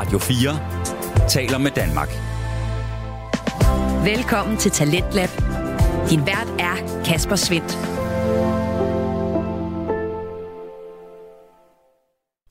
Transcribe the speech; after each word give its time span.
Radio 0.00 0.18
4 0.18 1.28
taler 1.28 1.58
med 1.58 1.70
Danmark. 1.70 2.08
Velkommen 4.04 4.56
til 4.56 4.70
Talentlab. 4.70 5.28
Din 6.10 6.26
vært 6.26 6.48
er 6.58 7.02
Kasper 7.04 7.36
Svendt. 7.36 7.78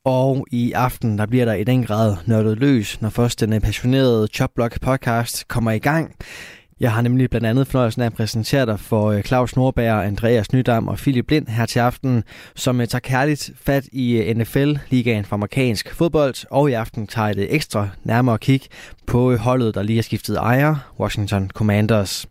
Og 0.06 0.48
i 0.52 0.72
aften, 0.72 1.18
der 1.18 1.26
bliver 1.26 1.46
der 1.46 1.54
i 1.54 1.64
den 1.64 1.84
grad 1.84 2.18
nørdet 2.28 2.58
løs, 2.58 3.02
når 3.02 3.10
først 3.10 3.40
den 3.40 3.62
passionerede 3.62 4.28
Chopblock 4.34 4.82
podcast 4.82 5.48
kommer 5.48 5.72
i 5.72 5.80
gang. 5.80 6.16
Jeg 6.80 6.92
har 6.92 7.02
nemlig 7.02 7.30
blandt 7.30 7.48
andet 7.48 7.68
fornøjelsen 7.68 8.02
af 8.02 8.06
at 8.06 8.14
præsentere 8.14 8.66
dig 8.66 8.80
for 8.80 9.12
øh, 9.12 9.24
Claus 9.24 9.56
Nordberg, 9.56 10.06
Andreas 10.06 10.54
Nydam 10.54 10.88
og 10.88 10.98
Philip 10.98 11.28
Blind 11.28 11.48
her 11.48 11.66
til 11.66 11.80
aften, 11.80 12.24
som 12.56 12.82
øh, 12.82 12.88
tager 12.88 13.00
kærligt 13.00 13.52
fat 13.62 13.86
i 13.92 14.18
øh, 14.18 14.38
NFL, 14.38 14.74
ligaen 14.90 15.26
for 15.26 15.34
amerikansk 15.34 15.94
fodbold, 15.94 16.46
og 16.52 16.70
i 16.70 16.74
aften 16.74 17.08
tager 17.08 17.28
et 17.28 17.54
ekstra 17.56 17.90
nærmere 18.04 18.38
kig 18.38 18.62
på 19.08 19.36
holdet, 19.36 19.76
der 19.76 19.84
lige 19.84 19.98
har 19.98 20.04
skiftet 20.04 20.38
ejer, 20.38 20.76
Washington 21.00 21.50
Commanders. 21.54 22.26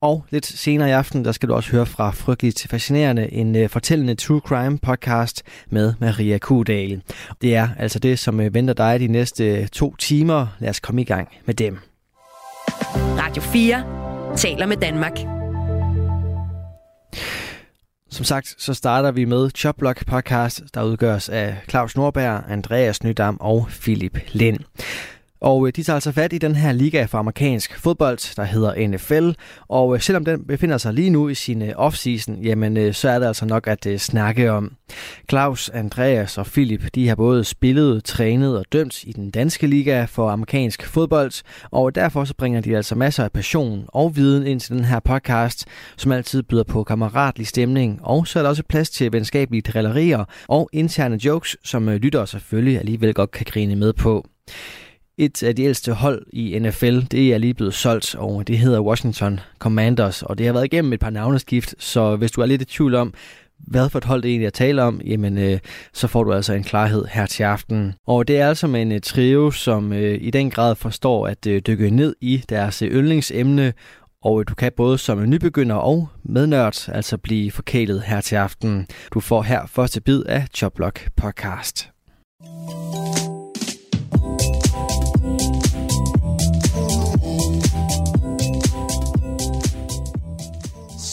Og 0.00 0.24
lidt 0.30 0.46
senere 0.46 0.88
i 0.88 0.92
aften, 0.92 1.24
der 1.24 1.32
skal 1.32 1.48
du 1.48 1.54
også 1.54 1.70
høre 1.70 1.86
fra 1.86 2.10
Frygteligt 2.10 2.56
til 2.56 2.70
Fascinerende, 2.70 3.32
en 3.32 3.68
fortællende 3.68 4.14
true 4.14 4.40
crime 4.40 4.78
podcast 4.78 5.42
med 5.70 5.94
Maria 6.00 6.38
Kudal. 6.38 7.02
Det 7.42 7.54
er 7.56 7.68
altså 7.78 7.98
det, 7.98 8.18
som 8.18 8.38
venter 8.38 8.74
dig 8.74 9.00
de 9.00 9.06
næste 9.06 9.66
to 9.66 9.96
timer. 9.96 10.46
Lad 10.58 10.70
os 10.70 10.80
komme 10.80 11.00
i 11.00 11.04
gang 11.04 11.28
med 11.46 11.54
dem. 11.54 11.95
Radio 13.18 13.42
4 13.42 14.36
taler 14.36 14.66
med 14.66 14.76
Danmark. 14.76 15.18
Som 18.10 18.24
sagt, 18.24 18.54
så 18.58 18.74
starter 18.74 19.10
vi 19.10 19.24
med 19.24 19.50
Choplock 19.56 20.06
podcast, 20.06 20.62
der 20.74 20.82
udgøres 20.82 21.28
af 21.28 21.56
Claus 21.70 21.96
Norberg, 21.96 22.44
Andreas 22.48 23.02
Nydam 23.02 23.36
og 23.40 23.66
Philip 23.80 24.18
Lind. 24.32 24.58
Og 25.40 25.66
øh, 25.66 25.72
de 25.76 25.82
tager 25.82 25.94
altså 25.94 26.12
fat 26.12 26.32
i 26.32 26.38
den 26.38 26.54
her 26.54 26.72
liga 26.72 27.04
for 27.04 27.18
amerikansk 27.18 27.78
fodbold, 27.78 28.36
der 28.36 28.44
hedder 28.44 28.88
NFL. 28.88 29.30
Og 29.68 29.94
øh, 29.94 30.00
selvom 30.00 30.24
den 30.24 30.44
befinder 30.44 30.78
sig 30.78 30.94
lige 30.94 31.10
nu 31.10 31.28
i 31.28 31.34
sin 31.34 31.62
øh, 31.62 31.72
offseason, 31.76 32.42
jamen 32.42 32.92
så 32.92 33.08
er 33.08 33.18
det 33.18 33.26
altså 33.26 33.46
nok 33.46 33.66
at 33.66 33.86
snakke 34.00 34.52
om. 34.52 34.72
Claus, 35.30 35.68
Andreas 35.68 36.38
og 36.38 36.46
Philip, 36.46 36.94
de 36.94 37.08
har 37.08 37.14
både 37.14 37.44
spillet, 37.44 38.04
trænet 38.04 38.58
og 38.58 38.64
dømt 38.72 39.04
i 39.04 39.12
den 39.12 39.30
danske 39.30 39.66
liga 39.66 40.04
for 40.04 40.30
amerikansk 40.30 40.86
fodbold. 40.86 41.42
Og 41.70 41.94
derfor 41.94 42.24
så 42.24 42.34
bringer 42.34 42.60
de 42.60 42.76
altså 42.76 42.94
masser 42.94 43.24
af 43.24 43.32
passion 43.32 43.84
og 43.88 44.16
viden 44.16 44.46
ind 44.46 44.60
til 44.60 44.74
den 44.74 44.84
her 44.84 45.00
podcast, 45.00 45.64
som 45.96 46.12
altid 46.12 46.42
byder 46.42 46.64
på 46.64 46.84
kammeratlig 46.84 47.46
stemning. 47.46 48.00
Og 48.02 48.26
så 48.26 48.38
er 48.38 48.42
der 48.42 48.50
også 48.50 48.62
plads 48.68 48.90
til 48.90 49.12
venskabelige 49.12 49.62
drillerier 49.62 50.24
og 50.48 50.68
interne 50.72 51.24
jokes, 51.24 51.56
som 51.64 51.88
lyttere 51.88 52.26
selvfølgelig 52.26 52.78
alligevel 52.78 53.14
godt 53.14 53.30
kan 53.30 53.46
grine 53.48 53.76
med 53.76 53.92
på. 53.92 54.26
Et 55.18 55.42
af 55.42 55.56
de 55.56 55.62
ældste 55.62 55.92
hold 55.92 56.26
i 56.32 56.58
NFL, 56.58 57.00
det 57.00 57.34
er 57.34 57.38
lige 57.38 57.54
blevet 57.54 57.74
solgt, 57.74 58.14
og 58.14 58.46
det 58.46 58.58
hedder 58.58 58.80
Washington 58.80 59.40
Commanders, 59.58 60.22
og 60.22 60.38
det 60.38 60.46
har 60.46 60.52
været 60.52 60.64
igennem 60.64 60.92
et 60.92 61.00
par 61.00 61.10
navneskift, 61.10 61.74
så 61.78 62.16
hvis 62.16 62.30
du 62.30 62.40
er 62.40 62.46
lidt 62.46 62.62
i 62.62 62.64
tvivl 62.64 62.94
om, 62.94 63.14
hvad 63.58 63.88
for 63.90 63.98
et 63.98 64.04
hold 64.04 64.22
det 64.22 64.28
egentlig 64.28 64.46
er 64.46 64.50
tale 64.50 64.82
om, 64.82 65.00
jamen 65.04 65.38
øh, 65.38 65.58
så 65.92 66.06
får 66.06 66.24
du 66.24 66.32
altså 66.32 66.52
en 66.52 66.64
klarhed 66.64 67.04
her 67.04 67.26
til 67.26 67.42
aften. 67.42 67.94
Og 68.06 68.28
det 68.28 68.38
er 68.38 68.48
altså 68.48 68.66
med 68.66 68.82
en 68.82 68.92
øh, 68.92 69.00
trio, 69.00 69.50
som 69.50 69.92
øh, 69.92 70.18
i 70.20 70.30
den 70.30 70.50
grad 70.50 70.74
forstår 70.74 71.26
at 71.26 71.46
øh, 71.46 71.62
dykke 71.66 71.90
ned 71.90 72.16
i 72.20 72.44
deres 72.48 72.82
øh, 72.82 72.90
yndlingsemne, 72.90 73.72
og 74.22 74.40
øh, 74.40 74.46
du 74.48 74.54
kan 74.54 74.72
både 74.76 74.98
som 74.98 75.28
nybegynder 75.28 75.76
og 75.76 76.08
mednørd 76.24 76.88
altså 76.88 77.18
blive 77.18 77.50
forkælet 77.50 78.02
her 78.02 78.20
til 78.20 78.36
aften. 78.36 78.86
Du 79.14 79.20
får 79.20 79.42
her 79.42 79.66
første 79.66 80.00
bid 80.00 80.22
af 80.22 80.46
Choplock 80.54 81.08
Podcast. 81.16 81.90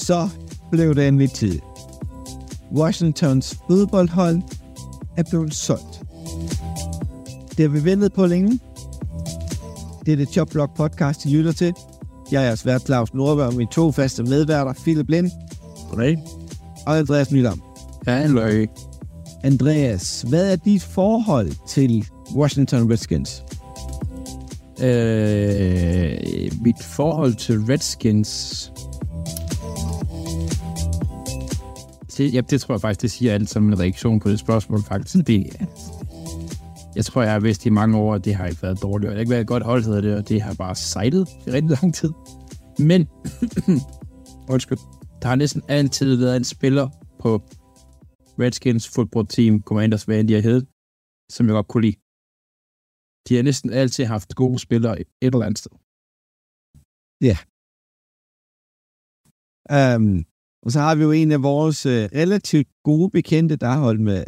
Så 0.04 0.30
blev 0.72 0.96
det 0.96 1.08
en 1.08 1.30
tid. 1.30 1.60
Washingtons 2.76 3.58
fodboldhold 3.68 4.42
er 5.18 5.24
blevet 5.30 5.54
solgt. 5.54 6.02
Det 7.58 7.60
har 7.60 7.68
vi 7.68 7.86
ventet 7.86 8.14
på 8.14 8.26
længe. 8.26 8.60
Det 10.06 10.12
er 10.12 10.16
det 10.16 10.30
Chopblock 10.30 10.76
podcast, 10.76 11.26
I 11.26 11.30
lytter 11.30 11.52
til. 11.52 11.74
Jeg 12.32 12.42
er 12.42 12.46
jeres 12.46 12.66
vært 12.66 12.86
Claus 12.86 13.14
Nordberg 13.14 13.48
og 13.48 13.54
mine 13.54 13.70
to 13.72 13.92
faste 13.92 14.24
medværter, 14.24 14.74
Philip 14.74 15.10
Lind. 15.10 15.32
Goddag. 15.90 16.24
Og 16.86 16.98
Andreas 16.98 17.32
Nydam. 17.32 17.62
Ja, 18.08 18.12
hallo. 18.12 18.66
Andreas, 19.44 20.26
hvad 20.30 20.52
er 20.52 20.56
dit 20.56 20.84
forhold 20.84 21.52
til 21.68 22.06
Washington 22.36 22.92
Redskins? 22.92 23.44
Øh, 24.82 26.52
mit 26.64 26.84
forhold 26.84 27.34
til 27.34 27.60
Redskins 27.60 28.73
det, 32.18 32.34
ja, 32.34 32.42
det 32.42 32.62
tror 32.62 32.74
jeg 32.74 32.82
faktisk, 32.82 33.02
det 33.02 33.12
siger 33.12 33.34
alt 33.34 33.50
som 33.50 33.68
en 33.68 33.80
reaktion 33.80 34.20
på 34.20 34.30
det 34.30 34.40
spørgsmål, 34.40 34.84
faktisk. 34.84 35.28
Det, 35.28 35.40
jeg 36.96 37.06
tror, 37.06 37.22
jeg 37.22 37.32
har 37.32 37.40
vidst 37.40 37.66
i 37.66 37.70
mange 37.70 37.98
år, 37.98 38.16
at 38.16 38.26
det 38.26 38.36
har 38.36 38.48
ikke 38.48 38.64
været 38.64 38.82
dårligt. 38.82 39.10
Det 39.10 39.16
har 39.16 39.20
ikke 39.20 39.30
været 39.30 39.42
et 39.42 39.48
godt 39.48 39.64
hold, 39.64 39.84
hedder 39.84 40.02
det, 40.02 40.16
og 40.18 40.30
det 40.30 40.42
har 40.42 40.54
bare 40.54 40.76
sejlet 40.76 41.28
i 41.48 41.52
rigtig 41.52 41.78
lang 41.82 41.94
tid. 41.94 42.12
Men, 42.80 43.02
undskyld, 44.54 44.78
der 45.22 45.28
har 45.28 45.36
næsten 45.36 45.62
altid 45.68 46.16
været 46.16 46.38
en 46.38 46.44
spiller 46.44 46.90
på 47.20 47.30
Redskins 48.40 48.90
football 48.96 49.28
team, 49.28 49.62
Commanders, 49.62 50.04
hvad 50.04 50.24
de 50.24 50.34
har 50.34 50.42
heddet, 50.42 50.68
som 51.36 51.46
jeg 51.46 51.54
godt 51.54 51.68
kunne 51.68 51.86
lide. 51.88 51.98
De 53.28 53.36
har 53.36 53.44
næsten 53.44 53.70
altid 53.82 54.06
haft 54.06 54.36
gode 54.36 54.60
spillere 54.60 55.00
et 55.00 55.08
eller 55.22 55.46
andet 55.48 55.60
sted. 55.64 55.72
Ja. 57.30 57.38
Um, 59.96 60.26
og 60.64 60.70
så 60.74 60.80
har 60.86 60.96
vi 60.96 61.04
jo 61.08 61.12
en 61.12 61.32
af 61.38 61.42
vores 61.52 61.80
øh, 61.86 62.04
relativt 62.22 62.70
gode 62.90 63.10
bekendte, 63.18 63.56
der 63.56 63.70
har 63.74 63.82
holdt 63.88 64.04
med 64.10 64.20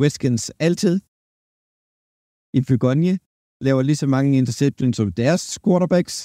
Weskins 0.00 0.44
altid. 0.66 0.96
I 2.58 2.60
Begonje 2.68 3.14
laver 3.66 3.82
lige 3.82 4.00
så 4.02 4.06
mange 4.06 4.38
interceptions 4.40 4.96
som 4.96 5.12
deres 5.22 5.42
quarterbacks. 5.64 6.16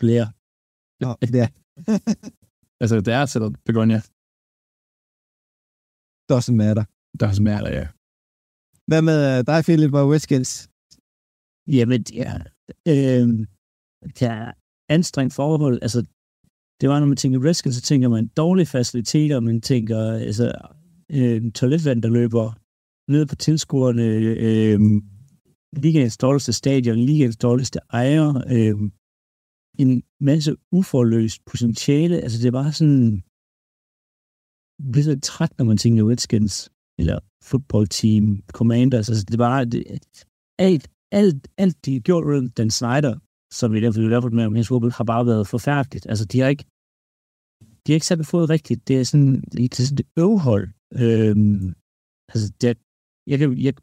Flere. 0.00 0.26
Nå, 1.02 1.10
ja. 1.40 1.46
altså 2.82 2.96
deres 3.10 3.30
eller 3.36 3.50
Begonje? 3.66 4.00
Doesn't 6.30 6.56
matter. 6.62 6.84
Doesn't 7.22 7.44
matter, 7.50 7.70
ja. 7.78 7.86
Hvad 8.90 9.02
med 9.08 9.18
øh, 9.30 9.38
dig, 9.50 9.60
Philip, 9.66 9.94
og 10.00 10.08
Weskins? 10.12 10.50
Jamen, 11.76 12.02
ja, 12.20 12.32
øh, 12.92 13.26
det 14.16 14.26
er 14.36 14.52
anstrengt 14.96 15.34
forhold. 15.40 15.78
Altså, 15.82 16.00
det 16.80 16.88
var, 16.88 17.00
når 17.00 17.06
man 17.06 17.16
tænker 17.16 17.44
Redskins, 17.44 17.76
så 17.76 17.82
tænker 17.82 18.08
man 18.08 18.26
dårlige 18.26 18.66
faciliteter, 18.66 19.40
man 19.40 19.60
tænker 19.60 20.00
altså, 20.12 20.52
øh, 21.10 21.52
toiletvand, 21.52 22.02
der 22.02 22.08
løber 22.08 22.46
ned 23.12 23.26
på 23.26 23.36
tilskuerne, 23.36 24.06
øh, 24.46 24.80
ligaens 25.82 26.16
dårligste 26.16 26.52
stadion, 26.52 26.98
ligens 26.98 27.36
dårligste 27.36 27.78
ejer, 27.92 28.28
øh, 28.56 28.90
en 29.78 30.02
masse 30.20 30.56
uforløst 30.72 31.44
potentiale. 31.44 32.16
Altså, 32.20 32.38
det 32.42 32.52
var 32.52 32.70
sådan... 32.70 33.22
Jeg 34.78 34.92
bliver 34.92 35.04
så 35.04 35.20
træt, 35.20 35.58
når 35.58 35.64
man 35.64 35.76
tænker 35.76 36.10
Redskins, 36.10 36.70
eller 36.98 37.18
football 37.42 37.86
team, 37.86 38.42
commanders. 38.52 39.08
Altså, 39.08 39.24
det 39.24 39.38
var 39.38 39.64
det, 39.64 39.84
alt, 40.58 40.88
alt, 41.12 41.48
alt, 41.58 41.86
de 41.86 42.00
gjorde 42.00 42.26
rundt 42.26 42.56
den 42.56 42.70
Snyder, 42.70 43.14
som 43.52 43.72
vi 43.72 43.80
derfor, 43.80 44.00
derfor 44.00 44.28
med 44.28 44.44
om 44.44 44.54
hendes 44.54 44.68
fodbold, 44.68 44.92
har 44.92 45.04
bare 45.04 45.26
været 45.26 45.46
forfærdeligt. 45.46 46.06
Altså, 46.06 46.24
de 46.24 46.40
har 46.40 46.48
ikke, 46.48 46.64
de 47.82 47.92
har 47.92 47.94
ikke 47.98 48.06
sat 48.06 48.26
fået 48.26 48.50
rigtigt. 48.50 48.88
Det 48.88 49.00
er 49.00 49.04
sådan, 49.04 49.40
det 49.40 49.58
er 49.64 49.86
sådan 49.88 50.04
et 50.04 50.08
øvhold. 50.24 50.66
Øhm, 51.02 51.66
altså, 52.32 52.46
det, 52.60 52.78
jeg, 53.30 53.38
kan, 53.38 53.48
jeg, 53.66 53.74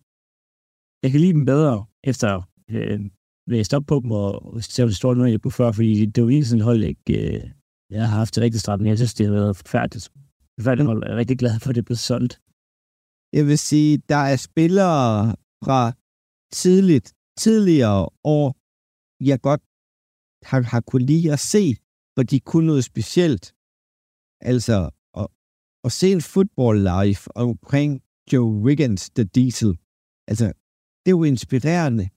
jeg 1.03 1.09
kan 1.11 1.19
lide 1.19 1.37
dem 1.37 1.45
bedre, 1.45 1.85
efter 2.03 2.29
øh, 2.69 2.99
læst 3.47 3.73
op 3.73 3.85
på 3.91 3.95
dem, 3.99 4.11
og 4.11 4.63
se, 4.63 4.83
om 4.83 4.89
det 4.89 4.97
står 4.97 5.13
noget, 5.13 5.31
jeg 5.31 5.41
på 5.41 5.49
før, 5.49 5.71
fordi 5.71 6.05
det 6.05 6.21
var 6.21 6.27
virkelig 6.27 6.47
sådan 6.47 6.61
et 6.61 6.69
hold, 6.69 6.83
ikke, 6.83 7.13
øh, 7.19 7.43
jeg 7.95 8.01
har 8.09 8.17
haft 8.21 8.35
det 8.35 8.43
rigtig 8.43 8.61
stramt, 8.61 8.81
men 8.81 8.89
jeg 8.89 8.97
synes, 8.97 9.13
det 9.13 9.25
har 9.25 9.33
været 9.33 9.57
forfærdeligt. 9.57 10.05
Forfærdeligt 10.59 10.87
hold. 10.87 11.03
Jeg 11.03 11.13
er 11.13 11.17
rigtig 11.17 11.37
glad 11.37 11.59
for, 11.59 11.69
at 11.69 11.75
det 11.75 11.81
er 11.81 11.89
blevet 11.89 12.07
solgt. 12.11 12.33
Jeg 13.37 13.43
vil 13.49 13.59
sige, 13.69 13.91
der 14.11 14.21
er 14.31 14.37
spillere 14.49 15.35
fra 15.65 15.81
tidligt, 16.61 17.07
tidligere 17.43 18.01
år, 18.37 18.47
jeg 19.27 19.41
godt 19.41 19.61
har, 20.49 20.61
har 20.61 20.81
kunnet 20.81 21.07
lide 21.07 21.33
at 21.33 21.39
se, 21.39 21.75
hvor 22.13 22.23
de 22.23 22.39
kunne 22.39 22.67
noget 22.67 22.83
specielt. 22.83 23.45
Altså, 24.41 24.89
at, 25.17 25.27
at 25.83 25.91
se 25.91 26.11
en 26.11 26.21
football 26.21 26.77
live 26.77 27.21
omkring 27.35 28.01
Joe 28.33 28.51
Wiggins, 28.65 29.09
The 29.09 29.23
Diesel. 29.23 29.77
Altså, 30.27 30.53
det 31.05 31.15
var 31.15 31.25
inspirerende. 31.25 32.09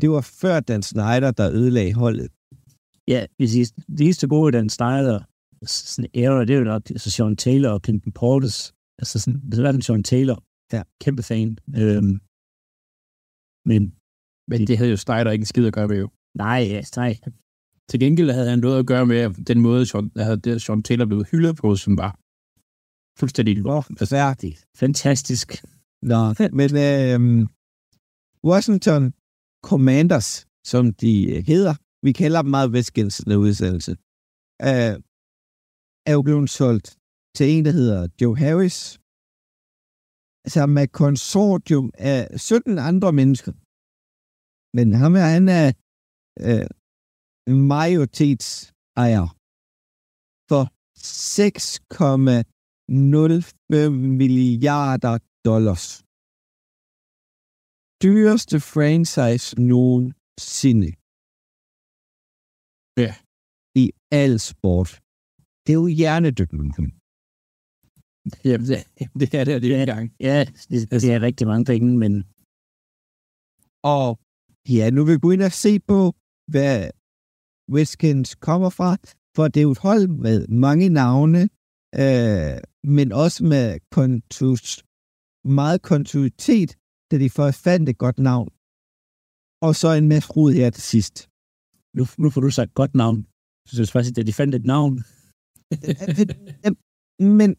Det 0.00 0.10
var 0.10 0.20
før 0.20 0.60
Dan 0.60 0.82
Snyder, 0.82 1.30
der 1.30 1.52
ødelagde 1.52 1.94
holdet. 1.94 2.30
Ja, 3.08 3.26
hvis 3.36 3.72
det 3.72 4.00
eneste 4.00 4.28
gode 4.28 4.52
Dan 4.52 4.70
Snyder 4.70 5.20
sådan 5.66 6.10
era, 6.14 6.40
det 6.40 6.50
er 6.54 6.58
jo 6.58 6.64
nok 6.64 6.90
altså 6.90 7.10
Sean 7.10 7.36
Taylor 7.36 7.70
og 7.70 7.80
Clinton 7.84 8.12
Portis. 8.12 8.74
Altså 8.98 9.18
sådan, 9.18 9.40
det 9.40 9.58
er 9.58 9.80
Sean 9.80 10.02
Taylor. 10.02 10.44
Ja. 10.72 10.82
Kæmpe 11.00 11.22
fan. 11.22 11.58
Øhm, 11.80 12.20
men 13.70 13.82
Men 14.48 14.66
det 14.66 14.78
havde 14.78 14.90
jo 14.90 14.96
Snyder 14.96 15.30
ikke 15.30 15.42
en 15.42 15.46
skid 15.46 15.66
at 15.66 15.72
gøre 15.72 15.88
med 15.88 15.98
jo. 15.98 16.10
Nej, 16.34 16.82
nej. 16.96 17.12
Til 17.90 18.00
gengæld 18.00 18.30
havde 18.30 18.50
han 18.50 18.58
noget 18.58 18.78
at 18.78 18.86
gøre 18.86 19.06
med 19.06 19.44
den 19.50 19.60
måde, 19.60 19.86
Sean, 19.86 20.10
havde 20.16 20.36
det, 20.36 20.62
Sean 20.62 20.82
Taylor 20.82 21.06
blev 21.06 21.24
hyldet 21.24 21.56
på, 21.56 21.76
som 21.76 21.96
var 21.96 22.12
fuldstændig 23.18 23.56
Færdigt. 24.08 24.66
Fantastisk. 24.76 25.48
Nå, 26.02 26.20
men 26.60 26.70
øh, 26.86 27.20
Washington 28.50 29.02
Commanders, 29.68 30.46
som 30.66 30.92
de 30.92 31.12
øh, 31.32 31.46
hedder, 31.46 31.74
vi 32.06 32.12
kalder 32.12 32.42
dem 32.42 32.50
meget 32.50 32.72
i 33.32 33.36
udsendelse, 33.36 33.92
øh, 34.68 34.94
er 36.08 36.12
jo 36.12 36.22
blevet 36.22 36.50
solgt 36.50 36.88
til 37.36 37.46
en, 37.52 37.64
der 37.64 37.70
hedder 37.70 38.08
Joe 38.20 38.36
Harris, 38.38 38.78
som 40.54 40.78
er 40.78 40.86
konsortium 40.86 41.90
af 41.94 42.40
17 42.40 42.78
andre 42.78 43.12
mennesker. 43.12 43.52
Men 44.76 44.86
ham 45.02 45.14
her, 45.14 45.28
han 45.36 45.48
er 45.48 45.72
øh, 46.40 46.66
majoritetsejer 47.72 49.26
for 50.50 50.64
6,05 50.96 53.90
milliarder 54.20 55.14
dollars. 55.48 55.86
Dyreste 58.04 58.56
franchise 58.72 59.46
nogensinde. 59.72 60.90
Ja. 63.04 63.12
I 63.82 63.84
al 64.22 64.34
sport. 64.50 64.90
Det 65.64 65.70
er 65.72 65.80
jo 65.82 65.86
hjernedykning. 66.00 66.70
Jamen, 68.44 68.66
det, 68.70 68.78
det 69.20 69.28
er 69.40 69.44
det, 69.44 69.62
det 69.62 69.70
er 69.80 69.86
gang. 69.94 70.06
Ja, 70.28 70.38
det, 70.70 70.78
det 71.02 71.10
er 71.14 71.20
rigtig 71.28 71.46
mange 71.50 71.64
penge, 71.72 71.88
men 72.02 72.12
Og 73.94 74.08
ja, 74.76 74.84
nu 74.94 75.00
vil 75.04 75.14
vi 75.14 75.24
gå 75.26 75.30
ind 75.36 75.44
og 75.50 75.54
se 75.64 75.72
på, 75.90 76.00
hvad 76.52 76.90
Redskins 77.74 78.34
kommer 78.34 78.70
fra, 78.78 78.90
for 79.36 79.44
det 79.48 79.60
er 79.60 79.68
jo 79.68 79.70
et 79.70 79.84
hold 79.88 80.06
med 80.08 80.38
mange 80.48 80.88
navne, 80.88 81.42
øh, 82.02 82.56
men 82.96 83.12
også 83.24 83.44
med 83.52 83.66
kontus, 83.96 84.66
meget 85.58 85.82
kontinuitet, 85.82 86.70
da 87.10 87.14
de 87.22 87.30
først 87.38 87.58
fandt 87.66 87.88
et 87.88 87.98
godt 88.04 88.18
navn. 88.30 88.48
Og 89.66 89.72
så 89.80 89.88
en 89.88 90.08
masse 90.12 90.28
rod 90.36 90.52
her 90.60 90.70
til 90.70 90.82
sidst. 90.92 91.16
nu, 91.96 92.04
nu 92.22 92.26
får 92.30 92.40
du 92.40 92.50
sagt 92.50 92.74
godt 92.80 92.94
navn. 93.02 93.18
Jeg 93.64 93.74
synes 93.76 93.92
faktisk, 93.92 94.18
at 94.18 94.26
de 94.26 94.38
fandt 94.40 94.54
et 94.54 94.66
navn. 94.74 94.94
men, 97.38 97.50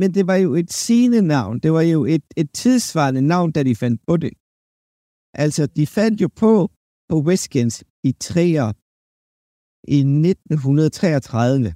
men 0.00 0.08
det 0.16 0.24
var 0.30 0.38
jo 0.44 0.50
et 0.54 0.70
sigende 0.72 1.22
navn. 1.36 1.54
Det 1.64 1.70
var 1.76 1.84
jo 1.94 2.00
et, 2.14 2.26
et 2.36 2.50
tidsvarende 2.60 3.22
navn, 3.22 3.52
da 3.52 3.60
de 3.68 3.76
fandt 3.82 4.00
på 4.08 4.14
det. 4.24 4.32
Altså, 5.44 5.62
de 5.78 5.84
fandt 5.86 6.20
jo 6.22 6.28
på, 6.42 6.52
på 7.10 7.16
Redskins 7.28 7.76
i 8.08 8.12
træer 8.26 8.68
i 9.96 9.98
1933. 9.98 11.74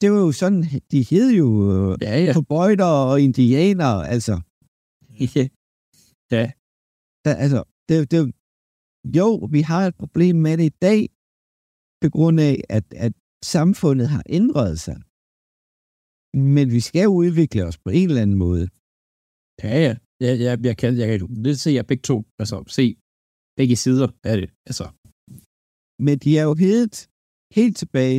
Det 0.00 0.08
var 0.12 0.20
jo 0.26 0.32
sådan, 0.42 0.60
de 0.92 1.00
hed 1.10 1.28
jo 1.42 1.48
øh, 1.72 1.98
Ja, 2.06 2.14
ja. 2.26 2.32
cowboyder 2.34 2.92
og 3.10 3.20
indianer, 3.26 3.92
altså. 4.14 4.34
ja. 5.36 5.44
ja. 6.36 6.44
Altså, 7.44 7.60
det, 7.88 8.10
det, 8.12 8.20
jo, 9.18 9.28
vi 9.56 9.60
har 9.70 9.82
et 9.86 9.96
problem 10.02 10.36
med 10.36 10.54
det 10.58 10.66
i 10.72 10.76
dag, 10.88 11.00
på 12.02 12.08
grund 12.16 12.40
af, 12.48 12.54
at, 12.76 12.86
at 13.06 13.12
samfundet 13.54 14.08
har 14.14 14.22
ændret 14.38 14.80
sig. 14.86 14.98
Men 16.54 16.66
vi 16.76 16.80
skal 16.88 17.02
jo 17.08 17.12
udvikle 17.22 17.60
os 17.68 17.78
på 17.84 17.90
en 17.98 18.08
eller 18.08 18.22
anden 18.22 18.38
måde. 18.46 18.64
Ja, 19.64 19.74
ja. 19.86 19.94
Jeg, 20.24 20.40
jeg, 20.46 20.64
jeg, 20.68 20.76
kan, 20.80 20.90
jeg 20.98 21.06
kan 21.08 21.44
det 21.44 21.60
se 21.60 21.70
jer 21.70 21.82
begge 21.82 22.02
to. 22.10 22.16
Altså, 22.40 22.56
se 22.76 22.96
begge 23.60 23.76
sider 23.84 24.08
af 24.30 24.36
det. 24.40 24.48
Altså, 24.68 24.84
Men 26.06 26.14
de 26.24 26.30
er 26.40 26.44
jo 26.48 26.54
helt, 26.68 26.96
helt 27.58 27.76
tilbage. 27.82 28.18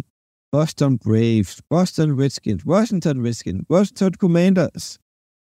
Boston 0.56 0.94
Braves, 1.06 1.52
Boston 1.74 2.10
Redskins, 2.22 2.64
Washington 2.74 3.18
Redskins, 3.26 3.62
Washington 3.74 4.14
Commanders 4.24 4.86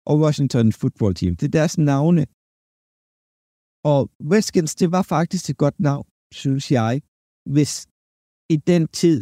og 0.10 0.16
Washington 0.24 0.68
Football 0.82 1.14
Team. 1.20 1.34
Det 1.40 1.46
er 1.48 1.56
deres 1.60 1.76
navne. 1.92 2.24
Og 3.92 4.02
Redskins, 4.34 4.74
det 4.82 4.90
var 4.96 5.04
faktisk 5.16 5.44
et 5.50 5.58
godt 5.64 5.78
navn, 5.90 6.08
synes 6.42 6.66
jeg, 6.80 6.94
hvis 7.56 7.74
i 8.56 8.58
den 8.72 8.84
tid, 9.02 9.18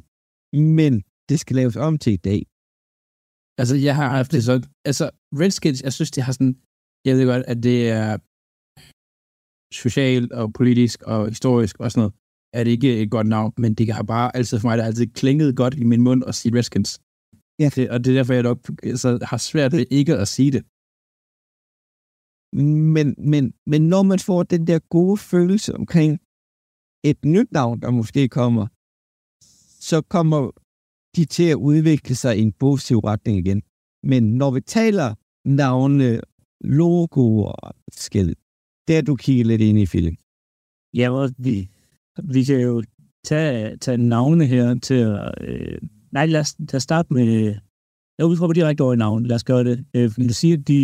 men 0.77 0.93
det 1.29 1.37
skal 1.39 1.55
laves 1.61 1.75
om 1.87 1.93
til 2.03 2.13
i 2.19 2.23
dag. 2.29 2.41
altså, 3.59 3.75
jeg 3.87 3.95
har 3.99 4.09
haft 4.17 4.31
det 4.31 4.41
sådan. 4.49 4.65
Altså, 4.89 5.05
Redskins, 5.41 5.81
jeg 5.87 5.93
synes, 5.97 6.11
det 6.15 6.23
har 6.27 6.33
sådan... 6.37 6.55
Jeg 7.05 7.13
ved 7.17 7.25
godt, 7.31 7.45
at 7.51 7.57
det 7.67 7.79
er 7.89 8.11
socialt 9.73 10.31
og 10.31 10.53
politisk 10.53 11.01
og 11.03 11.27
historisk 11.27 11.79
og 11.79 11.91
sådan 11.91 12.01
noget, 12.01 12.13
er 12.53 12.63
det 12.63 12.71
ikke 12.71 13.01
et 13.01 13.11
godt 13.11 13.27
navn, 13.27 13.53
men 13.57 13.73
det 13.73 13.93
har 13.93 14.03
bare 14.03 14.35
altid 14.35 14.59
for 14.59 14.67
mig, 14.67 14.77
der 14.77 14.83
altid 14.83 15.07
klinget 15.07 15.55
godt 15.55 15.73
i 15.73 15.83
min 15.83 16.01
mund 16.01 16.23
at 16.27 16.35
sige 16.35 16.57
Redskins. 16.57 16.99
Ja. 17.59 17.69
Det, 17.75 17.89
og 17.89 18.03
det 18.03 18.11
er 18.11 18.15
derfor, 18.15 18.33
jeg 18.33 18.43
nok 18.43 18.59
altså, 18.83 19.19
har 19.21 19.37
svært 19.37 19.71
ved 19.71 19.85
ikke 19.91 20.15
at 20.17 20.27
sige 20.27 20.51
det. 20.51 20.63
Men, 22.95 23.15
men, 23.17 23.53
men 23.65 23.81
når 23.93 24.03
man 24.03 24.19
får 24.19 24.43
den 24.43 24.67
der 24.67 24.79
gode 24.79 25.17
følelse 25.17 25.75
omkring 25.75 26.11
et 27.03 27.25
nyt 27.25 27.51
navn, 27.51 27.81
der 27.81 27.91
måske 27.91 28.27
kommer, 28.27 28.67
så 29.89 30.01
kommer 30.01 30.51
de 31.15 31.25
til 31.25 31.47
at 31.49 31.55
udvikle 31.55 32.15
sig 32.15 32.37
i 32.37 32.41
en 32.41 32.53
positiv 32.53 32.97
retning 32.97 33.37
igen. 33.37 33.61
Men 34.03 34.23
når 34.41 34.51
vi 34.51 34.61
taler 34.61 35.15
navne, 35.45 36.21
logo 36.61 37.43
og 37.43 37.75
skæld, 37.91 38.35
der 38.89 39.01
du 39.01 39.15
kigger 39.15 39.45
lidt 39.45 39.61
ind 39.61 39.79
i 39.79 39.85
film. 39.85 40.15
Ja, 40.99 41.07
og 41.09 41.29
vi, 41.37 41.55
vi 42.33 42.43
kan 42.43 42.59
jo 42.61 42.83
tage, 43.29 43.77
tage 43.77 43.97
navne 43.97 44.45
her 44.45 44.79
til 44.87 44.93
at... 44.93 45.33
Øh, 45.41 45.77
nej, 46.11 46.25
lad 46.25 46.39
os, 46.39 46.55
lad 46.59 46.75
os 46.75 46.83
starte 46.83 47.13
med... 47.13 47.55
Jeg 48.17 48.25
udfordrer 48.25 48.53
direkte 48.53 48.81
over 48.81 48.93
i 48.93 48.97
navn. 49.05 49.25
Lad 49.25 49.35
os 49.35 49.43
gøre 49.43 49.63
det. 49.63 49.85
Øh, 49.95 50.11
for 50.11 50.21
du 50.21 50.33
siger, 50.33 50.57
at 50.57 50.67
de, 50.67 50.77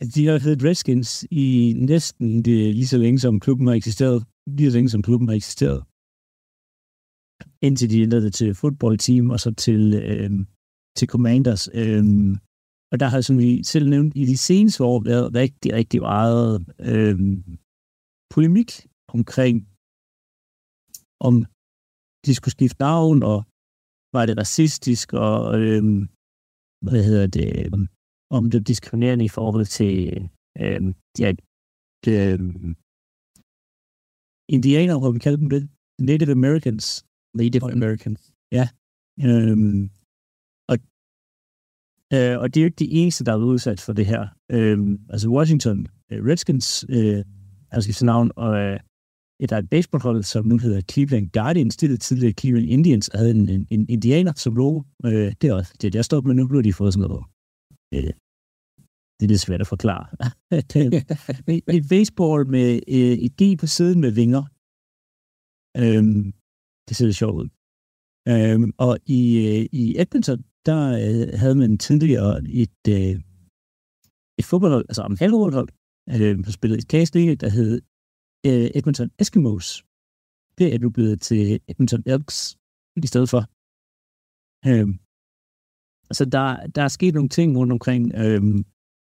at 0.00 0.14
de 0.14 0.26
har 0.26 0.38
heddet 0.38 0.64
Redskins 0.64 1.26
i 1.30 1.74
næsten 1.76 2.42
det, 2.44 2.74
lige 2.74 2.86
så 2.86 2.98
længe, 2.98 3.18
som 3.18 3.40
klubben 3.40 3.66
har 3.66 3.74
eksisteret. 3.74 4.24
Lige 4.46 4.70
så 4.70 4.76
længe, 4.76 4.90
som 4.90 5.02
klubben 5.02 5.28
har 5.28 5.36
eksisteret. 5.36 5.80
Indtil 7.66 7.90
de 7.90 8.02
ændrede 8.02 8.24
det 8.24 8.34
til 8.34 8.54
fodboldteam 8.54 9.30
og 9.30 9.40
så 9.40 9.50
til, 9.54 9.94
øh, 9.94 10.30
til 10.96 11.08
Commanders. 11.08 11.68
Øh, 11.74 12.04
og 12.92 12.96
der 13.00 13.08
har, 13.12 13.20
som 13.20 13.36
vi 13.38 13.50
selv 13.72 13.86
nævnt, 13.88 14.12
i 14.22 14.24
de 14.32 14.38
seneste 14.48 14.80
år 14.90 14.98
været 15.10 15.34
rigtig, 15.42 15.72
rigtig 15.78 16.00
meget 16.00 16.50
øh, 16.90 17.18
polemik 18.34 18.70
omkring, 19.16 19.56
om 21.28 21.34
de 22.26 22.32
skulle 22.34 22.56
skifte 22.56 22.80
navn, 22.80 23.18
og 23.32 23.38
var 24.16 24.26
det 24.26 24.36
racistisk, 24.42 25.06
og 25.12 25.36
øh, 25.60 25.82
hvad 26.86 27.00
hedder 27.08 27.26
det, 27.38 27.48
øh, 27.60 27.72
om 28.36 28.42
det 28.50 28.58
var 28.58 28.64
diskriminerende 28.72 29.24
i 29.24 29.34
forhold 29.38 29.66
til 29.78 29.94
øh, 30.62 30.82
ja, 31.22 31.28
øh, 32.12 32.40
indianer, 34.56 34.98
hvor 34.98 35.12
vi 35.12 35.18
kalder 35.18 35.40
dem 35.42 35.50
det, 35.54 35.62
Native 36.08 36.32
Americans. 36.40 36.86
Native 37.40 37.72
Americans. 37.78 38.22
Ja. 38.58 38.66
Øhm, 39.28 39.82
og, 39.84 39.97
øh, 42.14 42.38
og 42.40 42.54
det 42.54 42.60
er 42.60 42.64
jo 42.64 42.70
ikke 42.70 42.84
de 42.84 42.90
eneste, 42.90 43.24
der 43.24 43.32
er 43.32 43.38
blevet 43.38 43.52
udsat 43.52 43.80
for 43.80 43.92
det 43.92 44.06
her. 44.06 44.26
Øh, 44.50 44.78
altså 45.10 45.28
Washington 45.28 45.86
øh, 46.12 46.24
Redskins, 46.26 46.84
øh, 46.88 47.16
altså 47.16 47.24
har 47.72 47.80
skiftet 47.80 48.06
navn, 48.06 48.30
og 48.36 48.58
øh, 48.58 48.80
der 49.48 49.56
er 49.56 49.60
et 49.60 49.70
baseballhold, 49.70 50.22
som 50.22 50.46
nu 50.46 50.58
hedder 50.58 50.80
Cleveland 50.80 51.30
Guardians, 51.30 51.76
det 51.76 51.92
er 51.92 51.96
tidligere 51.96 52.32
Cleveland 52.32 52.70
Indians, 52.70 53.08
og 53.08 53.18
havde 53.18 53.30
en, 53.30 53.48
en, 53.48 53.66
en 53.70 53.86
indianer 53.88 54.32
som 54.36 54.56
logo. 54.56 54.82
Øh, 55.04 55.32
det 55.40 55.44
er 55.44 55.54
også 55.54 55.74
det, 55.80 55.94
jeg 55.94 56.04
står 56.04 56.20
med 56.20 56.34
nu, 56.34 56.48
bliver 56.48 56.62
de 56.62 56.72
fået 56.72 56.92
sådan 56.94 57.08
noget. 57.08 57.24
Øh, 57.94 58.12
det 59.16 59.24
er 59.24 59.32
lidt 59.32 59.40
svært 59.40 59.60
at 59.60 59.66
forklare. 59.66 60.06
et 61.78 61.88
baseball 61.88 62.46
med 62.56 62.68
øh, 62.96 63.16
et 63.26 63.32
G 63.40 63.42
på 63.60 63.66
siden 63.66 64.00
med 64.00 64.12
vinger. 64.20 64.42
Øhm, 65.82 66.32
det 66.86 66.96
ser 66.96 67.06
lidt 67.06 67.16
sjovt 67.22 67.36
ud. 67.40 67.48
Øhm, 68.32 68.70
og 68.86 68.98
i, 69.18 69.20
øh, 69.46 69.62
i 69.80 69.84
Edmonton, 70.02 70.44
der 70.66 70.80
øh, 71.04 71.38
havde 71.40 71.54
man 71.54 71.78
tidligere 71.78 72.32
et, 72.62 72.80
øh, 72.88 73.14
et 74.38 74.44
fodboldhold, 74.50 74.86
altså 74.88 75.02
om 75.02 75.16
halvfodboldhold, 75.20 75.68
øh, 76.14 76.44
der 76.44 76.50
spillede 76.50 76.78
et 76.78 76.90
case 76.92 77.36
der 77.42 77.50
hed 77.56 77.72
øh, 78.46 78.70
Edmonton 78.76 79.10
Eskimos. 79.18 79.84
Det 80.58 80.74
er 80.74 80.78
nu 80.78 80.90
blevet 80.90 81.20
til 81.20 81.60
Edmonton 81.68 82.02
Elks 82.06 82.38
i 83.04 83.06
stedet 83.12 83.28
for. 83.32 83.42
Øhm, 84.68 84.94
så 86.18 86.24
der, 86.24 86.66
der 86.74 86.82
er 86.82 86.88
sket 86.88 87.14
nogle 87.14 87.28
ting 87.28 87.48
rundt 87.58 87.72
omkring, 87.72 88.02
øhm, 88.22 88.64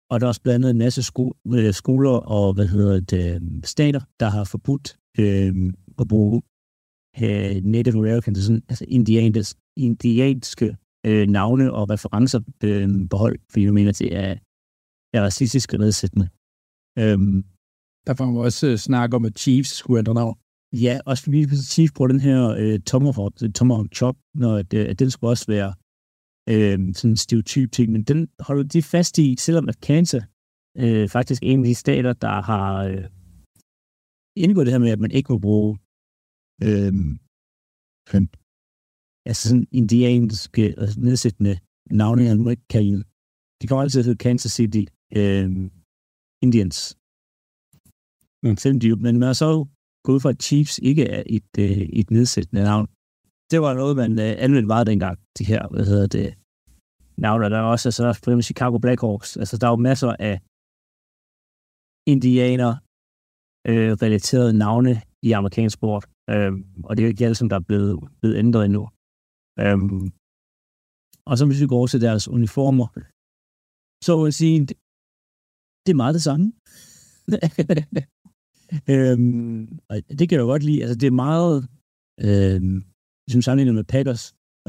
og 0.09 0.19
der 0.19 0.25
er 0.25 0.31
også 0.33 0.41
blandet 0.41 0.69
en 0.69 0.77
masse 0.77 1.03
sko- 1.03 1.37
øh, 1.57 1.73
skoler 1.73 2.17
og, 2.35 2.53
hvad 2.53 2.67
hedder 2.67 2.99
det, 2.99 3.35
øhm, 3.35 3.63
stater, 3.63 4.01
der 4.19 4.29
har 4.35 4.43
forbudt 4.43 4.87
øhm, 5.19 5.69
at 6.01 6.07
bruge 6.07 6.41
øh, 7.23 7.55
Native 7.73 7.97
Americans, 7.97 8.37
sådan, 8.37 8.63
altså 8.69 8.85
indiansk, 8.87 9.57
indianske 9.77 10.77
øh, 11.09 11.27
navne 11.37 11.65
og 11.77 11.83
referencer 11.93 12.39
øh, 12.63 12.87
beholdt, 13.13 13.41
fordi 13.51 13.63
jeg 13.65 13.73
mener, 13.79 13.91
det 13.91 14.09
er, 14.23 14.31
er 15.15 15.21
racistisk 15.27 15.73
og 15.73 15.79
nedsættende. 15.79 16.27
Øhm, 17.01 17.37
Der 18.07 18.13
var 18.19 18.25
jo 18.31 18.37
også 18.47 18.67
øh, 18.67 18.77
snak 18.77 19.09
om, 19.13 19.25
at 19.25 19.39
Chiefs 19.39 19.71
skulle 19.79 19.99
ændre 19.99 20.13
navn. 20.13 20.37
Ja, 20.85 20.99
også 21.05 21.23
fordi 21.23 21.39
Chief 21.73 21.91
på 21.97 22.07
den 22.07 22.19
her 22.19 22.39
øh, 22.61 22.79
Tomahawk, 22.79 23.33
Tomahawk 23.55 23.89
Chop, 23.95 24.17
når 24.41 24.53
at, 24.61 24.73
øh, 24.73 24.85
at 24.89 24.99
den 24.99 25.11
skulle 25.11 25.31
også 25.31 25.47
være 25.55 25.71
øh, 26.53 26.77
sådan 26.95 27.11
en 27.11 27.17
stereotyp 27.17 27.71
ting, 27.71 27.91
men 27.91 28.03
den 28.03 28.29
holder 28.47 28.63
de 28.63 28.81
fast 28.81 29.17
i, 29.17 29.35
selvom 29.45 29.69
at 29.69 29.79
Kansas 29.87 30.23
øh, 30.77 31.09
faktisk 31.09 31.41
en 31.43 31.59
af 31.59 31.65
de 31.65 31.75
stater, 31.75 32.13
der 32.13 32.41
har 32.41 32.83
øh, 32.89 33.03
indgået 34.43 34.65
det 34.65 34.73
her 34.73 34.79
med, 34.79 34.91
at 34.95 34.99
man 34.99 35.11
ikke 35.11 35.31
må 35.33 35.37
bruge 35.47 35.71
øh, 36.67 36.93
altså 39.29 39.43
sådan 39.49 39.67
indianske 39.71 40.63
og 40.81 40.87
nedsættende 40.97 41.53
navne, 42.01 42.23
man 42.23 42.43
må 42.43 42.49
ikke 42.49 42.67
kalde 42.69 43.03
De 43.61 43.67
kommer 43.67 43.81
altid 43.81 43.91
til 43.91 43.99
at 43.99 44.05
hedde 44.05 44.23
Kansas 44.27 44.51
City 44.51 44.83
øh, 45.19 45.47
Indians. 46.45 46.77
Men 48.43 48.57
selvom 48.57 48.79
de, 48.79 48.95
men 48.95 49.19
man 49.19 49.35
så 49.35 49.65
gået 50.03 50.15
ud 50.15 50.19
fra, 50.19 50.29
at 50.29 50.43
Chiefs 50.43 50.79
ikke 50.89 51.05
er 51.17 51.23
et, 51.37 51.51
øh, 51.59 51.81
et 51.99 52.11
nedsættende 52.11 52.63
navn. 52.63 52.87
Det 53.51 53.61
var 53.61 53.73
noget, 53.73 53.95
man 53.95 54.11
øh, 54.25 54.35
anvendte 54.45 54.67
meget 54.67 54.87
dengang, 54.87 55.17
de 55.37 55.43
her, 55.51 55.67
hvad 55.71 55.85
hedder 55.85 56.07
det, 56.07 56.27
navne. 57.17 57.49
Der 57.49 57.57
er 57.57 57.71
også, 57.73 57.87
altså, 57.89 58.03
der 58.03 58.09
er 58.09 58.13
for 58.13 58.19
eksempel 58.19 58.43
Chicago 58.43 58.77
Blackhawks. 58.77 59.37
Altså, 59.37 59.57
der 59.57 59.67
er 59.67 59.71
jo 59.71 59.87
masser 59.89 60.15
af 60.19 60.35
indianer 62.13 62.71
øh, 63.69 63.91
relaterede 64.03 64.53
navne 64.57 65.01
i 65.27 65.31
amerikansk 65.31 65.73
sport. 65.73 66.05
Øh, 66.29 66.51
og 66.83 66.91
det 66.97 67.03
er 67.03 67.07
jo 67.07 67.11
ikke 67.13 67.25
alle, 67.25 67.35
som 67.35 67.49
der 67.49 67.55
er 67.55 67.67
blevet, 67.69 67.99
blevet 68.21 68.37
ændret 68.37 68.65
endnu. 68.65 68.89
Øhm, 69.63 70.05
og 71.29 71.33
så 71.37 71.43
hvis 71.45 71.61
vi 71.63 71.67
går 71.73 71.85
til 71.87 72.01
deres 72.07 72.25
uniformer, 72.37 72.87
så 74.05 74.11
vil 74.17 74.29
jeg 74.29 74.37
sige, 74.41 74.59
det, 74.69 74.77
det 75.83 75.91
er 75.91 76.01
meget 76.03 76.17
det 76.17 76.23
samme. 76.29 76.45
øhm, 78.93 79.79
og 79.89 79.95
det 80.17 80.25
kan 80.25 80.35
jeg 80.35 80.43
jo 80.45 80.51
godt 80.53 80.63
lide. 80.63 80.81
Altså, 80.83 80.97
det 81.01 81.07
er 81.07 81.21
meget, 81.27 81.55
øhm, 82.27 82.77
som 83.31 83.41
sammenlignet 83.41 83.75
med 83.75 83.83
Packers, 83.93 84.23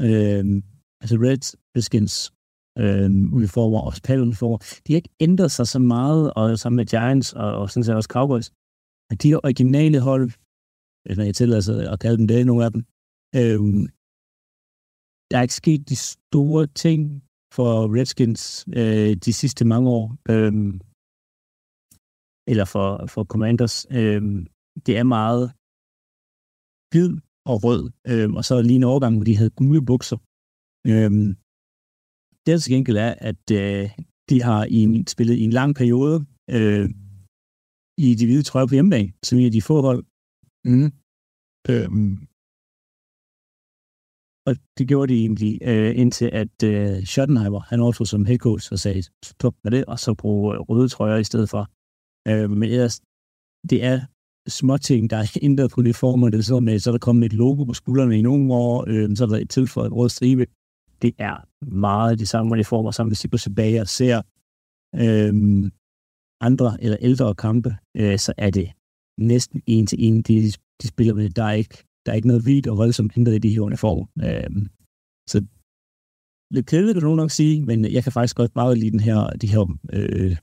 øhm, 0.07 0.57
altså 1.01 1.15
Red 1.25 1.43
Redskins 1.75 2.15
øhm, 2.81 3.33
uniformer 3.37 3.81
og 3.87 3.93
Packers-uniformer, 4.07 4.59
de 4.83 4.93
har 4.93 4.97
ikke 5.01 5.15
ændret 5.19 5.51
sig 5.51 5.67
så 5.67 5.79
meget, 5.79 6.33
og 6.33 6.59
sammen 6.59 6.77
med 6.77 6.85
Giants 6.85 7.33
og, 7.33 7.49
og 7.59 7.69
sådan 7.69 7.83
set 7.83 7.95
også 7.95 8.13
Cowboys. 8.15 8.47
De 9.23 9.29
originale 9.35 9.99
hold, 9.99 10.25
hvis 11.03 11.17
man 11.17 11.25
kan 11.27 11.33
tillade 11.33 11.61
sig 11.61 11.91
at 11.93 11.99
kalde 11.99 12.17
dem 12.17 12.27
det, 12.27 12.45
nogle 12.45 12.65
af 12.65 12.71
dem. 12.71 12.81
Øhm, 13.39 13.83
der 15.31 15.37
er 15.37 15.41
ikke 15.41 15.61
sket 15.63 15.89
de 15.89 15.95
store 15.95 16.67
ting 16.67 17.23
for 17.55 17.71
Redskins 17.95 18.43
øh, 18.79 19.11
de 19.25 19.33
sidste 19.41 19.63
mange 19.65 19.89
år. 19.89 20.05
Øhm, 20.33 20.73
eller 22.51 22.65
for, 22.73 22.87
for 23.13 23.23
Commanders. 23.23 23.75
Øhm, 23.99 24.47
det 24.85 24.93
er 24.97 25.03
meget 25.03 25.43
hvid 26.91 27.11
og 27.51 27.57
rød. 27.65 27.83
Øhm, 28.11 28.33
og 28.39 28.43
så 28.45 28.61
lige 28.61 28.79
en 28.81 28.89
overgang, 28.91 29.15
hvor 29.15 29.27
de 29.29 29.37
havde 29.37 29.57
gule 29.59 29.81
bukser. 29.91 30.17
Øhm, 30.91 31.29
det 32.45 32.61
til 32.61 32.73
gengæld 32.73 32.97
er, 33.07 33.13
at 33.29 33.45
øh, 33.61 33.85
de 34.29 34.37
har 34.47 34.61
i 34.75 34.77
en, 34.85 35.07
spillet 35.13 35.35
i 35.41 35.43
en 35.49 35.55
lang 35.59 35.71
periode 35.81 36.17
øh, 36.55 36.85
i 38.05 38.07
de 38.19 38.25
hvide 38.25 38.43
trøjer 38.43 38.67
på 38.67 38.75
hjemmebane, 38.77 39.11
som 39.25 39.39
er 39.39 39.55
de 39.57 39.67
få 39.69 39.75
hold. 39.87 40.03
Mm. 40.71 40.89
Øhm, 41.71 42.13
og 44.47 44.55
det 44.77 44.87
gjorde 44.87 45.13
de 45.13 45.19
egentlig, 45.19 45.59
øh, 45.61 45.97
indtil 45.97 46.29
at 46.33 46.63
øh, 46.63 47.03
Schottenheimer, 47.03 47.59
han 47.59 47.79
overtog 47.79 48.07
som 48.07 48.25
head 48.25 48.37
coach 48.37 48.71
og 48.71 48.79
sagde, 48.79 49.03
stop 49.23 49.55
med 49.63 49.71
det, 49.71 49.85
og 49.85 49.99
så 49.99 50.13
bruge 50.13 50.55
øh, 50.55 50.59
røde 50.59 50.89
trøjer 50.89 51.17
i 51.17 51.23
stedet 51.23 51.49
for. 51.49 51.63
Øh, 52.27 52.49
men 52.49 52.69
ellers, 52.69 53.01
det 53.69 53.83
er 53.83 53.99
små 54.47 54.77
ting, 54.77 55.09
der 55.09 55.17
er 55.17 55.37
ændret 55.47 55.71
på 55.71 55.81
uniformerne. 55.81 56.37
Det 56.37 56.45
så 56.45 56.49
sådan, 56.49 56.79
så 56.79 56.89
er 56.89 56.91
der 56.91 56.99
kommet 56.99 57.25
et 57.25 57.33
logo 57.33 57.63
på 57.63 57.73
skuldrene 57.73 58.19
i 58.19 58.21
nogle 58.21 58.53
år, 58.53 58.85
øh, 58.87 59.15
så 59.15 59.23
er 59.23 59.27
der 59.27 59.37
et 59.37 59.49
tilføjet 59.49 59.91
rød 59.91 60.09
stribe. 60.09 60.45
Det 61.01 61.15
er 61.17 61.35
meget 61.65 62.19
de 62.19 62.25
samme 62.25 62.51
uniformer, 62.51 62.91
som 62.91 63.07
hvis 63.07 63.19
de 63.19 63.27
går 63.27 63.37
tilbage 63.37 63.81
og 63.81 63.87
ser 63.87 64.21
øh, 64.95 65.33
andre 66.41 66.83
eller 66.83 66.97
ældre 67.01 67.35
kampe, 67.35 67.75
øh, 67.97 68.17
så 68.19 68.33
er 68.37 68.49
det 68.49 68.71
næsten 69.17 69.61
en 69.65 69.87
til 69.87 69.97
en, 70.07 70.21
de, 70.21 70.51
de 70.81 70.87
spiller 70.87 71.13
med. 71.13 71.29
Der 71.29 71.43
er 71.43 71.51
ikke, 71.51 71.83
der 72.05 72.11
er 72.11 72.15
ikke 72.15 72.27
noget 72.27 72.45
vildt 72.45 72.67
og 72.67 72.77
voldsomt 72.77 73.17
ændret 73.17 73.35
i 73.35 73.39
de 73.39 73.53
her 73.53 73.61
uniformer. 73.61 74.05
Øh, 74.27 74.49
så 75.27 75.45
lidt 76.51 76.65
kedeligt, 76.65 76.95
kan 76.95 77.03
nogen 77.03 77.17
nok 77.17 77.31
sige, 77.31 77.61
men 77.61 77.85
jeg 77.85 78.03
kan 78.03 78.11
faktisk 78.11 78.35
godt 78.35 78.55
meget 78.55 78.77
lide 78.77 78.91
den 78.91 78.99
her, 78.99 79.29
de 79.41 79.47
her 79.47 79.77
øh, 79.93 80.35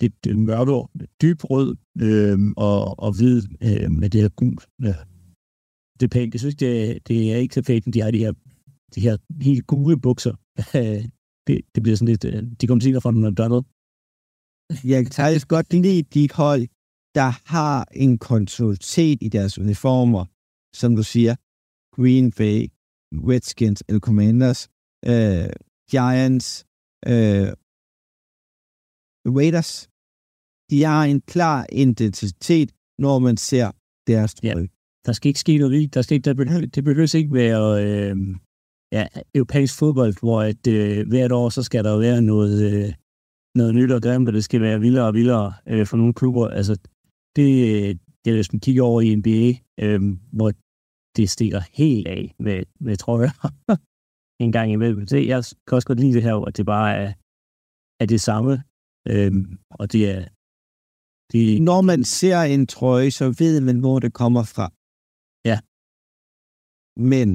det 0.00 0.12
øh, 0.28 0.38
mørke, 0.38 0.88
dyb 1.22 1.40
rød 1.44 1.76
øh, 2.00 2.38
og, 2.56 2.98
og 2.98 3.10
hvid 3.16 3.42
øh, 3.62 3.90
med 3.90 4.10
det 4.10 4.20
her 4.20 4.28
gul. 4.28 4.56
Ja. 4.82 4.88
Øh, 4.88 4.94
det 6.00 6.06
er 6.06 6.14
pænt. 6.16 6.34
Jeg 6.34 6.40
synes, 6.40 6.54
det, 6.54 7.08
det 7.08 7.32
er 7.32 7.36
ikke 7.36 7.54
så 7.54 7.62
fedt, 7.62 7.94
de 7.94 8.00
har 8.00 8.10
de 8.10 8.18
her, 8.18 8.32
de 8.94 9.00
her 9.00 9.16
helt 9.40 9.66
gule 9.66 10.00
bukser. 10.00 10.34
det, 11.46 11.60
det 11.74 11.82
bliver 11.82 11.96
sådan 11.96 12.08
lidt... 12.08 12.24
Øh, 12.24 12.42
de 12.60 12.66
kommer 12.66 12.80
til 12.80 13.00
fra 13.00 13.12
den 13.12 13.34
Donald. 13.34 13.64
Jeg 14.84 15.04
kan 15.04 15.12
faktisk 15.12 15.48
godt 15.48 15.72
lide 15.72 16.02
de 16.02 16.28
hold, 16.34 16.62
der 17.14 17.50
har 17.52 17.88
en 17.92 18.18
kontinuitet 18.18 19.18
i 19.22 19.28
deres 19.28 19.58
uniformer, 19.58 20.24
som 20.74 20.96
du 20.96 21.02
siger, 21.02 21.34
Green 21.96 22.32
Bay, 22.38 22.58
Redskins 23.30 23.82
eller 23.88 24.00
Commanders, 24.00 24.68
øh, 25.12 25.50
Giants, 25.90 26.48
øh, 27.06 27.48
Raiders, 29.36 29.72
de 30.70 30.82
har 30.82 31.04
en 31.04 31.20
klar 31.20 31.66
identitet, 31.72 32.70
når 32.98 33.18
man 33.18 33.36
ser 33.36 33.70
deres 34.06 34.34
tryk. 34.34 34.44
Ja, 34.44 34.54
der 35.06 35.12
skal 35.12 35.28
ikke 35.28 35.40
ske 35.40 35.58
noget 35.58 35.72
vildt. 35.72 35.94
Der 35.94 36.02
skal 36.02 36.14
ikke, 36.14 36.24
der 36.24 36.34
behøver, 36.34 36.66
det 36.66 36.84
behøver 36.84 37.14
ikke 37.14 37.34
være 37.34 37.62
øh, 37.84 38.16
ja, 38.92 39.06
europæisk 39.34 39.78
fodbold, 39.78 40.14
hvor 40.20 40.42
at, 40.42 40.66
øh, 40.66 41.08
hvert 41.08 41.32
år, 41.32 41.48
så 41.48 41.62
skal 41.62 41.84
der 41.84 41.98
være 41.98 42.22
noget, 42.22 42.56
øh, 42.72 42.94
noget 43.54 43.74
nyt 43.74 43.90
og 43.90 44.02
grimt, 44.02 44.28
og 44.28 44.34
det 44.34 44.44
skal 44.44 44.60
være 44.60 44.80
vildere 44.80 45.06
og 45.06 45.14
vildere 45.14 45.52
øh, 45.66 45.86
for 45.86 45.96
nogle 45.96 46.14
klubber. 46.14 46.48
Altså, 46.48 46.74
det, 47.36 48.00
det 48.24 48.30
er, 48.30 48.34
hvis 48.34 48.52
man 48.52 48.60
kigger 48.60 48.82
over 48.82 49.00
i 49.00 49.14
NBA, 49.14 49.46
øh, 49.84 50.00
hvor 50.32 50.52
det 51.16 51.30
stikker 51.30 51.60
helt 51.72 52.06
af 52.08 52.34
med, 52.38 52.64
med 52.80 52.96
trøjer 52.96 53.32
en 54.44 54.52
gang 54.52 54.72
imellem. 54.72 55.06
Det, 55.06 55.28
jeg 55.28 55.44
kan 55.66 55.76
også 55.76 55.88
godt 55.88 56.00
lide 56.00 56.14
det 56.14 56.22
her, 56.22 56.34
at 56.34 56.56
det 56.56 56.66
bare 56.66 56.90
er, 57.02 57.12
er 58.02 58.06
det 58.06 58.20
samme, 58.20 58.52
øh, 59.08 59.32
og 59.80 59.92
det 59.92 60.10
er, 60.10 60.22
det... 61.32 61.62
Når 61.62 61.80
man 61.80 62.04
ser 62.04 62.40
en 62.40 62.66
trøje, 62.66 63.10
så 63.10 63.24
ved 63.38 63.60
man, 63.60 63.78
hvor 63.80 63.98
det 63.98 64.12
kommer 64.12 64.42
fra. 64.54 64.66
Ja. 65.50 65.58
Men... 67.12 67.28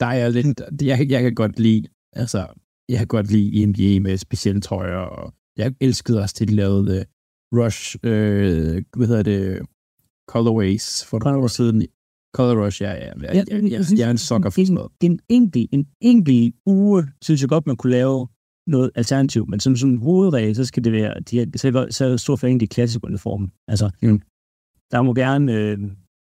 Der 0.00 0.06
er 0.06 0.28
lidt... 0.28 0.60
Jeg, 0.82 1.10
jeg 1.10 1.22
kan 1.22 1.34
godt 1.34 1.58
lide... 1.58 1.88
Altså, 2.12 2.40
jeg 2.88 2.98
kan 2.98 3.06
godt 3.16 3.30
lide 3.30 3.66
NBA 3.66 4.00
med 4.06 4.16
specielle 4.16 4.60
trøjer, 4.60 4.96
og 4.96 5.34
jeg 5.56 5.74
elskede 5.80 6.20
også 6.22 6.34
til, 6.34 6.48
de 6.48 6.54
lavede 6.54 6.94
uh, 6.98 7.58
Rush, 7.58 7.96
øh, 8.02 8.84
hvad 8.96 9.06
hedder 9.06 9.22
det, 9.22 9.66
Colorways 10.32 11.04
for 11.04 11.18
nogle 11.18 11.38
år 11.38 11.46
siden. 11.46 11.86
Color 12.36 12.64
Rush, 12.64 12.82
ja, 12.82 12.92
ja. 12.92 13.12
Jeg, 13.22 13.34
jeg, 13.34 13.62
jeg, 13.70 13.98
jeg, 13.98 14.06
er 14.06 14.10
en 14.10 14.18
sokker 14.18 14.50
for 14.50 14.60
sådan 14.60 14.74
noget. 14.74 14.90
En, 15.00 15.12
en, 15.12 15.20
enkelt, 15.28 15.68
en 15.72 15.86
enkelt 16.00 16.54
uge, 16.66 17.06
synes 17.22 17.40
jeg 17.40 17.48
godt, 17.48 17.66
man 17.66 17.76
kunne 17.76 17.90
lave 17.90 18.28
noget 18.66 18.90
alternativ, 18.94 19.46
men 19.48 19.60
som 19.60 19.76
sådan 19.76 19.92
en 19.92 19.98
hovedregel, 19.98 20.56
så 20.56 20.64
skal 20.64 20.84
det 20.84 20.92
være, 20.92 21.20
de 21.20 21.38
her, 21.38 21.46
så, 21.56 21.68
er, 21.68 21.86
så 21.90 22.04
er 22.04 22.08
jeg 22.08 22.20
stor 22.20 22.36
fan 22.36 22.60
de 22.60 22.66
klassiske 22.66 23.04
uniformer. 23.04 23.48
Altså, 23.68 23.90
mm. 24.02 24.20
der 24.90 25.02
må 25.02 25.14
gerne, 25.14 25.54
øh, 25.54 25.78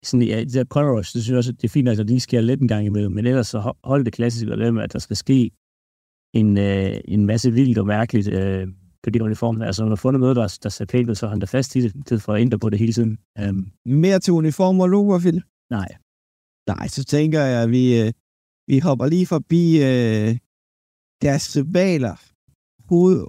sådan, 0.04 0.28
ja, 0.28 0.40
det 0.40 0.54
der 0.54 0.64
color 0.64 0.98
rush, 0.98 1.14
det 1.14 1.24
synes 1.24 1.30
jeg 1.30 1.38
også, 1.38 1.52
det 1.52 1.64
er 1.64 1.70
fint, 1.70 1.88
at 1.88 1.92
altså, 1.92 2.04
de 2.04 2.20
sker 2.20 2.42
lidt 2.42 2.62
en 2.62 2.68
gang 2.68 2.86
imellem, 2.86 3.12
men 3.12 3.26
ellers 3.26 3.48
så 3.48 3.74
hold 3.84 4.06
det 4.06 4.14
klassiske, 4.14 4.52
og 4.52 4.58
det 4.58 4.74
med, 4.74 4.84
at 4.84 4.94
der 4.94 5.00
skal 5.00 5.16
ske 5.16 5.52
en, 6.34 6.58
øh, 6.58 7.00
en 7.06 7.26
masse 7.26 7.52
vildt 7.52 7.78
og 7.78 7.88
mærkeligt 7.88 8.28
øh, 8.28 8.68
på 9.04 9.10
de 9.10 9.24
uniformer. 9.24 9.66
Altså, 9.66 9.82
når 9.82 9.86
man 9.86 9.92
har 9.92 9.96
fundet 9.96 10.20
noget, 10.20 10.36
der, 10.36 10.58
der 10.64 10.70
ser 10.70 10.86
pænt 10.86 11.10
ud, 11.10 11.16
så 11.16 11.28
han 11.28 11.40
der 11.42 11.46
fast 11.46 11.76
i 11.76 11.82
det, 11.82 12.08
til 12.08 12.20
for 12.20 12.34
at 12.34 12.42
ændre 12.42 12.60
på 12.60 12.70
det 12.70 12.80
hele 12.80 12.94
tiden. 12.94 13.18
Um, 13.50 13.72
Mere 13.86 14.20
til 14.20 14.34
uniformer 14.34 14.84
og 14.84 14.90
logoer, 14.90 15.20
Phil? 15.20 15.44
Nej. 15.70 15.90
Nej, 16.68 16.88
så 16.88 17.04
tænker 17.04 17.42
jeg, 17.42 17.64
at 17.64 17.72
vi, 17.72 18.02
øh, 18.02 18.14
vi 18.68 18.80
hopper 18.80 19.06
lige 19.06 19.28
forbi 19.28 19.64
øh, 19.78 20.38
deres 21.22 21.58
rivaler 21.58 22.16
hoved... 22.90 23.26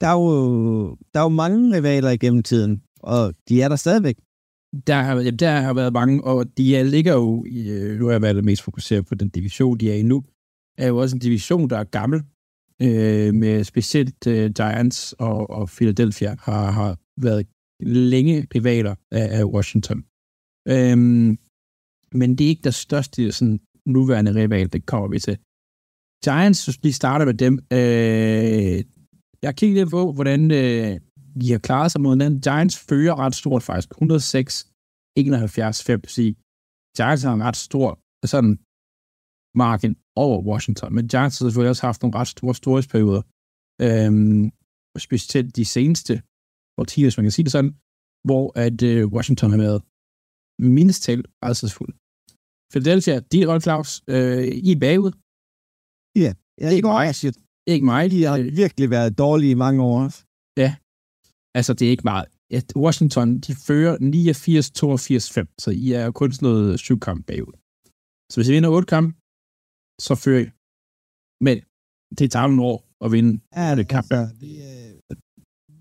Der 0.00 0.06
er, 0.06 0.12
jo, 0.12 0.96
der 1.14 1.20
er 1.20 1.24
jo 1.24 1.28
mange 1.28 1.76
rivaler 1.76 2.10
igennem 2.10 2.42
tiden, 2.42 2.82
og 3.00 3.34
de 3.48 3.62
er 3.62 3.68
der 3.68 3.76
stadigvæk. 3.76 4.16
Der 4.86 4.94
har, 4.94 5.14
der 5.30 5.60
har 5.60 5.74
været 5.74 5.92
mange, 5.92 6.24
og 6.24 6.56
de 6.56 6.76
er, 6.76 6.82
ligger 6.82 7.14
jo, 7.14 7.44
i, 7.44 7.70
øh, 7.70 7.98
nu 7.98 8.04
har 8.04 8.12
jeg 8.12 8.22
været 8.22 8.44
mest 8.44 8.62
fokuseret 8.62 9.06
på 9.06 9.14
den 9.14 9.28
division, 9.28 9.78
de 9.78 9.90
er 9.90 9.94
i 9.94 10.02
nu, 10.02 10.24
er 10.78 10.86
jo 10.88 10.96
også 10.96 11.16
en 11.16 11.20
division, 11.20 11.70
der 11.70 11.78
er 11.78 11.84
gammel, 11.84 12.22
øh, 12.82 13.34
med 13.34 13.64
specielt 13.64 14.26
øh, 14.26 14.50
Giants 14.50 15.12
og, 15.12 15.50
og 15.50 15.68
Philadelphia 15.68 16.36
har, 16.46 16.70
har 16.70 16.98
været 17.20 17.46
længe 17.80 18.46
rivaler 18.54 18.94
af, 19.10 19.38
af 19.38 19.44
Washington. 19.44 20.04
Øhm, 20.68 21.38
men 22.12 22.28
det 22.36 22.44
er 22.44 22.48
ikke 22.48 22.66
der 22.68 22.70
største 22.70 23.32
sådan, 23.32 23.60
nuværende 23.86 24.34
rival, 24.34 24.72
det 24.72 24.86
kommer 24.86 25.08
vi 25.08 25.18
til. 25.18 25.38
Giants, 26.24 26.64
hvis 26.64 26.78
vi 26.82 26.92
starter 26.92 27.24
med 27.24 27.34
dem, 27.34 27.54
øh, 27.72 28.84
jeg 29.42 29.56
kiggede 29.56 29.80
lidt 29.80 29.90
på, 29.90 30.12
hvordan 30.12 30.50
øh, 30.50 31.00
de 31.40 31.52
har 31.52 31.58
klaret 31.58 31.92
sig 31.92 32.00
mod 32.00 32.12
hinanden. 32.12 32.40
Giants 32.40 32.78
fører 32.88 33.18
ret 33.18 33.34
stort 33.34 33.62
faktisk. 33.62 33.90
106, 33.90 34.66
71, 35.16 35.82
5. 35.82 36.08
sige, 36.08 36.32
Giants 36.96 37.22
har 37.22 37.34
en 37.34 37.42
ret 37.42 37.56
stor 37.56 37.98
sådan 38.26 38.58
margin 39.54 39.96
over 40.16 40.38
Washington, 40.50 40.94
men 40.94 41.08
Giants 41.08 41.38
har 41.38 41.44
selvfølgelig 41.46 41.70
også 41.70 41.86
haft 41.86 42.02
nogle 42.02 42.18
ret 42.18 42.28
store 42.28 42.54
storhedsperioder. 42.54 43.22
Øhm, 43.84 44.50
specielt 44.98 45.56
de 45.56 45.64
seneste 45.64 46.22
årtier, 46.80 47.04
hvis 47.04 47.16
man 47.16 47.24
kan 47.24 47.36
sige 47.36 47.44
det 47.44 47.52
sådan, 47.52 47.74
hvor 48.28 48.44
at 48.64 48.82
øh, 48.82 49.06
Washington 49.14 49.50
har 49.50 49.58
været 49.66 49.80
mindst 50.76 51.02
talt 51.02 51.26
rædselsfuld. 51.44 51.92
Philadelphia, 52.72 53.16
de 53.30 53.36
er 53.42 53.46
Rolf 53.50 53.62
Claus, 53.66 53.90
øh, 54.14 54.44
I 54.68 54.70
er 54.72 54.80
bagud. 54.86 55.12
Ja, 56.22 56.30
er 56.64 56.70
ikke 56.76 56.88
overrasket. 56.88 57.36
Ikke 57.72 57.84
mig. 57.84 58.10
De 58.10 58.22
har 58.22 58.38
virkelig 58.62 58.90
været 58.90 59.18
dårlige 59.18 59.50
i 59.50 59.62
mange 59.64 59.82
år. 59.82 60.00
Ja, 60.62 60.70
altså 61.58 61.72
det 61.74 61.86
er 61.86 61.90
ikke 61.90 62.08
meget. 62.12 62.26
Ja, 62.52 62.60
Washington, 62.84 63.28
de 63.46 63.52
fører 63.66 63.94
89-82-5, 63.96 65.54
så 65.62 65.70
I 65.70 65.86
er 65.92 66.10
kun 66.10 66.32
sådan 66.32 66.46
noget 66.48 66.80
syv 66.80 66.98
kamp 67.00 67.26
bagud. 67.26 67.56
Så 68.30 68.34
hvis 68.36 68.48
I 68.48 68.52
vinder 68.52 68.70
otte 68.76 68.86
kamp, 68.86 69.08
så 70.06 70.12
fører 70.24 70.42
I. 70.44 70.46
Men 71.46 71.56
det 72.18 72.26
tager 72.30 72.46
nogle 72.46 72.66
år 72.72 72.78
at 73.04 73.12
vinde 73.12 73.32
Ja, 73.56 73.76
det 73.78 73.88
kamp. 73.88 74.12
Altså, 74.12 74.34
det, 74.40 74.52
øh, 74.68 74.92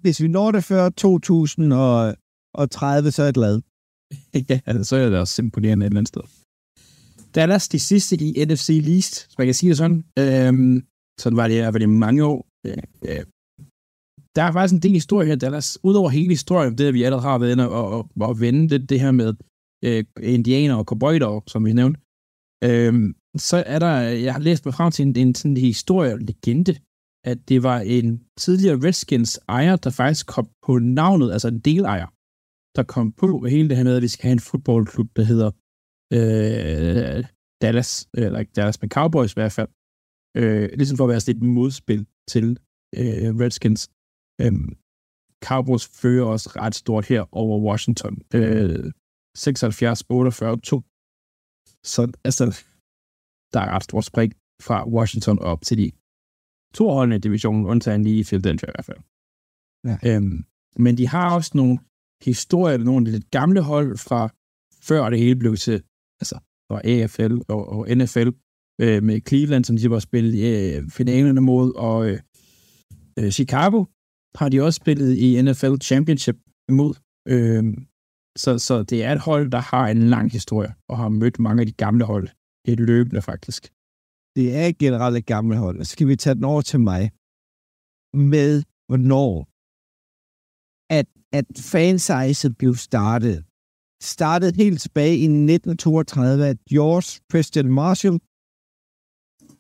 hvis 0.01 0.21
vi 0.23 0.27
når 0.27 0.51
det 0.51 0.63
før 0.63 0.89
2030, 0.89 3.11
så 3.11 3.21
er 3.21 3.25
jeg 3.25 3.33
glad. 3.33 3.61
ja, 4.49 4.59
altså, 4.65 4.83
så 4.83 4.95
er 4.95 5.09
det 5.09 5.19
også 5.19 5.41
imponerende 5.41 5.85
et 5.85 5.89
eller 5.89 5.99
andet 5.99 6.13
sted. 6.13 6.21
Dallas, 7.35 7.67
de 7.67 7.79
sidste 7.79 8.15
i 8.15 8.45
NFC 8.45 8.69
Least, 8.89 9.25
hvis 9.25 9.37
man 9.37 9.47
kan 9.47 9.53
sige 9.53 9.69
det 9.69 9.77
sådan. 9.77 10.03
Øhm, 10.19 10.87
sådan 11.19 11.37
var 11.37 11.47
det 11.47 11.55
i 11.55 11.57
hvert 11.57 11.73
fald 11.73 11.83
i 11.83 11.95
mange 12.05 12.25
år. 12.25 12.47
Øh, 12.67 12.77
øh, 13.09 13.23
der 14.35 14.43
er 14.43 14.51
faktisk 14.51 14.73
en 14.73 14.81
del 14.81 14.91
historie 14.91 15.27
her, 15.27 15.35
Dallas. 15.35 15.77
Udover 15.83 16.09
hele 16.09 16.29
historien, 16.29 16.77
det 16.77 16.93
vi 16.93 17.03
allerede 17.03 17.27
har 17.27 17.37
været 17.37 17.51
inde 17.51 17.69
og, 17.69 17.85
og, 17.95 18.09
og 18.21 18.39
vende 18.39 18.69
det, 18.69 18.89
det 18.89 18.99
her 18.99 19.11
med 19.11 19.33
øh, 19.85 20.03
indianer 20.21 20.75
og 20.75 20.85
cowboydog, 20.85 21.43
som 21.47 21.65
vi 21.65 21.73
nævnte. 21.73 21.99
Øhm, 22.63 23.15
så 23.37 23.63
er 23.65 23.79
der, 23.79 23.95
jeg 23.99 24.33
har 24.33 24.39
læst 24.39 24.65
mig 24.65 24.73
frem 24.73 24.91
til 24.91 25.07
en, 25.07 25.15
en 25.15 25.35
sådan 25.35 25.51
en 25.51 25.57
historie 25.57 26.13
og 26.13 26.19
legende, 26.19 26.75
at 27.23 27.49
det 27.49 27.63
var 27.63 27.79
en 27.79 28.23
tidligere 28.37 28.79
Redskins 28.87 29.39
ejer, 29.49 29.75
der 29.75 29.89
faktisk 29.89 30.27
kom 30.27 30.47
på 30.65 30.79
navnet, 30.79 31.31
altså 31.31 31.47
en 31.47 31.59
delejer, 31.59 32.07
der 32.77 32.83
kom 32.83 33.11
på 33.11 33.45
hele 33.45 33.69
det 33.69 33.77
her 33.77 33.83
med, 33.83 33.95
at 33.95 34.01
vi 34.01 34.07
skal 34.07 34.23
have 34.23 34.37
en 34.39 34.47
fodboldklub, 34.49 35.09
der 35.15 35.23
hedder 35.23 35.51
øh, 36.17 37.25
Dallas, 37.61 38.09
eller 38.13 38.39
ikke 38.39 38.51
Dallas, 38.55 38.81
men 38.81 38.89
Cowboys 38.89 39.33
i 39.33 39.39
hvert 39.39 39.51
fald. 39.51 39.69
Øh, 40.37 40.69
ligesom 40.79 40.97
for 40.97 41.03
at 41.03 41.09
være 41.09 41.19
sådan 41.19 41.35
et 41.35 41.49
modspil 41.57 42.07
til 42.27 42.45
øh, 42.99 43.29
Redskins. 43.41 43.81
Øh, 44.41 44.53
Cowboys 45.47 45.85
fører 46.01 46.25
også 46.25 46.49
ret 46.55 46.75
stort 46.75 47.05
her 47.05 47.21
over 47.31 47.55
Washington. 47.67 48.21
Øh, 48.33 48.91
76, 49.37 50.03
48, 50.09 50.57
2. 50.57 50.81
Så 51.83 52.11
altså, 52.23 52.45
der 53.53 53.59
er 53.59 53.69
ret 53.69 53.83
stort 53.83 54.05
spring 54.05 54.33
fra 54.61 54.89
Washington 54.89 55.39
op 55.39 55.61
til 55.61 55.77
de 55.77 55.91
to 56.73 56.89
holdene 56.89 57.15
i 57.15 57.19
divisionen, 57.19 57.65
undtagen 57.65 58.03
lige 58.03 58.19
i 58.19 58.23
Philadelphia 58.23 58.69
i 58.69 58.75
hvert 58.75 58.85
fald. 58.85 58.97
Ja. 59.85 60.15
Øhm, 60.15 60.43
men 60.77 60.97
de 60.97 61.07
har 61.07 61.35
også 61.35 61.51
nogle 61.53 61.79
historier, 62.23 62.77
nogle 62.77 63.11
lidt 63.11 63.31
gamle 63.31 63.61
hold 63.61 63.97
fra 63.97 64.29
før 64.81 65.09
det 65.09 65.19
hele 65.19 65.35
blev 65.35 65.55
til, 65.55 65.83
altså 66.21 66.35
fra 66.71 66.81
AFL 66.83 67.41
og, 67.47 67.69
og 67.69 67.87
NFL, 67.97 68.29
øh, 68.81 69.03
med 69.03 69.21
Cleveland, 69.27 69.65
som 69.65 69.77
de 69.77 69.89
var 69.89 69.99
spillet 69.99 70.33
i 70.33 70.75
øh, 70.75 70.89
finalerne 70.89 71.41
mod, 71.41 71.73
og 71.75 72.09
øh, 72.09 72.19
øh, 73.19 73.31
Chicago 73.31 73.85
har 74.35 74.49
de 74.49 74.61
også 74.61 74.77
spillet 74.77 75.17
i 75.17 75.41
NFL 75.41 75.75
Championship 75.81 76.37
imod. 76.69 76.93
Øh, 77.27 77.63
så, 78.37 78.57
så 78.57 78.83
det 78.83 79.03
er 79.03 79.11
et 79.11 79.19
hold, 79.19 79.51
der 79.51 79.59
har 79.59 79.87
en 79.87 80.09
lang 80.09 80.31
historie, 80.31 80.73
og 80.89 80.97
har 80.97 81.09
mødt 81.09 81.39
mange 81.39 81.61
af 81.61 81.67
de 81.67 81.71
gamle 81.71 82.05
hold 82.05 82.29
et 82.67 82.79
løbende, 82.79 83.21
faktisk. 83.21 83.63
Det 84.35 84.55
er 84.55 84.73
generelt 84.79 85.17
et 85.17 85.25
gammelt 85.25 85.59
hold. 85.59 85.83
Så 85.83 85.91
skal 85.91 86.07
vi 86.07 86.15
tage 86.15 86.35
den 86.35 86.43
over 86.43 86.61
til 86.61 86.79
mig. 86.79 87.11
Med 88.31 88.63
hvornår? 88.87 89.33
At, 90.99 91.07
at 91.39 91.45
fansizet 91.71 92.57
blev 92.57 92.75
startet. 92.75 93.45
Startet 94.01 94.55
helt 94.55 94.81
tilbage 94.81 95.15
i 95.17 95.27
1932 95.27 96.47
af 96.47 96.55
George 96.69 97.21
Preston 97.29 97.71
Marshall, 97.79 98.17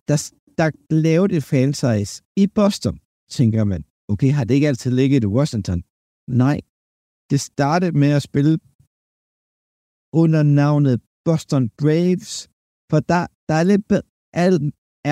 der, 0.07 0.17
der 0.57 0.69
lavede 1.05 1.35
et 1.37 1.43
fansize 1.43 2.23
i 2.35 2.47
Boston, 2.47 2.99
tænker 3.29 3.63
man. 3.63 3.83
Okay, 4.07 4.31
har 4.31 4.43
det 4.43 4.53
ikke 4.53 4.67
altid 4.67 4.91
ligget 4.91 5.23
i 5.23 5.27
Washington? 5.27 5.83
Nej. 6.27 6.61
Det 7.29 7.39
startede 7.39 7.91
med 7.91 8.11
at 8.11 8.21
spille 8.21 8.59
under 10.13 10.43
navnet 10.43 11.01
Boston 11.25 11.69
Braves, 11.69 12.48
for 12.91 12.99
der, 12.99 13.23
der 13.49 13.55
er, 13.61 13.63
lidt, 13.71 13.87
be- 13.89 14.07
al, 14.33 14.53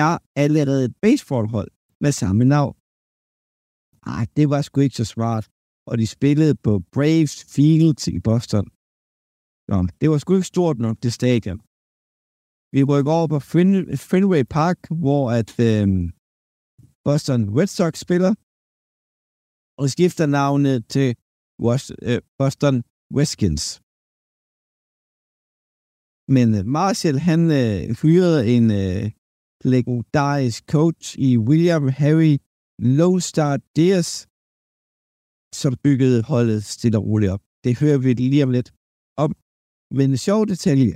er 0.02 0.18
allerede 0.36 0.84
et 0.84 0.94
baseballhold 1.02 1.70
med 2.00 2.12
samme 2.12 2.44
navn. 2.44 2.74
Ej, 4.16 4.24
det 4.36 4.46
var 4.50 4.60
sgu 4.62 4.80
ikke 4.80 4.96
så 4.96 5.04
smart. 5.04 5.44
Og 5.90 5.98
de 5.98 6.06
spillede 6.06 6.54
på 6.66 6.72
Braves 6.94 7.34
Field 7.54 8.08
i 8.16 8.20
Boston. 8.28 8.66
Nå, 9.70 9.76
det 10.00 10.06
var 10.10 10.18
sgu 10.18 10.30
ikke 10.34 10.52
stort 10.54 10.78
nok, 10.78 10.96
det 11.02 11.12
stadion. 11.12 11.58
Vi 12.74 12.80
rykker 12.90 13.12
over 13.18 13.28
på 13.34 13.38
fin- 13.52 13.96
Fenway 14.10 14.44
Park, 14.56 14.78
hvor 15.02 15.24
at 15.38 15.50
øhm, 15.70 16.04
Boston 17.06 17.40
Red 17.58 17.70
Sox 17.78 17.94
spiller, 18.06 18.32
og 19.80 19.86
skifter 19.94 20.26
navnet 20.26 20.76
til 20.94 21.08
Was- 21.66 21.94
øh, 22.08 22.20
Boston 22.38 22.74
Redskins. 23.16 23.64
Men 26.36 26.46
øh, 26.58 26.66
Marshall, 26.76 27.18
han 27.18 27.40
øh, 27.60 27.96
hyrede 28.02 28.40
en 28.54 28.66
øh, 28.82 29.04
legendarisk 29.74 30.60
coach 30.74 31.18
i 31.18 31.38
William 31.48 31.88
Harry 32.00 32.34
Lone 32.78 33.20
Star 33.20 33.54
Diaz, 33.76 34.10
som 35.60 35.72
byggede 35.84 36.22
holdet 36.22 36.64
stille 36.64 36.98
og 36.98 37.04
roligt 37.06 37.32
op. 37.34 37.42
Det 37.64 37.78
hører 37.82 37.98
vi 37.98 38.12
lige 38.12 38.44
om 38.46 38.50
lidt 38.50 38.70
om. 39.24 39.30
Men 39.96 40.10
en 40.10 40.16
sjov 40.26 40.46
detalje. 40.52 40.94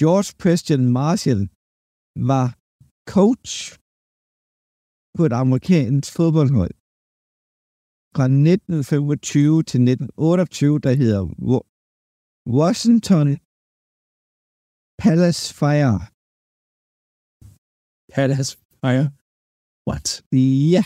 George 0.00 0.30
Preston 0.42 0.84
Marshall 0.98 1.42
var 2.30 2.46
coach 3.14 3.52
på 5.16 5.22
et 5.28 5.34
amerikansk 5.42 6.08
fodboldhold 6.16 6.74
fra 8.16 8.24
1925 8.24 9.62
til 9.70 9.80
1928, 9.80 10.78
der 10.86 10.92
hedder 11.02 11.22
Washington 12.58 13.28
Palace 14.98 15.54
Fire. 15.54 16.00
Palace 18.14 18.56
Fire. 18.82 19.06
What? 19.88 20.22
Ja. 20.74 20.84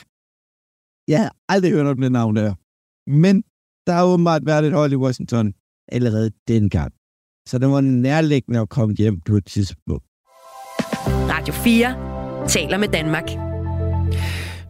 Jeg 1.08 1.20
har 1.22 1.32
aldrig 1.48 1.72
hørt 1.72 1.86
om 1.86 2.00
det 2.00 2.12
navn 2.12 2.36
der. 2.36 2.54
Men 3.10 3.44
der 3.86 3.92
har 3.92 4.04
åbenbart 4.04 4.46
været 4.46 4.64
et 4.64 4.72
hold 4.72 4.92
i 4.92 4.96
Washington 4.96 5.54
allerede 5.88 6.30
dengang. 6.48 6.92
Så 7.48 7.58
det 7.58 7.68
var 7.68 7.80
nærliggende 7.80 8.60
at 8.60 8.68
komme 8.68 8.94
hjem 8.94 9.20
på 9.20 9.34
et 9.36 9.46
tidspunkt. 9.46 10.04
Radio 11.34 11.54
4 11.54 12.48
taler 12.48 12.78
med 12.78 12.88
Danmark. 12.88 13.28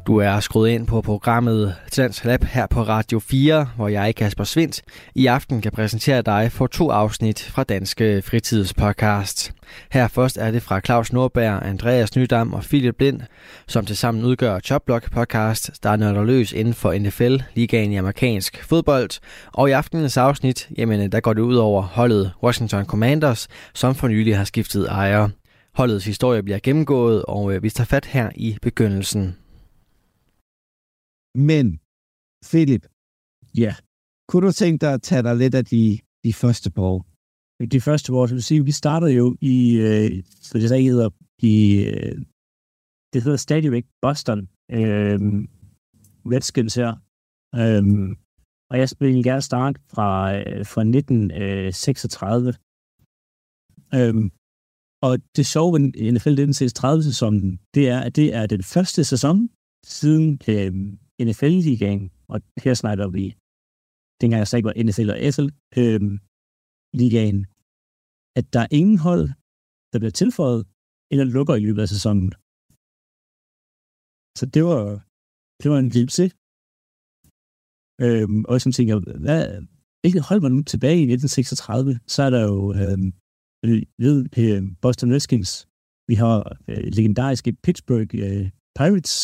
Du 0.06 0.16
er 0.16 0.40
skruet 0.40 0.70
ind 0.70 0.86
på 0.86 1.00
programmet 1.00 1.74
Dansk 1.96 2.24
Lab 2.24 2.44
her 2.44 2.66
på 2.66 2.82
Radio 2.82 3.18
4, 3.18 3.68
hvor 3.76 3.88
jeg, 3.88 4.14
Kasper 4.14 4.44
Svindt, 4.44 4.82
i 5.14 5.26
aften 5.26 5.60
kan 5.60 5.72
præsentere 5.72 6.22
dig 6.22 6.52
for 6.52 6.66
to 6.66 6.90
afsnit 6.90 7.42
fra 7.42 7.64
Danske 7.64 8.22
Fritidspodcast. 8.22 9.52
Her 9.92 10.08
først 10.08 10.36
er 10.36 10.50
det 10.50 10.62
fra 10.62 10.80
Claus 10.80 11.12
Nordberg, 11.12 11.62
Andreas 11.66 12.16
Nydam 12.16 12.52
og 12.52 12.62
Philip 12.62 12.96
Blind, 12.96 13.20
som 13.66 13.86
tilsammen 13.86 14.24
udgør 14.24 14.58
Chopblock 14.58 15.12
podcast, 15.12 15.70
der 15.82 15.90
er 15.90 15.96
nørder 15.96 16.24
løs 16.24 16.52
inden 16.52 16.74
for 16.74 16.98
NFL, 16.98 17.36
ligaen 17.54 17.92
i 17.92 17.96
amerikansk 17.96 18.64
fodbold. 18.64 19.10
Og 19.52 19.68
i 19.68 19.72
aftenens 19.72 20.16
afsnit, 20.16 20.68
jamen, 20.78 21.00
øh, 21.00 21.12
der 21.12 21.20
går 21.20 21.32
det 21.32 21.42
ud 21.42 21.56
over 21.56 21.82
holdet 21.82 22.32
Washington 22.42 22.84
Commanders, 22.84 23.48
som 23.74 23.94
for 23.94 24.08
nylig 24.08 24.36
har 24.36 24.44
skiftet 24.44 24.88
ejer. 24.88 25.28
Holdets 25.74 26.04
historie 26.04 26.42
bliver 26.42 26.58
gennemgået, 26.62 27.24
og 27.28 27.54
øh, 27.54 27.62
vi 27.62 27.70
tager 27.70 27.86
fat 27.86 28.04
her 28.04 28.30
i 28.34 28.56
begyndelsen. 28.62 29.36
Men, 31.34 31.80
Philip, 32.50 32.84
Ja. 33.58 33.74
kunne 34.28 34.46
du 34.46 34.52
tænke 34.52 34.80
dig 34.80 34.92
at 34.94 35.02
tage 35.02 35.22
dig 35.22 35.36
lidt 35.36 35.54
af 35.54 35.64
de, 35.64 35.98
de 36.24 36.32
første 36.32 36.70
par 36.70 36.82
år? 36.82 37.06
De 37.66 37.80
første 37.80 38.12
år, 38.12 38.26
så 38.26 38.34
vil 38.34 38.42
sige, 38.42 38.64
vi 38.64 38.72
startede 38.72 39.12
jo 39.12 39.36
i, 39.40 39.76
øh, 39.76 40.24
så 40.46 40.58
det 40.58 40.68
så 40.68 40.76
hedder, 40.76 41.10
i, 41.42 41.84
øh, 41.84 42.16
det 43.12 43.22
hedder 43.22 43.36
stadigvæk 43.36 43.84
Boston 44.02 44.40
øh, 44.70 45.18
Redskins 46.32 46.74
her. 46.74 46.92
Øh, 47.60 47.82
og 48.70 48.78
jeg 48.78 48.88
vil 49.00 49.24
gerne 49.24 49.42
starte 49.42 49.80
fra, 49.94 50.10
øh, 50.38 50.66
fra 50.66 50.82
1936. 50.84 52.54
Øh, 53.98 54.14
og 55.02 55.12
det 55.36 55.46
sjove 55.46 55.72
ved 55.72 56.12
NFL 56.12 56.36
1930-sæsonen, 56.50 57.60
det 57.74 57.88
er, 57.88 58.00
at 58.00 58.16
det 58.16 58.34
er 58.34 58.46
den 58.46 58.62
første 58.62 59.04
sæson 59.04 59.48
siden 59.84 60.40
øh, 60.48 60.72
NFL-ligaen, 61.28 62.04
og 62.32 62.36
her 62.64 62.74
snakker 62.82 63.06
vi, 63.16 63.24
dengang 64.20 64.38
jeg 64.42 64.48
sagde, 64.50 64.64
var 64.68 64.74
NFL 64.86 65.10
og 65.14 65.18
FL, 65.34 65.48
øh, 65.80 66.02
ligaen, 67.00 67.40
at 68.38 68.46
der 68.54 68.60
er 68.64 68.70
ingen 68.80 68.98
hold, 69.08 69.26
der 69.92 69.98
bliver 70.00 70.16
tilføjet 70.20 70.62
eller 71.12 71.24
lukker 71.36 71.54
i 71.56 71.64
løbet 71.66 71.82
af 71.84 71.88
sæsonen. 71.94 72.28
Så 74.38 74.44
det 74.54 74.62
var, 74.70 74.84
det 75.60 75.68
var 75.72 75.78
en 75.78 75.92
succes. 75.98 76.32
Øhm, 78.04 78.40
og 78.50 78.54
som 78.60 78.72
tænker, 78.72 78.96
hvad, 79.24 79.42
hvilket 80.02 80.22
hold 80.28 80.40
var 80.44 80.52
nu 80.54 80.60
tilbage 80.72 80.98
i 81.02 81.06
1936? 81.06 82.00
Så 82.14 82.20
er 82.26 82.30
der 82.36 82.42
jo 82.50 82.58
øhm, 82.80 83.10
ved 84.04 84.16
øh, 84.44 84.62
Boston 84.82 85.12
Redskins. 85.14 85.52
Vi 86.08 86.14
har 86.22 86.36
øh, 86.70 86.84
legendariske 86.98 87.50
Pittsburgh 87.64 88.10
øh, 88.26 88.50
Pirates. 88.78 89.16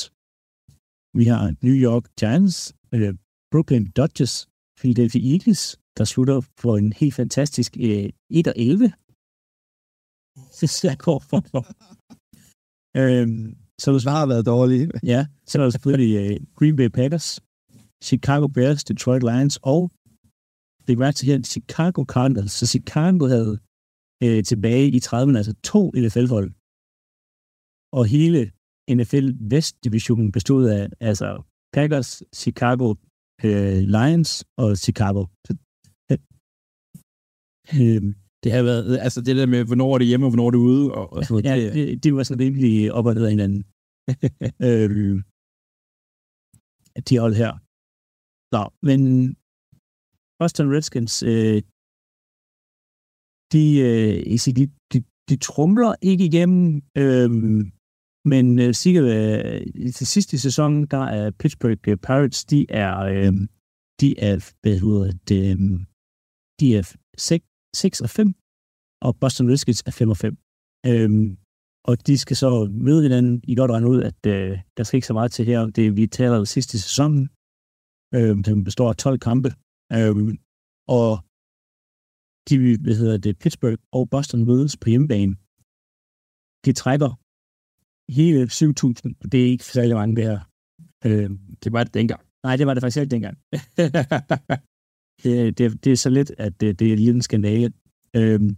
Vi 1.18 1.24
har 1.24 1.54
New 1.66 1.76
York 1.86 2.04
Giants, 2.20 2.74
øh, 2.94 3.14
Brooklyn 3.52 3.86
Dodgers, 3.98 4.48
Philadelphia 4.80 5.22
Eagles, 5.32 5.62
der 5.98 6.04
slutter 6.04 6.40
for 6.60 6.76
en 6.76 6.92
helt 6.92 7.14
fantastisk 7.14 7.76
øh, 7.76 8.08
1 8.30 8.46
og 8.46 8.54
11. 8.56 8.92
Det 10.60 10.98
går 11.06 11.18
for. 11.30 11.40
øhm, 13.00 13.56
Så 13.80 13.86
du 13.92 13.98
har 14.10 14.26
været 14.26 14.46
dårlig. 14.46 14.80
Ja, 15.12 15.20
så 15.46 15.58
er 15.58 15.62
der 15.62 15.70
selvfølgelig 15.70 16.12
uh, 16.20 16.46
Green 16.58 16.76
Bay 16.76 16.88
Packers, 16.88 17.28
Chicago 18.08 18.46
Bears, 18.46 18.84
Detroit 18.84 19.22
Lions 19.22 19.58
og 19.62 19.80
det 20.86 20.98
var 20.98 21.10
til 21.10 21.26
her 21.28 21.42
Chicago 21.42 22.00
Cardinals. 22.14 22.52
Så 22.52 22.66
Chicago 22.74 23.22
havde 23.34 23.54
uh, 24.24 24.40
tilbage 24.50 24.86
i 24.96 24.98
30'erne 25.06 25.36
altså 25.40 25.54
to 25.70 25.80
NFL-hold. 26.02 26.50
Og 27.98 28.04
hele 28.16 28.40
NFL 28.96 29.26
Vest-divisionen 29.50 30.32
bestod 30.32 30.68
af 30.68 30.88
altså 31.00 31.42
Packers, 31.72 32.22
Chicago 32.34 32.94
uh, 33.44 33.78
Lions 33.96 34.44
og 34.56 34.76
Chicago. 34.76 35.22
Uh, 37.72 38.14
Det 38.42 38.52
har 38.52 38.62
været, 38.62 38.98
altså 39.06 39.20
det 39.20 39.36
der 39.36 39.46
med, 39.46 39.64
hvornår 39.64 39.94
er 39.94 39.98
det 39.98 40.06
hjemme, 40.06 40.26
og 40.26 40.30
hvornår 40.30 40.46
er 40.46 40.50
det 40.50 40.58
ude, 40.70 40.84
og, 40.98 41.12
og 41.12 41.24
sådan 41.24 41.44
ja, 41.44 41.56
noget. 41.56 41.74
Det, 41.74 41.88
det, 41.88 42.04
det 42.04 42.14
var 42.14 42.22
sådan 42.22 42.44
rimelig 42.44 42.92
op 42.92 43.06
og 43.06 43.14
ned 43.14 43.24
af 43.24 43.34
hinanden. 43.36 43.62
øhm, 44.68 45.16
de 47.08 47.14
hold 47.24 47.34
her. 47.42 47.52
Nå, 48.54 48.62
men 48.88 49.00
Boston 50.38 50.72
Redskins, 50.74 51.14
øh, 51.32 51.58
de, 53.52 53.64
øh, 53.88 54.16
de, 54.58 54.64
de, 54.92 54.98
de 55.28 55.36
trumler 55.48 55.92
ikke 56.10 56.24
igennem, 56.30 56.64
øh, 57.02 57.30
men 58.32 58.58
øh, 58.58 58.74
sikkert 58.74 59.04
øh, 59.04 59.92
til 59.98 60.06
sidste 60.06 60.38
sæson, 60.38 60.86
der 60.94 61.04
er 61.18 61.30
Pittsburgh 61.30 61.88
øh, 61.88 61.96
Pirates, 62.06 62.44
de 62.44 62.66
er, 62.84 62.94
øh, 62.98 63.32
de 64.00 64.08
er, 64.28 64.34
hvad 64.62 64.76
hedder 64.84 65.12
det, 65.28 65.42
øh, 65.52 65.60
de 66.60 66.66
er 66.76 66.84
6, 67.16 67.44
6 67.76 68.00
og 68.00 68.10
5, 68.10 68.34
og 69.06 69.12
Boston 69.20 69.48
Red 69.50 69.56
Sox 69.56 69.80
er 69.86 69.90
5 69.90 70.10
og 70.14 70.16
5. 70.16 70.36
Øhm, 70.86 71.38
og 71.88 72.06
de 72.06 72.18
skal 72.18 72.36
så 72.36 72.50
møde 72.86 73.02
hinanden. 73.02 73.34
I 73.50 73.54
godt 73.54 73.70
regne 73.70 73.88
ud, 73.88 74.00
at 74.10 74.20
øh, 74.34 74.58
der 74.76 74.82
skal 74.84 74.96
ikke 74.96 75.06
så 75.06 75.12
meget 75.18 75.32
til 75.32 75.44
her. 75.50 75.60
Det 75.66 75.96
vi 75.96 76.06
taler 76.06 76.36
om 76.38 76.46
sidste 76.46 76.76
sæson. 76.86 77.12
øh, 78.16 78.34
som 78.44 78.64
består 78.64 78.88
af 78.88 78.96
12 78.96 79.18
kampe. 79.28 79.48
Øh, 79.98 80.16
og 80.96 81.10
de, 82.48 82.54
hvad 82.84 82.96
hedder 83.00 83.18
det, 83.18 83.38
Pittsburgh 83.42 83.78
og 83.92 84.02
Boston 84.10 84.44
mødes 84.50 84.76
på 84.82 84.86
hjemmebane. 84.92 85.34
De 86.64 86.72
trækker 86.80 87.10
hele 88.16 88.42
7.000. 88.42 89.28
Det 89.32 89.38
er 89.40 89.50
ikke 89.52 89.64
særlig 89.64 89.96
mange, 89.96 90.16
det 90.16 90.24
her. 90.24 90.40
Øhm, 91.06 91.38
det 91.62 91.72
var 91.72 91.84
det 91.84 91.94
dengang. 91.94 92.22
nej, 92.44 92.56
det 92.56 92.66
var 92.66 92.74
det 92.74 92.82
faktisk 92.82 93.00
ikke 93.00 93.14
dengang. 93.16 93.36
det, 95.22 95.58
det, 95.58 95.84
det 95.84 95.92
er 95.92 95.96
så 95.96 96.10
lidt, 96.10 96.30
at 96.38 96.60
det, 96.60 96.78
det 96.78 96.92
er 96.92 96.96
lige 96.96 97.10
en 97.10 97.22
skandale. 97.22 97.72
Øhm, 98.16 98.50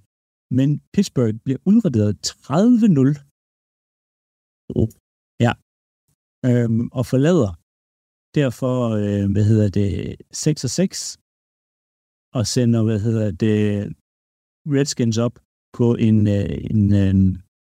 men 0.58 0.68
Pittsburgh 0.94 1.34
bliver 1.44 1.60
udraderet 1.70 2.14
30-0. 2.24 2.50
Oh. 4.78 4.88
Ja. 5.46 5.52
Øhm, 6.48 6.88
og 6.98 7.04
forlader 7.06 7.50
derfor, 8.40 8.76
øh, 9.02 9.26
hvad 9.32 9.44
hedder 9.50 9.68
det, 9.78 10.16
6 10.32 10.64
og 10.64 10.70
6, 10.70 11.18
og 12.36 12.46
sender, 12.54 12.82
hvad 12.88 13.00
hedder 13.06 13.30
det, 13.44 13.56
Redskins 14.74 15.18
op 15.18 15.36
på 15.78 15.86
en, 16.08 16.18
øh, 16.36 16.56
en, 16.70 16.82
øh, 17.02 17.14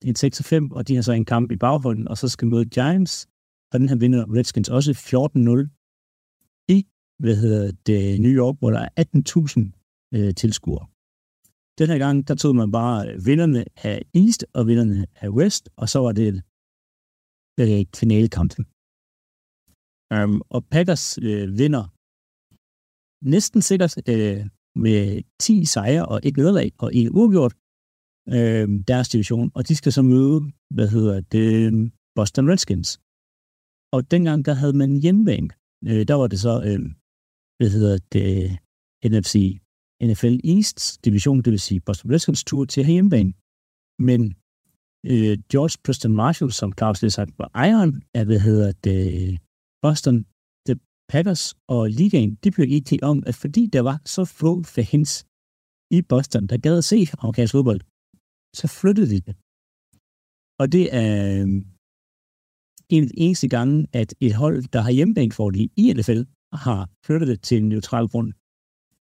en 0.04 0.16
6-5, 0.18 0.76
og 0.76 0.88
de 0.88 0.96
har 0.96 1.02
så 1.02 1.12
en 1.12 1.26
kamp 1.26 1.52
i 1.52 1.56
baghånden, 1.56 2.08
og 2.08 2.18
så 2.18 2.28
skal 2.30 2.48
møde 2.48 2.66
Giants, 2.66 3.28
og 3.72 3.80
den 3.80 3.90
her 3.90 3.96
vinder 3.96 4.36
Redskins 4.36 4.70
også 4.70 4.92
14-0 4.92 6.76
i, 6.76 6.88
hvad 7.20 7.36
hedder 7.36 7.72
det, 7.86 8.22
New 8.22 8.32
York, 8.32 8.56
hvor 8.60 8.72
der 8.72 8.80
er 8.80 9.04
18.000 9.04 10.18
øh, 10.18 10.34
tilskuere. 10.36 10.86
Den 11.80 11.88
her 11.88 11.98
gang, 11.98 12.28
der 12.28 12.36
tog 12.36 12.56
man 12.56 12.72
bare 12.72 13.10
øh, 13.10 13.26
vinderne 13.26 13.66
af 13.84 14.02
East 14.14 14.46
og 14.54 14.68
vinderne 14.68 15.08
af 15.16 15.30
West, 15.30 15.70
og 15.76 15.90
så 15.90 16.00
var 16.00 16.12
det 16.12 16.44
øh, 17.60 17.86
finalekampen. 17.96 18.66
Um, 20.14 20.20
øhm, 20.20 20.42
og 20.50 20.66
Packers 20.66 21.18
øh, 21.18 21.58
vinder 21.58 21.84
næsten 23.36 23.62
sikkert 23.62 24.10
øh, 24.10 24.46
med 24.76 25.24
10 25.40 25.66
sejre 25.66 26.06
og 26.06 26.20
et 26.24 26.38
nederlag 26.38 26.72
og 26.78 26.96
en 26.96 27.10
uafgjort 27.12 27.54
øh, 28.30 28.70
deres 28.88 29.10
division, 29.10 29.52
og 29.56 29.68
de 29.68 29.76
skal 29.76 29.92
så 29.92 30.02
møde, 30.02 30.52
hvad 30.76 30.88
hedder 30.88 31.22
det, 31.22 31.92
Boston 32.16 32.50
Redskins. 32.50 33.00
Og 33.96 34.12
dengang, 34.12 34.46
der 34.46 34.54
havde 34.54 34.78
man 34.82 35.02
hjemmebane. 35.04 35.50
Øh, 35.88 36.08
der 36.08 36.14
var 36.14 36.28
det 36.28 36.40
så, 36.40 36.54
øh, 36.70 36.82
hvad 37.58 37.70
hedder 37.70 37.98
det, 38.14 38.58
NFC 39.06 39.34
NFL 40.08 40.36
Easts 40.54 40.98
division, 40.98 41.42
det 41.42 41.52
vil 41.52 41.60
sige 41.60 41.80
Boston 41.80 42.12
Redskins 42.12 42.44
tur 42.44 42.66
til 42.66 42.86
hjemmebane. 42.86 43.34
Men 44.08 44.22
øh, 45.12 45.36
George 45.52 45.76
Preston 45.84 46.16
Marshall, 46.22 46.52
som 46.52 46.74
Claus 46.78 47.02
lige 47.02 47.18
sagt, 47.20 47.40
var 47.40 47.50
ejeren 47.54 48.04
af, 48.14 48.26
hvad 48.26 48.40
hedder 48.40 48.72
det, 48.72 49.40
Boston, 49.82 50.26
The 50.68 50.76
Packers 51.12 51.56
og 51.68 51.90
ligaen, 51.90 52.36
de 52.44 52.52
blev 52.52 52.68
IT 52.78 52.92
om, 53.12 53.24
at 53.30 53.36
fordi 53.36 53.64
der 53.76 53.82
var 53.82 53.98
så 54.06 54.26
få 54.26 54.64
fans 54.64 55.12
i 55.98 56.02
Boston, 56.02 56.48
der 56.48 56.58
gad 56.58 56.78
at 56.78 56.84
se 56.92 56.98
amerikansk 57.20 57.52
fodbold, 57.52 57.82
så 58.60 58.66
flyttede 58.80 59.10
de 59.14 59.20
det. 59.28 59.36
Og 60.62 60.66
det 60.76 60.86
er 61.02 61.12
øh, 61.34 61.48
en 62.94 63.04
af 63.04 63.10
de 63.10 63.20
eneste 63.26 63.48
gange, 63.56 63.88
at 63.94 64.10
et 64.26 64.36
hold, 64.42 64.58
der 64.74 64.82
har 64.86 64.92
hjemmebanefordel 64.98 65.70
i 65.82 65.94
NFL, 65.98 66.22
har 66.66 66.80
flyttet 67.06 67.28
det 67.32 67.40
til 67.48 67.58
en 67.58 67.70
neutral 67.70 68.08
grund. 68.12 68.30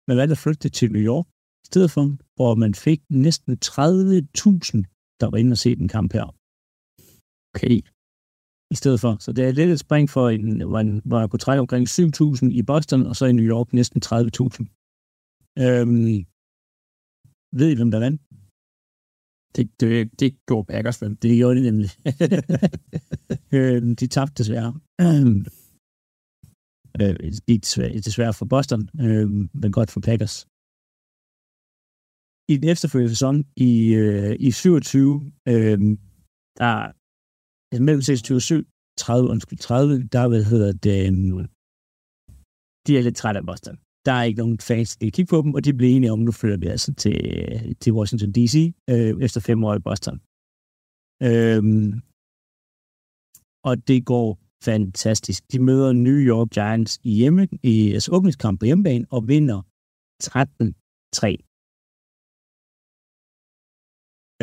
Man 0.08 0.16
valgte 0.16 0.36
at 0.36 0.42
flytte 0.44 0.62
det 0.64 0.72
til 0.72 0.92
New 0.92 1.04
York, 1.12 1.26
i 1.64 1.66
stedet 1.70 1.90
for, 1.94 2.02
hvor 2.36 2.54
man 2.54 2.74
fik 2.74 3.00
næsten 3.26 3.52
30.000, 3.52 3.58
der 5.20 5.26
var 5.30 5.38
inde 5.38 5.52
og 5.56 5.62
se 5.64 5.70
den 5.82 5.88
kamp 5.96 6.10
her. 6.12 6.26
Okay. 7.54 7.76
I 8.74 8.76
stedet 8.82 9.00
for. 9.04 9.12
Så 9.24 9.32
det 9.32 9.42
er 9.44 9.52
lidt 9.52 9.70
et 9.70 9.84
spring 9.86 10.06
for, 10.14 10.24
en, 10.28 10.60
hvor, 10.60 10.82
man, 10.82 10.88
hvor 11.04 11.18
man 11.20 11.28
kunne 11.28 11.44
trække 11.46 11.60
omkring 11.60 11.84
7.000 11.88 12.58
i 12.60 12.62
Boston, 12.70 13.02
og 13.10 13.14
så 13.16 13.24
i 13.26 13.32
New 13.32 13.48
York 13.54 13.68
næsten 13.72 14.00
30.000. 14.04 14.10
Øhm, 15.64 16.16
ved 17.58 17.68
I, 17.72 17.76
hvem 17.78 17.90
der 17.90 18.00
vandt? 18.06 18.20
Det, 19.56 19.80
det, 19.80 20.20
det 20.20 20.30
gjorde 20.46 20.66
Packers 20.72 21.02
vel. 21.02 21.18
Det 21.22 21.38
gjorde 21.38 21.56
de 21.58 21.64
nemlig. 21.70 21.90
øhm, 23.56 23.96
de 23.96 24.06
tabte 24.06 24.34
desværre. 24.40 24.72
Øh, 27.00 27.16
det 27.34 27.46
gik 27.46 27.60
desværre, 27.64 28.00
desværre 28.08 28.34
for 28.34 28.46
Boston, 28.54 28.82
øh, 29.04 29.28
men 29.60 29.72
godt 29.78 29.90
for 29.90 30.00
Packers. 30.00 30.36
I 32.52 32.54
den 32.60 32.68
efterfølgende 32.74 33.14
sæson, 33.14 33.36
i, 33.68 33.72
øh, 34.02 34.36
i 34.46 34.50
27, 34.50 35.32
øh, 35.52 35.78
der 36.58 36.72
altså 37.70 37.82
mellem 37.86 38.02
26 38.02 38.36
og 38.36 38.42
7, 38.42 38.64
30, 38.98 39.30
undskyld, 39.32 39.58
30, 39.58 40.08
der 40.14 40.28
hvad 40.28 40.44
hedder 40.52 40.72
det, 40.86 40.98
øh, 41.06 41.44
de 42.86 42.90
er 42.98 43.02
lidt 43.02 43.16
trætte 43.16 43.40
af 43.40 43.46
Boston. 43.46 43.76
Der 44.08 44.14
er 44.14 44.22
ikke 44.22 44.42
nogen 44.42 44.58
fans, 44.58 44.96
der 44.96 45.10
kigge 45.10 45.30
på 45.30 45.42
dem, 45.42 45.54
og 45.54 45.64
de 45.64 45.74
blev 45.74 45.88
enige 45.90 46.12
om, 46.12 46.18
nu 46.18 46.32
flytter 46.32 46.58
vi 46.58 46.66
altså 46.66 46.94
til, 46.94 47.16
til 47.80 47.92
Washington 47.92 48.32
D.C. 48.32 48.56
Øh, 48.90 49.12
efter 49.26 49.40
fem 49.40 49.64
år 49.64 49.74
i 49.74 49.84
Boston. 49.88 50.16
Øh, 51.28 51.62
og 53.68 53.88
det 53.88 54.06
går 54.06 54.28
fantastisk. 54.64 55.52
De 55.52 55.58
møder 55.68 55.92
New 55.92 56.18
York 56.30 56.48
Giants 56.50 56.98
i 57.02 57.10
hjemme, 57.20 57.48
i 57.62 57.92
altså 57.92 58.12
åbningskamp 58.12 58.60
på 58.60 58.66
hjemmebane, 58.66 59.06
og 59.10 59.28
vinder 59.28 59.60
13-3. 60.24 60.28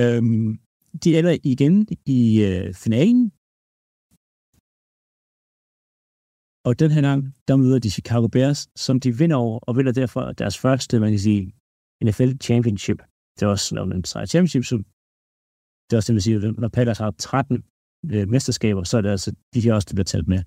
Øhm, 0.03 0.59
de 1.03 1.17
ender 1.17 1.37
igen 1.43 1.87
i 2.05 2.19
øh, 2.49 2.73
finalen. 2.73 3.31
Og 6.67 6.79
den 6.79 6.91
her 6.91 7.01
gang, 7.01 7.35
der 7.47 7.55
møder 7.55 7.79
de 7.79 7.91
Chicago 7.91 8.27
Bears, 8.27 8.67
som 8.75 8.99
de 8.99 9.17
vinder 9.17 9.35
over, 9.35 9.59
og 9.59 9.77
vinder 9.77 9.91
derfor 9.91 10.31
deres 10.31 10.57
første, 10.57 10.99
man 10.99 11.11
kan 11.11 11.19
sige, 11.19 11.41
NFL 12.05 12.31
Championship. 12.47 12.99
Det 13.35 13.41
er 13.45 13.47
også, 13.47 13.75
når 13.75 13.85
man 13.85 14.03
sejrer 14.03 14.25
championship, 14.25 14.63
så 14.63 14.75
det 15.85 15.93
er 15.93 15.97
også 15.97 16.09
det, 16.11 16.15
man 16.15 16.21
siger, 16.21 16.59
når 16.61 16.67
Packers 16.67 16.97
har 16.97 17.11
13 17.11 17.63
øh, 18.13 18.29
mesterskaber, 18.29 18.83
så 18.83 18.97
er 18.97 19.01
det 19.01 19.09
altså, 19.09 19.31
de 19.53 19.61
her 19.61 19.73
også, 19.73 19.87
der 19.89 19.95
bliver 19.95 20.11
talt 20.13 20.27
med. 20.27 20.41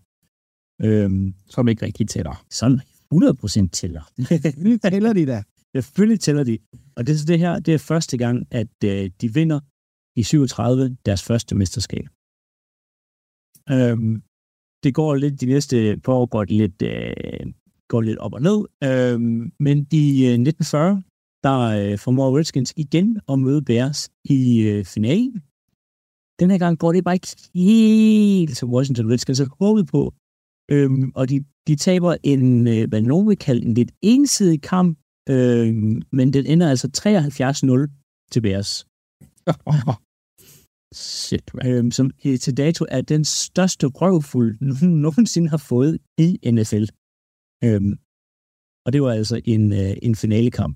Øhm, 0.87 1.35
Som 1.47 1.69
ikke 1.69 1.87
rigtig 1.87 2.09
tæller. 2.09 2.45
sådan 2.51 2.81
100% 3.15 3.69
tæller. 3.81 4.03
Nu 4.65 4.77
tæller 4.93 5.13
de 5.13 5.27
da. 5.27 5.43
Selvfølgelig 5.75 6.21
tæller 6.21 6.45
de. 6.45 6.59
Og 6.97 7.07
det, 7.07 7.29
det 7.29 7.39
her, 7.39 7.59
det 7.59 7.75
er 7.75 7.79
første 7.79 8.19
gang, 8.19 8.37
at 8.51 8.75
øh, 8.85 9.11
de 9.21 9.35
vinder 9.35 9.61
i 10.21 10.23
37 10.23 10.97
deres 11.07 11.23
første 11.23 11.55
mesterskab. 11.55 12.07
Øhm, 13.75 14.23
det 14.83 14.95
går 14.95 15.15
lidt, 15.15 15.41
de 15.41 15.47
næste 15.47 16.01
par 16.05 16.13
år 16.13 16.27
går 16.27 16.45
det 16.45 16.57
lidt, 16.57 16.83
øh, 16.83 17.53
går 17.89 18.01
lidt 18.01 18.19
op 18.19 18.35
og 18.35 18.43
ned. 18.43 18.59
Øh, 18.85 19.21
men 19.59 19.87
i 19.93 20.27
øh, 20.27 20.33
1940, 20.33 21.03
der 21.43 21.59
øh, 21.59 21.99
formår 21.99 22.39
Redskins 22.39 22.73
igen 22.77 23.21
at 23.29 23.39
møde 23.39 23.63
Bears 23.63 24.11
i 24.25 24.61
øh, 24.61 24.85
finalen. 24.85 25.43
Den 26.41 26.51
her 26.51 26.59
gang 26.59 26.79
går 26.79 26.93
det 26.93 27.05
bare 27.05 27.15
ikke 27.15 27.37
helt, 27.55 28.57
som 28.57 28.73
Washington 28.75 29.11
Redskins 29.13 29.39
havde 29.39 29.51
håbet 29.61 29.87
på. 29.87 30.15
Øhm, 30.71 31.13
og 31.15 31.29
de, 31.29 31.45
de 31.67 31.77
taber 31.77 32.17
en, 32.23 32.69
øh, 32.69 32.89
hvad 32.89 33.03
nogen 33.03 33.29
vil 33.29 33.37
kalde 33.39 33.67
en 33.67 33.75
lidt 33.75 33.93
ensidig 34.03 34.63
kamp, 34.63 34.99
øhm, 35.29 36.03
men 36.13 36.33
den 36.33 36.47
ender 36.47 36.71
altså 36.71 36.89
73-0 36.99 38.31
til 38.33 38.41
Bears. 38.41 38.87
Shit, 40.95 41.55
man. 41.55 41.67
Øhm, 41.67 41.91
som 41.91 42.11
til 42.45 42.57
dato 42.57 42.83
er 42.97 43.03
den 43.15 43.25
største 43.25 43.87
røvfuld, 43.87 44.53
nogen 44.71 45.01
nogensinde 45.07 45.49
har 45.55 45.63
fået 45.73 45.95
i 46.27 46.29
NFL. 46.57 46.87
Øhm, 47.67 47.95
og 48.85 48.93
det 48.93 49.01
var 49.03 49.13
altså 49.21 49.37
en, 49.55 49.65
øh, 49.81 49.95
en 50.07 50.15
finalekamp. 50.23 50.75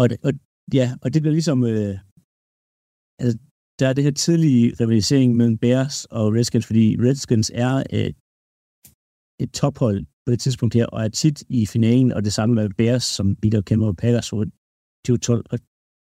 Og, 0.00 0.04
det, 0.10 0.16
og, 0.26 0.32
ja, 0.78 0.86
og 1.02 1.08
det 1.12 1.22
bliver 1.22 1.36
ligesom... 1.38 1.58
Øh, 1.72 1.94
altså, 3.22 3.34
der 3.78 3.86
er 3.88 3.94
det 3.94 4.04
her 4.04 4.14
tidlige 4.24 4.66
rivalisering 4.80 5.36
mellem 5.36 5.58
Bears 5.58 6.04
og 6.04 6.24
Redskins, 6.34 6.66
fordi 6.66 6.86
Redskins 7.04 7.50
er 7.54 7.74
øh, 7.96 8.10
et 9.42 9.50
tophold 9.60 9.98
på 10.24 10.28
det 10.32 10.40
tidspunkt 10.40 10.74
her, 10.74 10.86
og 10.86 11.04
er 11.04 11.08
tit 11.08 11.38
i 11.48 11.66
finalen, 11.66 12.12
og 12.12 12.24
det 12.24 12.32
samme 12.32 12.54
med 12.54 12.70
Bears, 12.78 13.04
som 13.16 13.36
Peter 13.36 13.60
kæmper 13.62 13.86
med 13.86 13.94
Packers 13.94 14.28
2012. 14.28 15.46
Og 15.52 15.58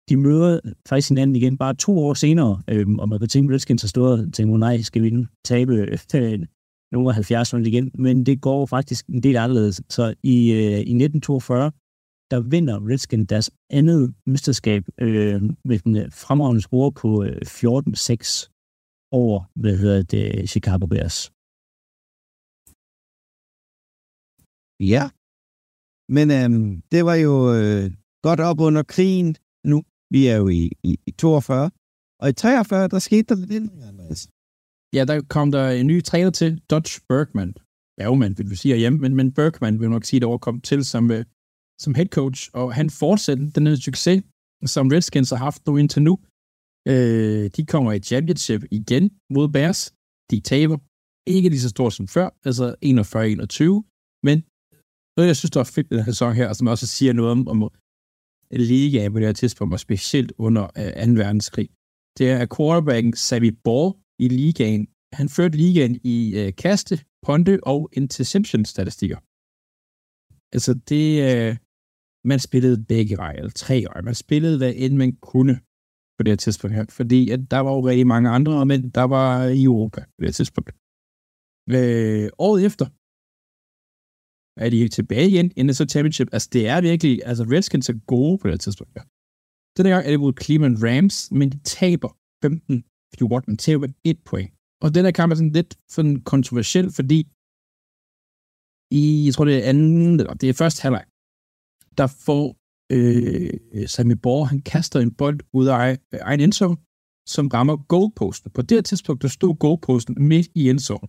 de 0.10 0.18
møder 0.18 0.60
faktisk 0.90 1.10
hinanden 1.10 1.36
igen 1.36 1.58
bare 1.58 1.74
to 1.76 1.98
år 1.98 2.14
senere, 2.14 2.62
øhm, 2.68 3.00
og 3.00 3.10
man 3.10 3.20
kan 3.20 3.30
tænke, 3.30 3.50
at 3.50 3.54
Redskins 3.54 3.82
har 3.82 3.88
stået 3.88 4.28
og 4.28 4.34
tænkt, 4.34 4.60
nej, 4.60 4.82
skal 4.82 5.04
vi 5.04 5.10
nu 5.10 5.26
tabe 5.46 5.74
øh, 5.74 6.40
nogle 6.94 7.10
af 7.10 7.32
70'erne 7.32 7.68
igen? 7.72 7.92
Men 7.94 8.26
det 8.26 8.42
går 8.42 8.66
faktisk 8.66 9.08
en 9.08 9.24
del 9.24 9.38
anderledes. 9.38 9.82
Så 9.90 10.14
i, 10.24 10.52
øh, 10.52 10.80
i 10.92 10.94
1942, 10.94 11.72
der 12.32 12.40
vinder 12.40 12.90
Redskins 12.90 13.28
deres 13.28 13.52
andet 13.70 14.14
mesterskab 14.26 14.84
øh, 15.02 15.42
med 15.66 15.80
den 15.80 15.98
øh, 15.98 16.12
fremragende 16.12 16.62
score 16.62 16.92
på 16.92 17.24
øh, 17.24 17.38
14-6 17.42 18.48
over, 19.12 19.40
hvad 19.62 19.78
hedder 19.78 20.04
det, 20.04 20.50
Chicago 20.50 20.86
Bears. 20.86 21.32
Ja. 24.94 25.04
Men 26.16 26.26
øhm, 26.38 26.82
det 26.92 27.02
var 27.10 27.18
jo 27.28 27.34
øh, 27.58 27.86
godt 28.28 28.40
op 28.50 28.60
under 28.68 28.84
krigen 28.84 29.36
nu. 29.72 29.78
Vi 30.14 30.22
er 30.32 30.38
jo 30.42 30.48
i, 30.48 30.62
i, 30.90 30.92
i 31.10 31.12
42. 31.12 31.72
Og 32.22 32.30
i 32.30 32.34
43, 32.34 32.88
der 32.88 33.00
skete 33.00 33.26
der 33.30 33.36
lidt 33.36 33.52
ændringer, 33.52 33.88
Andreas. 33.88 34.22
Ja, 34.96 35.02
der 35.10 35.22
kom 35.36 35.52
der 35.52 35.70
en 35.70 35.88
ny 35.88 36.04
træner 36.04 36.32
til, 36.40 36.62
Dodge 36.70 37.02
Bergman. 37.10 37.54
Bergman, 37.98 38.38
vil 38.38 38.50
vi 38.50 38.56
sige 38.56 38.78
hjemme, 38.78 39.00
men, 39.00 39.16
men 39.16 39.34
Bergman 39.38 39.80
vil 39.80 39.90
nok 39.90 40.06
sige, 40.06 40.20
der 40.20 40.38
kom 40.38 40.62
til 40.70 40.86
som, 40.86 41.12
øh, 41.12 41.26
som 41.84 41.96
head 41.96 42.10
coach, 42.18 42.50
og 42.54 42.74
han 42.80 42.90
fortsætter 42.90 43.46
den 43.56 43.68
her 43.68 43.76
succes, 43.76 44.24
som 44.66 44.88
Redskins 44.88 45.30
har 45.30 45.38
haft 45.48 45.62
nu 45.68 45.78
indtil 45.78 46.02
nu. 46.02 46.14
Øh, 46.92 47.46
de 47.56 47.66
kommer 47.66 47.92
i 47.92 48.00
championship 48.00 48.62
igen 48.72 49.06
mod 49.36 49.48
Bears. 49.56 49.82
De 50.32 50.40
taber 50.52 50.78
ikke 51.36 51.50
lige 51.50 51.66
så 51.66 51.70
stort 51.70 51.94
som 51.94 52.08
før, 52.08 52.28
altså 52.48 52.66
41-21, 52.86 54.28
men 54.28 54.38
noget, 55.16 55.28
jeg 55.32 55.38
synes, 55.38 55.52
der 55.52 55.60
er 55.60 55.74
fedt 55.76 55.88
i 55.88 55.96
den 55.96 56.04
her 56.06 56.12
sæson 56.12 56.34
her, 56.40 56.48
og 56.50 56.56
som 56.56 56.68
også 56.68 56.88
siger 56.88 57.14
noget 57.14 57.32
om, 57.32 57.48
om 57.48 57.60
ligaen 58.52 59.14
på 59.14 59.20
det 59.20 59.28
her 59.28 59.34
tidspunkt, 59.34 59.74
og 59.74 59.80
specielt 59.80 60.32
under 60.38 60.64
øh, 60.64 61.16
2. 61.16 61.22
verdenskrig, 61.24 61.70
det 62.18 62.30
er, 62.30 62.48
quarterbacken 62.56 63.14
Sammy 63.14 63.52
Ball 63.64 63.94
i 64.20 64.28
ligaen, 64.28 64.88
han 65.14 65.30
førte 65.30 65.58
ligaen 65.58 66.00
i 66.04 66.18
øh, 66.40 66.56
kaste, 66.64 66.96
ponte 67.26 67.60
og 67.64 67.90
interception-statistikker. 67.94 69.20
Altså, 70.56 70.72
det, 70.90 71.08
øh, 71.30 71.58
man 72.32 72.40
spillede 72.40 72.86
begge 72.92 73.18
veje, 73.18 73.38
eller 73.38 73.52
tre 73.52 73.84
veje. 73.88 74.02
Man 74.02 74.16
spillede, 74.16 74.58
hvad 74.58 74.74
end 74.76 74.96
man 74.98 75.12
kunne 75.16 75.56
på 76.18 76.24
det 76.24 76.32
her 76.32 76.36
tidspunkt 76.46 76.76
her, 76.76 76.86
fordi 76.90 77.30
at 77.30 77.52
der 77.52 77.60
var 77.60 77.74
jo 77.74 77.88
rigtig 77.88 78.08
mange 78.08 78.30
andre 78.30 78.66
men 78.66 78.90
der 78.90 79.04
var 79.04 79.46
i 79.48 79.64
Europa 79.64 80.02
på 80.02 80.18
det 80.20 80.28
her 80.28 80.40
tidspunkt. 80.40 80.70
Øh, 81.78 82.30
året 82.48 82.66
efter, 82.66 82.86
er 84.58 84.70
de 84.70 84.88
tilbage 84.88 85.30
igen 85.30 85.70
i 85.70 85.74
så 85.74 85.86
championship. 85.86 86.30
Altså, 86.32 86.50
det 86.54 86.68
er 86.68 86.82
virkelig, 86.82 87.22
altså 87.26 87.44
Redskins 87.44 87.90
er 87.90 88.00
gode 88.14 88.38
på 88.38 88.48
det 88.48 88.54
her 88.54 88.58
tidspunkt. 88.58 88.96
Ja. 88.96 89.02
Den 89.78 89.86
her 89.86 89.94
gang 89.94 90.06
er 90.06 90.12
det 90.12 90.20
mod 90.20 90.34
Cleveland 90.44 90.78
Rams, 90.84 91.32
men 91.32 91.50
de 91.50 91.60
taber 91.64 92.10
15-14, 92.46 93.44
men 93.48 93.58
taber 93.58 93.80
med 93.80 93.94
et 94.04 94.20
point. 94.30 94.52
Og 94.84 94.96
den 94.96 95.06
her 95.06 95.12
kamp 95.12 95.32
er 95.32 95.36
sådan 95.36 95.52
lidt 95.60 95.78
sådan 95.96 96.16
kontroversiel, 96.32 96.92
fordi 96.92 97.20
i, 99.00 99.26
jeg 99.26 99.34
tror 99.34 99.46
det 99.46 99.56
er 99.58 99.70
anden, 99.70 100.20
eller 100.20 100.34
det 100.34 100.50
er 100.50 100.54
første 100.54 100.82
halvleg, 100.82 101.06
der 102.00 102.08
får 102.26 102.46
øh, 102.96 103.88
Sammy 103.94 104.16
Borg, 104.24 104.50
han 104.50 104.62
kaster 104.62 105.00
en 105.00 105.14
bold 105.22 105.40
ud 105.54 105.68
af 105.68 105.98
egen 106.30 106.40
endzone, 106.40 106.78
som 107.34 107.48
rammer 107.48 107.76
goalposten. 107.94 108.52
På 108.52 108.62
det 108.62 108.76
her 108.78 108.82
tidspunkt, 108.82 109.22
der 109.22 109.28
stod 109.28 109.56
goalposten 109.64 110.16
midt 110.32 110.48
i 110.56 110.70
endzone. 110.70 111.08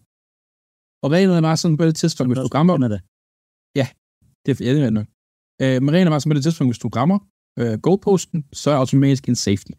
Og 1.02 1.08
reglerne 1.14 1.42
var 1.48 1.54
sådan 1.54 1.76
på 1.76 1.84
det 1.88 1.96
tidspunkt, 2.02 2.28
hvis 2.30 2.42
du 2.46 2.50
rammer... 2.58 2.78
det. 2.94 3.00
Det 4.42 4.50
er 4.50 4.64
ja, 4.66 4.72
det 4.74 4.82
er 4.90 4.98
nok. 5.00 5.08
Øh, 5.62 5.78
men 5.82 5.90
reglerne 5.94 6.14
var 6.14 6.28
med 6.28 6.36
det 6.36 6.44
tidspunkt, 6.44 6.70
hvis 6.72 6.84
du 6.84 6.88
rammer 6.88 7.18
øh, 7.60 7.74
goalposten, 7.84 8.40
så 8.60 8.70
er 8.70 8.78
automatisk 8.82 9.24
en 9.28 9.38
safety. 9.46 9.74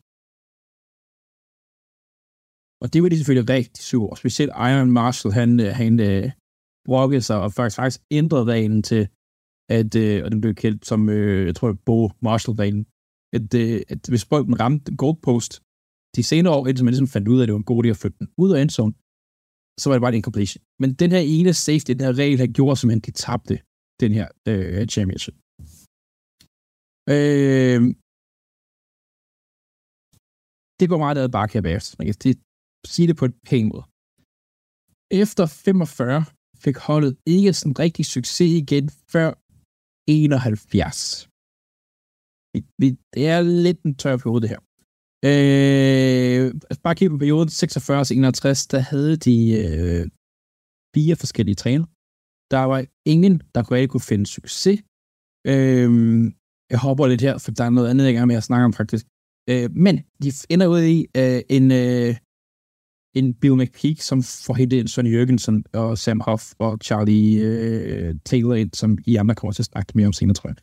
Og 2.84 2.88
det 2.94 3.00
var 3.04 3.10
de 3.10 3.18
selvfølgelig 3.18 3.50
rigtig 3.58 3.84
sur. 3.92 4.16
Specielt 4.22 4.54
Iron 4.70 4.92
Marshall, 4.98 5.34
han, 5.40 5.50
øh, 5.66 5.72
han 5.82 5.94
øh, 6.10 6.26
brokkede 6.88 7.24
sig 7.28 7.38
og 7.44 7.50
faktisk, 7.58 7.76
faktisk 7.76 8.02
ændrede 8.20 8.46
reglen 8.54 8.84
til, 8.84 9.04
at, 9.78 9.92
øh, 10.04 10.18
og 10.24 10.32
den 10.32 10.42
blev 10.42 10.54
kaldt 10.64 10.86
som, 10.90 11.10
øh, 11.10 11.46
jeg 11.48 11.56
tror, 11.56 11.70
Bo 11.88 11.98
Marshall-reglen, 12.28 12.86
at, 13.38 13.50
øh, 13.62 13.82
at 13.94 14.02
hvis 14.12 14.26
bolden 14.32 14.60
ramte 14.64 14.96
goalpost, 15.02 15.54
de 16.16 16.24
senere 16.24 16.54
år, 16.58 16.68
indtil 16.68 16.86
man 16.86 16.94
ligesom 16.94 17.14
fandt 17.16 17.28
ud 17.28 17.40
af, 17.40 17.44
at 17.44 17.48
det 17.48 17.54
var 17.54 17.64
en 17.64 17.72
god 17.72 17.80
idé 17.84 17.90
at 17.90 18.02
flytte 18.02 18.20
den 18.20 18.30
ud 18.44 18.52
af 18.54 18.62
endzone, 18.62 18.94
så 19.80 19.86
var 19.86 19.94
det 19.96 20.02
bare 20.04 20.14
en 20.14 20.20
incompletion. 20.22 20.62
Men 20.82 20.90
den 21.02 21.12
her 21.16 21.24
ene 21.36 21.54
safety, 21.54 21.92
den 21.92 22.06
her 22.08 22.18
regel, 22.24 22.38
her 22.40 22.52
gjorde 22.58 22.76
simpelthen, 22.76 23.06
de 23.08 23.12
tabte 23.26 23.56
den 24.02 24.12
her 24.18 24.28
øh, 24.50 24.88
championship. 24.96 25.36
Øh, 27.16 27.82
det 30.80 30.86
går 30.92 31.00
meget 31.04 31.18
ad 31.18 31.30
bakke 31.38 31.54
her 31.54 31.62
bagefter. 31.68 31.96
Man 32.00 32.08
kan 32.08 32.18
sige 32.94 33.08
det 33.10 33.18
på 33.18 33.26
et 33.30 33.36
pænt 33.50 33.68
måde. 33.74 33.86
Efter 35.24 35.44
45 35.46 36.26
fik 36.64 36.78
holdet 36.88 37.14
ikke 37.36 37.54
sådan 37.54 37.80
rigtig 37.86 38.06
succes 38.06 38.52
igen 38.62 38.86
før 39.14 39.30
71. 40.08 41.30
Det 43.16 43.24
er 43.34 43.40
lidt 43.66 43.80
en 43.84 43.96
tør 44.02 44.18
periode, 44.18 44.42
det 44.44 44.50
her. 44.54 44.62
Øh, 45.30 46.46
altså 46.70 46.82
bare 46.86 46.96
kigge 46.96 47.14
på 47.14 47.18
perioden 47.24 47.50
46-61, 47.50 48.68
der 48.74 48.82
havde 48.92 49.16
de 49.28 49.38
øh, 49.64 50.04
fire 50.96 51.16
forskellige 51.24 51.60
træner. 51.64 51.86
Der 52.54 52.60
var 52.60 52.86
ingen, 53.06 53.42
der 53.56 53.64
kunne 53.64 53.80
ikke 53.80 53.92
kunne 53.92 54.10
finde 54.12 54.26
succes. 54.26 54.80
Øhm, 55.48 56.24
jeg 56.72 56.80
hopper 56.80 57.08
lidt 57.08 57.22
her, 57.22 57.38
for 57.38 57.52
der 57.52 57.64
er 57.64 57.70
noget 57.70 57.90
andet, 57.90 58.06
jeg 58.06 58.14
gerne 58.14 58.34
vil 58.34 58.42
snakke 58.42 58.66
om 58.66 58.74
faktisk. 58.74 59.06
Øh, 59.50 59.70
men 59.72 59.96
de 60.24 60.32
ender 60.50 60.68
ud 60.68 60.82
i 60.96 61.00
øh, 61.18 61.42
en, 61.50 61.72
øh, 61.72 62.16
en 63.16 63.34
Bill 63.34 63.56
McPeak, 63.56 63.98
som 64.00 64.24
får 64.46 64.54
hentet 64.54 64.80
en 64.80 64.88
Sonny 64.88 65.14
Jørgensen 65.14 65.66
og 65.74 65.98
Sam 65.98 66.20
Hoff 66.20 66.44
og 66.60 66.78
Charlie 66.84 67.42
øh, 67.42 68.16
Taylor 68.26 68.54
ind, 68.54 68.72
som 68.74 68.98
I 69.06 69.16
andre 69.16 69.36
kommer 69.36 69.54
til 69.54 69.62
at 69.62 69.66
snakke 69.66 69.92
mere 69.96 70.08
om 70.08 70.14
senere, 70.14 70.34
tror 70.34 70.50
jeg. 70.50 70.56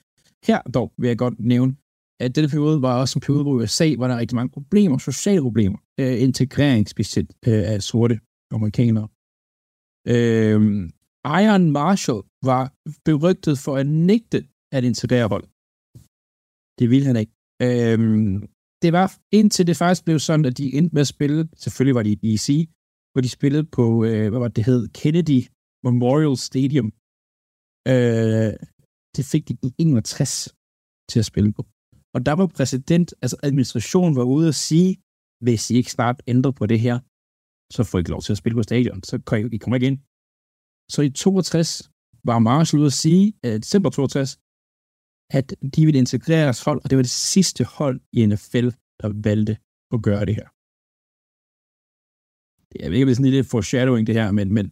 Her 0.47 0.61
dog 0.63 0.93
vil 0.99 1.09
jeg 1.09 1.19
godt 1.19 1.35
nævne, 1.39 1.77
at 2.21 2.37
denne 2.37 2.49
periode 2.49 2.83
var 2.83 3.01
også 3.01 3.17
en 3.19 3.21
periode, 3.21 3.43
hvor 3.43 3.55
USA 3.55 3.95
var 3.99 4.09
der 4.09 4.19
rigtig 4.19 4.37
mange 4.37 4.51
problemer, 4.51 4.99
sociale 4.99 5.43
problemer, 5.43 5.79
øh, 6.01 6.23
integrering 6.23 6.89
specielt 6.89 7.33
øh, 7.47 7.63
af 7.73 7.83
sorte 7.83 8.21
amerikanere. 8.53 9.09
Øh, 10.09 10.91
Iron 11.43 11.65
Marshall 11.79 12.23
var 12.51 12.65
berygtet 13.09 13.55
for 13.65 13.75
at 13.81 13.87
nægte 13.87 14.39
at 14.77 14.83
integrere 14.91 15.29
hold. 15.35 15.47
Det 16.79 16.87
ville 16.93 17.07
han 17.11 17.17
ikke. 17.23 17.35
Øhm, 17.67 18.37
det 18.83 18.91
var 18.99 19.07
indtil 19.39 19.67
det 19.67 19.77
faktisk 19.77 20.05
blev 20.05 20.19
sådan, 20.19 20.47
at 20.51 20.59
de 20.59 20.75
endte 20.77 20.95
med 20.95 21.03
at 21.07 21.13
spille, 21.15 21.49
selvfølgelig 21.63 21.95
var 21.99 22.03
de 22.03 22.13
i 22.13 22.21
DC, 22.25 22.47
hvor 23.13 23.21
de 23.23 23.29
spillede 23.39 23.67
på, 23.77 23.85
øh, 24.09 24.27
hvad 24.31 24.41
var 24.45 24.49
det 24.49 24.65
hed, 24.69 24.83
Kennedy 25.01 25.41
Memorial 25.87 26.37
Stadium. 26.49 26.89
Øh, 27.93 28.53
det 29.17 29.25
fik 29.33 29.43
de 29.49 29.55
i 29.69 29.71
61 29.79 30.55
til 31.11 31.19
at 31.23 31.29
spille 31.33 31.53
på. 31.57 31.63
Og 32.15 32.21
der 32.27 32.35
var 32.41 32.47
præsident, 32.59 33.09
altså 33.23 33.37
administrationen 33.49 34.15
var 34.21 34.27
ude 34.35 34.49
at 34.49 34.59
sige, 34.69 34.91
hvis 35.45 35.63
I 35.71 35.75
ikke 35.81 35.93
snart 35.97 36.19
ændrer 36.33 36.53
på 36.61 36.65
det 36.73 36.81
her, 36.87 36.97
så 37.75 37.81
får 37.85 37.99
I 37.99 38.01
ikke 38.01 38.15
lov 38.15 38.23
til 38.23 38.33
at 38.35 38.41
spille 38.43 38.57
på 38.57 38.63
stadion. 38.63 39.03
Så 39.03 39.15
kan 39.27 39.39
I, 39.41 39.55
I 39.57 39.59
kommer 39.59 39.77
ikke 39.77 39.91
ind. 39.91 39.99
Så 40.93 41.03
i 41.03 41.11
62 41.11 41.91
var 42.25 42.39
Marshall 42.39 42.81
ude 42.81 42.93
at 42.95 43.01
sige, 43.05 43.25
uh, 43.47 43.57
december 43.65 43.91
62, 43.91 44.39
at 45.39 45.47
de 45.75 45.81
ville 45.87 45.99
integrere 46.05 46.45
deres 46.49 46.63
hold, 46.67 46.81
og 46.83 46.91
det 46.91 46.97
var 46.97 47.03
det 47.03 47.11
sidste 47.35 47.63
hold 47.65 48.01
i 48.13 48.27
NFL, 48.27 48.69
der 49.01 49.09
valgte 49.29 49.55
at 49.95 49.99
gøre 50.03 50.25
det 50.29 50.35
her. 50.41 50.49
Jeg 52.83 52.91
ved 52.91 52.97
ikke, 52.97 53.05
om 53.05 53.09
det 53.09 53.13
er 53.13 53.21
sådan 53.21 53.27
en 53.27 53.37
lille 53.37 53.51
foreshadowing, 53.55 54.07
det 54.07 54.15
her, 54.15 54.31
men, 54.39 54.49
men 54.57 54.67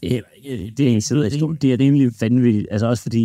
det 0.00 0.08
er, 0.16 0.22
det 0.76 0.84
er, 0.86 1.00
det, 1.30 1.62
det 1.62 1.72
er 1.72 1.78
rimelig 1.84 2.12
vanvittigt. 2.20 2.66
Altså 2.70 2.86
også 2.86 3.02
fordi, 3.02 3.24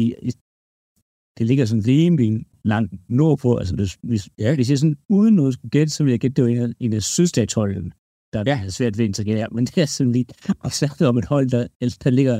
det 1.38 1.46
ligger 1.48 1.66
sådan 1.66 1.88
rimelig 1.88 2.46
langt 2.64 2.94
nordpå. 3.10 3.58
Altså 3.58 3.76
hvis, 3.76 3.94
hvis, 4.10 4.30
ja. 4.40 4.56
hvis 4.56 4.70
jeg 4.70 4.78
sådan 4.78 4.98
uden 5.10 5.36
noget 5.36 5.54
skulle 5.54 5.70
gætte, 5.70 5.94
så 5.94 6.04
ville 6.04 6.12
jeg 6.12 6.20
gætte, 6.20 6.36
det 6.36 6.44
var 6.44 6.50
en 6.50 6.58
af, 6.58 6.76
en 6.80 6.94
af 6.94 7.04
sydstatsholdene, 7.04 7.92
der 8.36 8.52
ja. 8.52 8.58
er 8.66 8.70
svært 8.70 8.98
ved 8.98 9.06
at 9.06 9.10
integrere. 9.14 9.48
Men 9.56 9.66
det 9.66 9.78
er 9.78 9.86
sådan 9.86 10.12
lidt, 10.18 10.32
og 10.66 10.72
særligt 10.72 11.10
om 11.12 11.18
et 11.18 11.26
hold, 11.34 11.48
der, 11.56 11.64
der 12.04 12.10
ligger 12.10 12.36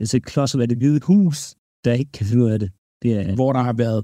altså 0.00 0.16
klods 0.30 0.54
af 0.54 0.68
det 0.68 0.78
hvide 0.78 1.00
hus, 1.10 1.38
der 1.84 1.92
ikke 2.00 2.12
kan 2.16 2.26
finde 2.26 2.44
ud 2.44 2.50
af 2.50 2.58
det. 2.62 2.70
det 3.02 3.10
er, 3.18 3.34
hvor 3.34 3.52
der 3.52 3.62
har 3.68 3.76
været 3.84 4.00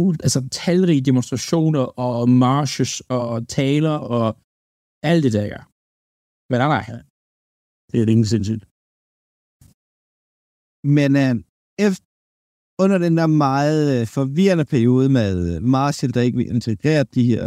uh, 0.00 0.14
altså, 0.26 0.40
talrige 0.62 1.06
demonstrationer 1.08 1.84
og 2.06 2.28
marches 2.28 2.92
og 3.00 3.48
taler 3.48 3.96
og 4.16 4.26
alt 5.10 5.22
det 5.24 5.32
der. 5.32 5.58
Men 6.50 6.56
nej, 6.62 6.70
nej. 6.76 6.84
Det 7.90 7.96
er 8.00 8.06
rimelig 8.10 8.30
sindssygt. 8.34 8.64
Men 10.96 11.10
uh, 11.22 11.34
efter, 11.86 12.06
under 12.82 12.98
den 13.04 13.14
der 13.20 13.26
meget 13.26 13.82
uh, 13.94 14.06
forvirrende 14.18 14.66
periode 14.74 15.08
med 15.18 15.32
uh, 15.50 15.62
Marshall, 15.74 16.14
der 16.14 16.22
ikke 16.26 16.38
vil 16.40 16.50
integrere 16.56 17.04
de 17.16 17.24
her 17.30 17.44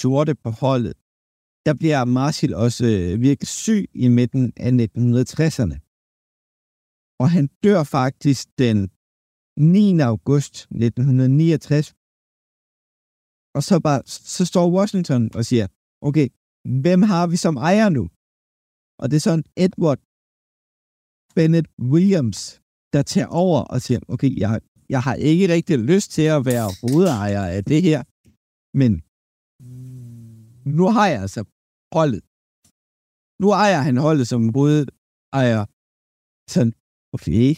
sorte 0.00 0.34
på 0.44 0.50
holdet, 0.62 0.94
der 1.66 1.74
bliver 1.80 2.04
Marshall 2.04 2.54
også 2.54 2.84
øh, 2.86 3.20
virkelig 3.20 3.48
syg 3.48 3.84
i 4.04 4.08
midten 4.18 4.52
af 4.56 4.70
1960'erne. 4.70 5.76
Og 7.22 7.30
han 7.30 7.46
dør 7.64 7.82
faktisk 7.98 8.42
den 8.58 8.78
9. 9.56 10.00
august 10.00 10.54
1969. 10.54 11.94
Og 13.56 13.62
så, 13.68 13.80
bare, 13.86 14.02
så 14.36 14.42
står 14.50 14.66
Washington 14.76 15.30
og 15.34 15.44
siger, 15.44 15.66
okay, 16.08 16.28
hvem 16.84 17.02
har 17.02 17.26
vi 17.26 17.36
som 17.36 17.56
ejer 17.56 17.88
nu? 17.88 18.04
Og 19.00 19.10
det 19.10 19.16
er 19.16 19.26
sådan 19.28 19.44
Edward 19.64 20.00
Bennett 21.34 21.68
Williams, 21.92 22.40
der 22.92 23.02
tager 23.02 23.26
over 23.26 23.60
og 23.72 23.78
siger, 23.80 24.00
okay, 24.08 24.30
jeg, 24.42 24.60
jeg 24.88 25.02
har 25.02 25.14
ikke 25.14 25.48
rigtig 25.54 25.78
lyst 25.78 26.10
til 26.16 26.26
at 26.36 26.44
være 26.50 26.66
hovedejer 26.82 27.44
af 27.56 27.64
det 27.64 27.82
her, 27.82 28.00
men 28.80 28.92
nu 30.64 30.84
har 30.96 31.06
jeg 31.12 31.20
altså 31.26 31.42
holdet. 31.96 32.22
Nu 33.42 33.46
ejer 33.50 33.80
han 33.88 33.96
holdet 34.06 34.26
som 34.32 34.42
hovedejer. 34.56 35.62
Sådan, 36.52 36.74
okay. 37.16 37.48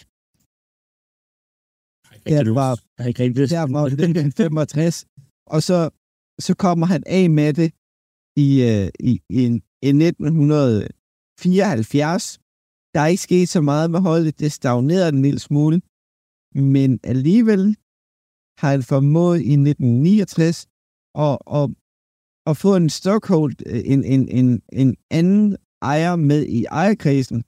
Var, 2.60 2.70
jeg 2.96 3.02
har 3.02 3.08
ikke 3.08 3.22
rigtig 3.22 3.50
der 3.50 3.72
var 3.72 3.88
det 3.88 4.36
65, 4.36 5.06
og 5.54 5.60
så, 5.68 5.78
så 6.46 6.52
kommer 6.64 6.86
han 6.86 7.02
af 7.06 7.30
med 7.30 7.50
det 7.60 7.70
i, 8.46 8.48
uh, 8.70 8.88
i, 9.10 9.12
i, 9.40 9.42
i 9.88 9.90
1974. 10.08 12.38
Der 12.94 13.00
er 13.00 13.06
ikke 13.06 13.22
sket 13.22 13.48
så 13.48 13.60
meget 13.60 13.90
med 13.90 14.00
holdet. 14.00 14.38
Det 14.38 14.52
stagnerede 14.52 15.08
en 15.08 15.22
lille 15.22 15.40
smule. 15.48 15.80
Men 16.54 17.00
alligevel 17.12 17.76
har 18.60 18.70
han 18.74 18.82
formået 18.82 19.38
i 19.52 19.52
1969 19.52 20.66
at, 21.26 21.36
at, 21.58 21.64
at 22.50 22.56
få 22.56 22.70
en 22.76 22.90
stockhold, 22.90 23.54
øh, 23.66 23.82
en, 23.92 24.04
en, 24.04 24.22
en, 24.38 24.62
en 24.72 24.96
anden 25.10 25.56
ejer 25.82 26.16
med 26.16 26.46
i 26.58 26.64
ejerkredsen, 26.64 27.40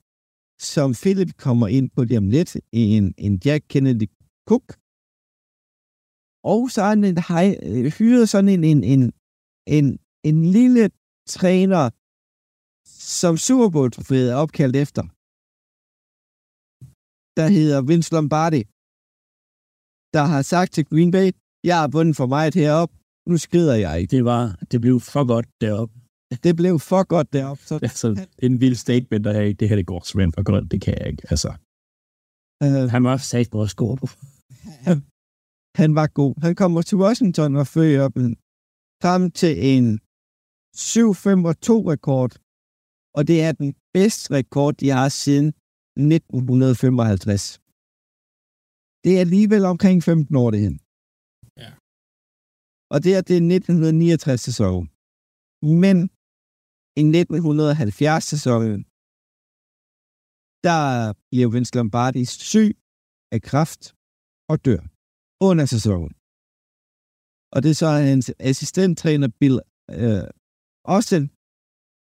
som 0.72 0.88
Philip 1.02 1.36
kommer 1.44 1.68
ind 1.68 1.90
på 1.96 2.04
det 2.04 2.18
om 2.18 2.28
lidt, 2.28 2.56
en, 2.72 3.14
en 3.18 3.34
Jack 3.44 3.64
Kennedy 3.72 4.08
Cook. 4.48 4.66
Og 6.52 6.60
så 6.70 6.78
har 6.82 6.90
han 6.90 7.56
øh, 7.68 7.92
hyret 7.98 8.28
sådan 8.28 8.52
en, 8.56 8.64
en, 8.64 8.84
en, 8.94 9.02
en, 9.76 9.86
en 10.28 10.38
lille 10.56 10.90
træner, 11.36 11.84
som 13.20 13.32
Super 13.46 13.68
Bowl 13.74 13.90
er 14.30 14.34
opkaldt 14.42 14.76
efter, 14.84 15.02
der 17.38 17.46
hedder 17.56 17.78
Vince 17.88 18.10
Lombardi, 18.14 18.62
der 20.14 20.24
har 20.32 20.42
sagt 20.42 20.70
til 20.72 20.84
Green 20.90 21.10
Bay, 21.16 21.28
jeg 21.68 21.76
har 21.80 21.88
vundet 21.96 22.16
for 22.16 22.26
meget 22.26 22.54
heroppe, 22.54 22.94
nu 23.28 23.36
skrider 23.36 23.74
jeg 23.74 24.00
ikke. 24.00 24.16
Det, 24.16 24.24
var, 24.24 24.58
det 24.70 24.80
blev 24.80 25.00
for 25.00 25.26
godt 25.26 25.48
deroppe. 25.60 25.94
Det 26.44 26.56
blev 26.56 26.78
for 26.78 27.02
godt 27.14 27.32
deroppe. 27.32 27.62
Så... 27.64 27.74
Altså, 27.82 28.08
det 28.08 28.42
er 28.42 28.46
en 28.46 28.60
vild 28.60 28.74
statement, 28.74 29.24
der 29.24 29.32
er 29.32 29.52
det 29.52 29.68
her, 29.68 29.76
det 29.76 29.86
går 29.86 30.02
simpelthen 30.04 30.32
for 30.32 30.42
godt, 30.42 30.70
det 30.70 30.80
kan 30.80 30.98
jeg 30.98 31.06
ikke. 31.06 31.22
Altså. 31.30 31.48
Uh, 32.64 32.90
han 32.94 33.04
var 33.04 33.16
sat 33.16 33.48
på 33.50 33.62
at 33.62 33.70
score 33.70 33.96
på. 33.96 34.06
Han, 34.86 34.96
han 35.76 35.94
var 35.94 36.06
god. 36.06 36.34
Han 36.42 36.54
kommer 36.54 36.82
til 36.82 36.98
Washington 36.98 37.56
og 37.56 37.66
fører 37.66 38.04
op 38.04 38.16
frem 39.02 39.30
til 39.30 39.52
en 39.72 39.86
7-5-2-rekord, 40.76 42.32
og 43.16 43.22
det 43.28 43.42
er 43.42 43.52
den 43.52 43.74
bedste 43.94 44.34
rekord, 44.34 44.74
de 44.74 44.88
har 44.88 45.08
siden 45.08 45.48
1955. 45.96 47.60
Det 49.04 49.16
er 49.16 49.20
alligevel 49.20 49.64
omkring 49.64 50.02
15 50.02 50.36
år 50.36 50.50
det 50.50 50.60
hen. 50.60 50.80
Og 52.94 52.98
det 53.04 53.12
er 53.18 53.22
det 53.30 53.38
1969 53.42 54.40
sæson. 54.48 54.82
Men 55.82 55.96
i 57.00 57.02
1970 57.20 58.24
sæsonen, 58.32 58.80
der 60.66 60.80
bliver 61.30 61.48
Vince 61.54 61.74
Lombardi 61.76 62.24
syg 62.52 62.72
af 63.34 63.40
kraft 63.50 63.82
og 64.50 64.56
dør 64.66 64.82
under 65.48 65.66
sæsonen. 65.74 66.14
Og 67.54 67.58
det 67.62 67.70
er 67.70 67.78
så 67.82 67.88
hans 68.10 68.26
assistenttræner 68.48 69.30
Bill 69.40 69.56
øh, 70.00 70.26
Austin, 70.94 71.24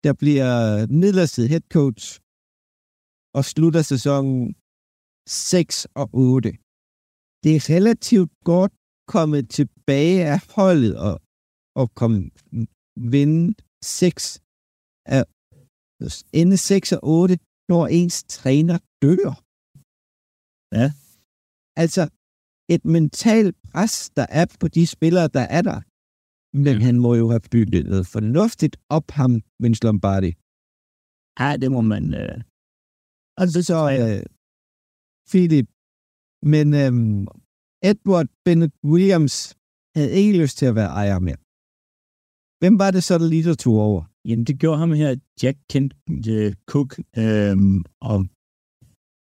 der 0.05 0.13
bliver 0.23 0.53
midlertidig 1.01 1.51
head 1.53 1.67
coach 1.77 2.05
og 3.37 3.43
slutter 3.53 3.83
sæsonen 3.93 4.41
6 5.27 5.87
og 6.01 6.07
8. 6.13 6.51
Det 7.43 7.51
er 7.57 7.63
relativt 7.77 8.33
godt 8.51 8.75
kommet 9.15 9.43
tilbage 9.57 10.21
af 10.35 10.41
holdet 10.57 10.95
og, 11.07 11.15
og 11.81 11.87
komme 12.01 12.19
vinde 13.15 13.55
6 13.85 14.23
af 15.17 15.25
ende 16.41 16.57
6 16.57 16.93
og 16.97 17.01
8, 17.03 17.39
når 17.71 17.83
ens 17.99 18.17
træner 18.37 18.79
dør. 19.03 19.33
Ja. 20.79 20.89
Altså, 21.83 22.03
et 22.75 22.85
mentalt 22.97 23.57
pres, 23.71 23.95
der 24.19 24.27
er 24.41 24.47
på 24.61 24.67
de 24.77 24.83
spillere, 24.95 25.29
der 25.39 25.47
er 25.59 25.63
der. 25.71 25.79
Men 26.65 26.77
han 26.87 26.97
må 27.05 27.11
jo 27.23 27.27
have 27.35 27.47
bygget 27.55 27.85
noget 27.93 28.07
fornuftigt 28.15 28.77
op 28.97 29.09
ham, 29.19 29.33
Vince 29.63 29.83
Lombardi. 29.87 30.31
Ja, 31.41 31.49
det 31.63 31.69
må 31.75 31.81
man... 31.93 32.05
Øh... 32.21 32.37
Og 33.41 33.45
så, 33.53 33.61
så 33.71 33.79
øh, 33.97 34.23
Philip. 35.31 35.69
Men 36.53 36.67
øh, 36.83 36.93
Edward 37.83 38.29
Bennett 38.45 38.75
Williams 38.85 39.37
havde 39.97 40.13
ikke 40.21 40.39
lyst 40.43 40.59
til 40.59 40.67
at 40.67 40.75
være 40.75 40.91
ejer 41.01 41.19
mere. 41.19 41.41
Hvem 42.61 42.79
var 42.83 42.91
det 42.91 43.03
så, 43.05 43.15
der 43.19 43.29
lige 43.29 43.55
tog 43.55 43.77
over? 43.89 44.03
Jamen, 44.29 44.45
det 44.49 44.61
gjorde 44.63 44.79
ham 44.79 44.93
her, 44.93 45.11
Jack 45.43 45.59
Kent 45.71 45.93
uh, 46.37 46.53
Cook. 46.73 46.91
Øhm, 47.23 47.79
og 48.11 48.19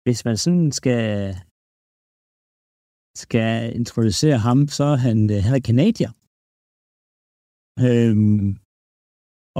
hvis 0.06 0.20
man 0.28 0.38
sådan 0.44 0.72
skal 0.72 1.06
skal 3.24 3.76
introducere 3.76 4.38
ham, 4.48 4.60
så 4.78 4.84
er 4.84 5.00
han, 5.08 5.18
uh, 5.34 5.38
han 5.46 5.54
er 5.56 5.64
kanadier. 5.70 6.12
Øhm, 7.88 8.50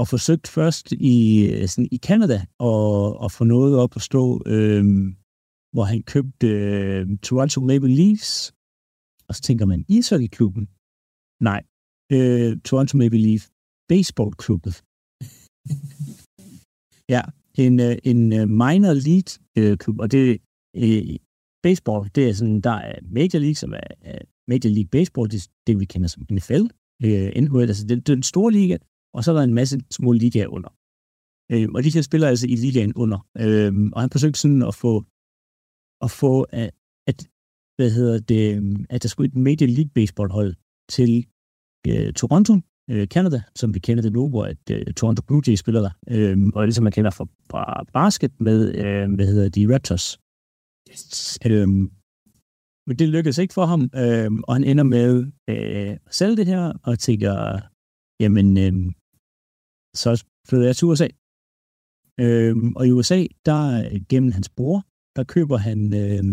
og 0.00 0.04
forsøgt 0.14 0.46
først 0.56 0.86
i, 0.92 1.18
øh, 1.52 1.68
sådan, 1.68 1.88
i 1.96 1.98
Canada 2.08 2.38
og, 2.58 3.16
og 3.22 3.28
få 3.32 3.44
noget 3.44 3.78
op 3.82 3.92
at 3.96 4.02
stå, 4.02 4.42
øhm, 4.46 5.16
hvor 5.74 5.84
han 5.90 6.02
købte 6.02 6.46
øh, 6.46 7.18
Toronto 7.26 7.60
Maple 7.60 7.94
Leafs. 8.00 8.32
Og 9.28 9.32
så 9.36 9.40
tænker 9.48 9.66
man, 9.66 9.84
ishockeyklubben? 9.96 10.64
Nej, 11.48 11.60
øh, 12.14 12.50
Toronto 12.68 12.94
Maple 13.00 13.22
Leaf 13.26 13.42
Baseballklubben. 13.88 14.72
ja, 17.14 17.22
en, 17.64 17.74
øh, 17.86 17.94
en 18.10 18.20
øh, 18.38 18.46
minor 18.62 18.94
league 19.08 19.30
øh, 19.58 19.78
klub, 19.82 19.96
og 20.04 20.08
det 20.12 20.24
øh, 20.82 21.16
baseball, 21.66 22.10
det 22.14 22.22
er 22.28 22.34
sådan, 22.40 22.60
der 22.60 22.76
er 22.90 22.96
Major 23.18 23.40
League, 23.44 23.60
som 23.62 23.72
er, 23.72 24.18
Major 24.50 24.70
League 24.76 24.90
Baseball, 24.96 25.30
det 25.30 25.38
er 25.44 25.48
det, 25.66 25.80
vi 25.80 25.84
kender 25.92 26.08
som 26.08 26.22
NFL, 26.30 26.64
øh, 27.04 27.28
NHL, 27.42 27.68
altså 27.72 27.86
det, 27.88 27.96
det 28.06 28.12
er 28.12 28.18
den 28.20 28.32
store 28.32 28.52
liga, 28.52 28.76
og 29.14 29.24
så 29.24 29.28
er 29.30 29.36
der 29.36 29.42
en 29.42 29.58
masse 29.60 29.76
små 29.90 30.12
ligaer 30.12 30.48
under. 30.56 30.70
Øh, 31.52 31.68
og 31.74 31.80
de 31.84 31.94
her 31.94 32.02
spiller 32.02 32.28
altså 32.28 32.46
i 32.46 32.56
ligaen 32.64 32.94
under. 33.02 33.18
Øh, 33.44 33.72
og 33.94 34.00
han 34.00 34.10
forsøgte 34.10 34.40
sådan 34.40 34.62
at 34.70 34.74
få, 34.82 34.92
at 36.04 36.10
få 36.22 36.34
at, 36.60 36.70
at 37.10 37.18
hvad 37.78 37.90
hedder 37.90 38.18
det, 38.18 38.46
at 38.90 39.02
der 39.02 39.08
skulle 39.08 39.28
et 39.28 39.36
Major 39.36 39.66
League 39.66 39.90
Baseball 39.94 40.30
hold 40.30 40.54
til 40.90 41.26
øh, 41.88 42.12
Toronto, 42.12 42.54
øh, 42.90 43.06
Canada, 43.06 43.42
som 43.54 43.74
vi 43.74 43.78
kender 43.78 44.02
det 44.02 44.12
nu, 44.12 44.28
hvor 44.28 44.44
at, 44.44 44.70
øh, 44.70 44.94
Toronto 44.94 45.22
Blue 45.26 45.42
Jays 45.46 45.58
spiller 45.58 45.80
der, 45.80 45.90
øh, 46.10 46.38
og 46.54 46.64
ligesom 46.64 46.84
man 46.84 46.92
kender 46.92 47.10
fra, 47.10 47.26
fra 47.50 47.84
basket 47.92 48.40
med, 48.40 48.74
øh, 48.74 49.14
hvad 49.14 49.26
hedder 49.26 49.48
de, 49.48 49.74
Raptors. 49.74 50.18
Yes. 50.90 51.38
Øh, 51.46 51.68
men 52.86 52.98
det 52.98 53.08
lykkedes 53.08 53.38
ikke 53.38 53.54
for 53.54 53.66
ham, 53.66 53.82
øh, 53.94 54.30
og 54.48 54.54
han 54.54 54.64
ender 54.64 54.84
med 54.84 55.10
øh, 55.48 55.90
at 55.90 55.98
sælge 56.10 56.36
det 56.36 56.46
her, 56.46 56.72
og 56.82 56.98
tænker, 56.98 57.60
jamen, 58.20 58.58
øh, 58.58 58.92
så 59.94 60.24
flytter 60.48 60.66
jeg 60.66 60.76
til 60.76 60.86
USA. 60.86 61.08
Øh, 62.20 62.56
og 62.76 62.86
i 62.86 62.90
USA, 62.90 63.24
der 63.46 63.88
gennem 64.08 64.32
hans 64.32 64.48
bror, 64.48 64.78
der 65.16 65.24
køber 65.24 65.56
han 65.56 65.94
øh, 65.94 66.24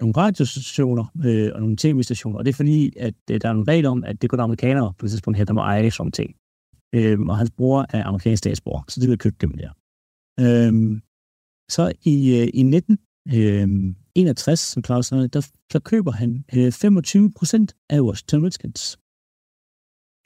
nogle 0.00 0.14
radiostationer 0.16 1.04
øh, 1.24 1.50
og 1.54 1.60
nogle 1.60 1.76
tv-stationer, 1.76 2.38
og 2.38 2.44
det 2.44 2.52
er 2.52 2.56
fordi, 2.56 2.96
at 2.96 3.14
øh, 3.30 3.40
der 3.40 3.48
er 3.48 3.52
nogle 3.52 3.72
regler 3.72 3.90
om, 3.90 4.04
at 4.04 4.22
det 4.22 4.30
kun 4.30 4.40
amerikanere 4.40 4.94
på 4.98 5.02
det 5.04 5.10
tidspunkt 5.10 5.36
her, 5.38 5.44
der 5.44 5.52
må 5.52 5.60
eje 5.60 5.90
sådan 5.90 6.12
ting. 6.12 6.36
Øh, 6.94 7.20
og 7.20 7.38
hans 7.38 7.50
bror 7.50 7.86
er 7.88 8.04
amerikansk 8.04 8.38
statsborger, 8.38 8.82
så 8.88 9.00
det 9.00 9.08
vil 9.08 9.18
købe 9.18 9.36
dem 9.40 9.52
der. 9.60 9.70
Øh, 10.40 11.00
så 11.70 11.92
i, 12.04 12.40
øh, 12.40 12.48
i 12.54 12.62
19, 12.62 12.98
øh, 13.34 13.94
61, 14.14 14.60
som 14.60 14.84
Claus 14.84 15.06
sagde, 15.06 15.28
der, 15.28 15.50
der 15.72 15.78
køber 15.78 16.12
han 16.12 16.44
øh, 16.56 16.72
25 16.72 17.32
procent 17.32 17.76
af 17.90 18.00
Washington 18.00 18.44
Redskins. 18.44 18.98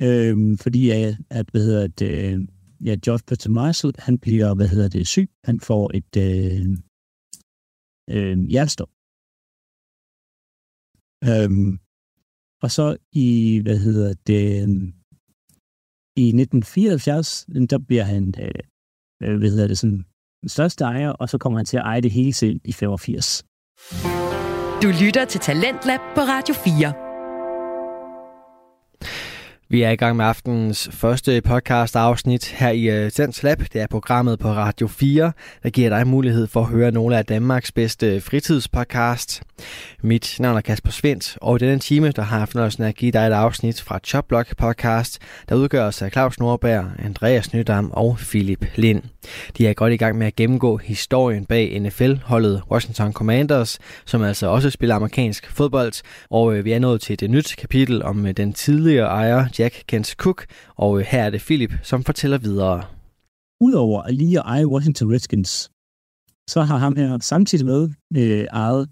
Øh, 0.06 0.58
fordi 0.58 0.90
at, 0.90 1.16
at 1.30 1.46
hvad 1.50 1.64
hedder 1.66 1.86
det, 1.86 2.10
øh, 2.24 2.48
ja, 2.86 2.96
George 3.04 3.24
Peter 3.26 3.50
Marshall, 3.50 3.94
han 3.98 4.18
bliver, 4.18 4.54
hvad 4.54 4.68
hedder 4.68 4.88
det, 4.88 5.06
syg. 5.06 5.30
Han 5.44 5.60
får 5.60 5.90
et 5.94 6.12
øh, 6.26 6.66
øh, 8.14 8.38
hjertestop. 8.38 8.91
Øhm, 11.28 11.78
og 12.62 12.70
så 12.70 12.96
i, 13.12 13.60
hvad 13.62 13.78
hedder 13.78 14.14
det, 14.26 14.62
øhm, 14.62 14.92
i 16.16 16.26
1974, 16.26 17.46
øhm, 17.54 17.68
der 17.68 17.78
bliver 17.78 18.04
han, 18.04 18.34
øh, 18.40 18.50
øh, 19.22 19.38
hvad 19.38 19.50
hedder 19.50 19.66
det, 19.66 19.78
sådan 19.78 20.04
den 20.40 20.48
største 20.48 20.84
ejer, 20.84 21.10
og 21.10 21.28
så 21.28 21.38
kommer 21.38 21.58
han 21.58 21.66
til 21.66 21.76
at 21.76 21.82
eje 21.82 22.00
det 22.00 22.10
hele 22.10 22.32
selv 22.32 22.60
i 22.64 22.72
85. 22.72 23.44
Du 24.82 24.88
lytter 25.04 25.24
til 25.24 25.40
Talentlab 25.40 26.00
på 26.14 26.20
Radio 26.20 26.54
4. 26.54 27.11
Vi 29.72 29.82
er 29.82 29.90
i 29.90 29.96
gang 29.96 30.16
med 30.16 30.24
aftenens 30.24 30.88
første 30.92 31.40
podcast 31.40 31.96
afsnit 31.96 32.44
her 32.44 32.70
i 32.70 32.82
øh, 32.82 33.10
Sens 33.10 33.42
Lab. 33.42 33.58
Det 33.72 33.80
er 33.80 33.86
programmet 33.86 34.38
på 34.38 34.48
Radio 34.48 34.86
4, 34.86 35.32
der 35.62 35.70
giver 35.70 35.88
dig 35.88 36.06
mulighed 36.06 36.46
for 36.46 36.60
at 36.60 36.66
høre 36.66 36.90
nogle 36.90 37.18
af 37.18 37.26
Danmarks 37.26 37.72
bedste 37.72 38.20
fritidspodcast. 38.20 39.42
Mit 40.02 40.36
navn 40.40 40.56
er 40.56 40.60
Kasper 40.60 40.90
Svendt, 40.90 41.38
og 41.40 41.56
i 41.56 41.58
denne 41.58 41.78
time 41.78 42.10
der 42.10 42.22
har 42.22 42.38
jeg 42.38 42.48
fornøjelsen 42.48 42.84
at 42.84 42.94
give 42.94 43.12
dig 43.12 43.26
et 43.26 43.32
afsnit 43.32 43.80
fra 43.80 43.98
Choplock 44.04 44.56
podcast, 44.56 45.18
der 45.48 45.54
udgøres 45.54 46.02
af 46.02 46.10
Claus 46.10 46.38
Nordberg, 46.38 46.86
Andreas 46.98 47.52
Nydam 47.52 47.90
og 47.90 48.16
Philip 48.18 48.66
Lind. 48.74 49.02
De 49.58 49.66
er 49.66 49.74
godt 49.74 49.92
i 49.92 49.96
gang 49.96 50.18
med 50.18 50.26
at 50.26 50.36
gennemgå 50.36 50.76
historien 50.76 51.44
bag 51.44 51.80
NFL-holdet 51.80 52.62
Washington 52.70 53.12
Commanders, 53.12 53.78
som 54.04 54.22
altså 54.22 54.46
også 54.46 54.70
spiller 54.70 54.94
amerikansk 54.94 55.50
fodbold, 55.50 55.92
og 56.30 56.56
øh, 56.56 56.64
vi 56.64 56.72
er 56.72 56.78
nået 56.78 57.00
til 57.00 57.20
det 57.20 57.30
nyt 57.30 57.54
kapitel 57.58 58.02
om 58.02 58.26
øh, 58.26 58.32
den 58.32 58.52
tidligere 58.52 59.06
ejer 59.06 59.48
Jack 59.62 59.84
Kent 59.86 60.08
Cook, 60.22 60.40
og 60.84 60.98
øh, 60.98 61.04
her 61.10 61.22
er 61.26 61.30
det 61.30 61.40
Philip, 61.40 61.72
som 61.82 62.04
fortæller 62.04 62.38
videre. 62.38 62.78
Udover 63.66 64.02
at 64.02 64.14
lige 64.14 64.38
at 64.38 64.44
eje 64.46 64.66
Washington 64.66 65.12
Redskins, 65.12 65.52
så 66.52 66.60
har 66.68 66.78
ham 66.84 66.96
her 66.96 67.18
samtidig 67.18 67.66
med 67.66 67.82
øh, 68.16 68.44
ejet 68.62 68.88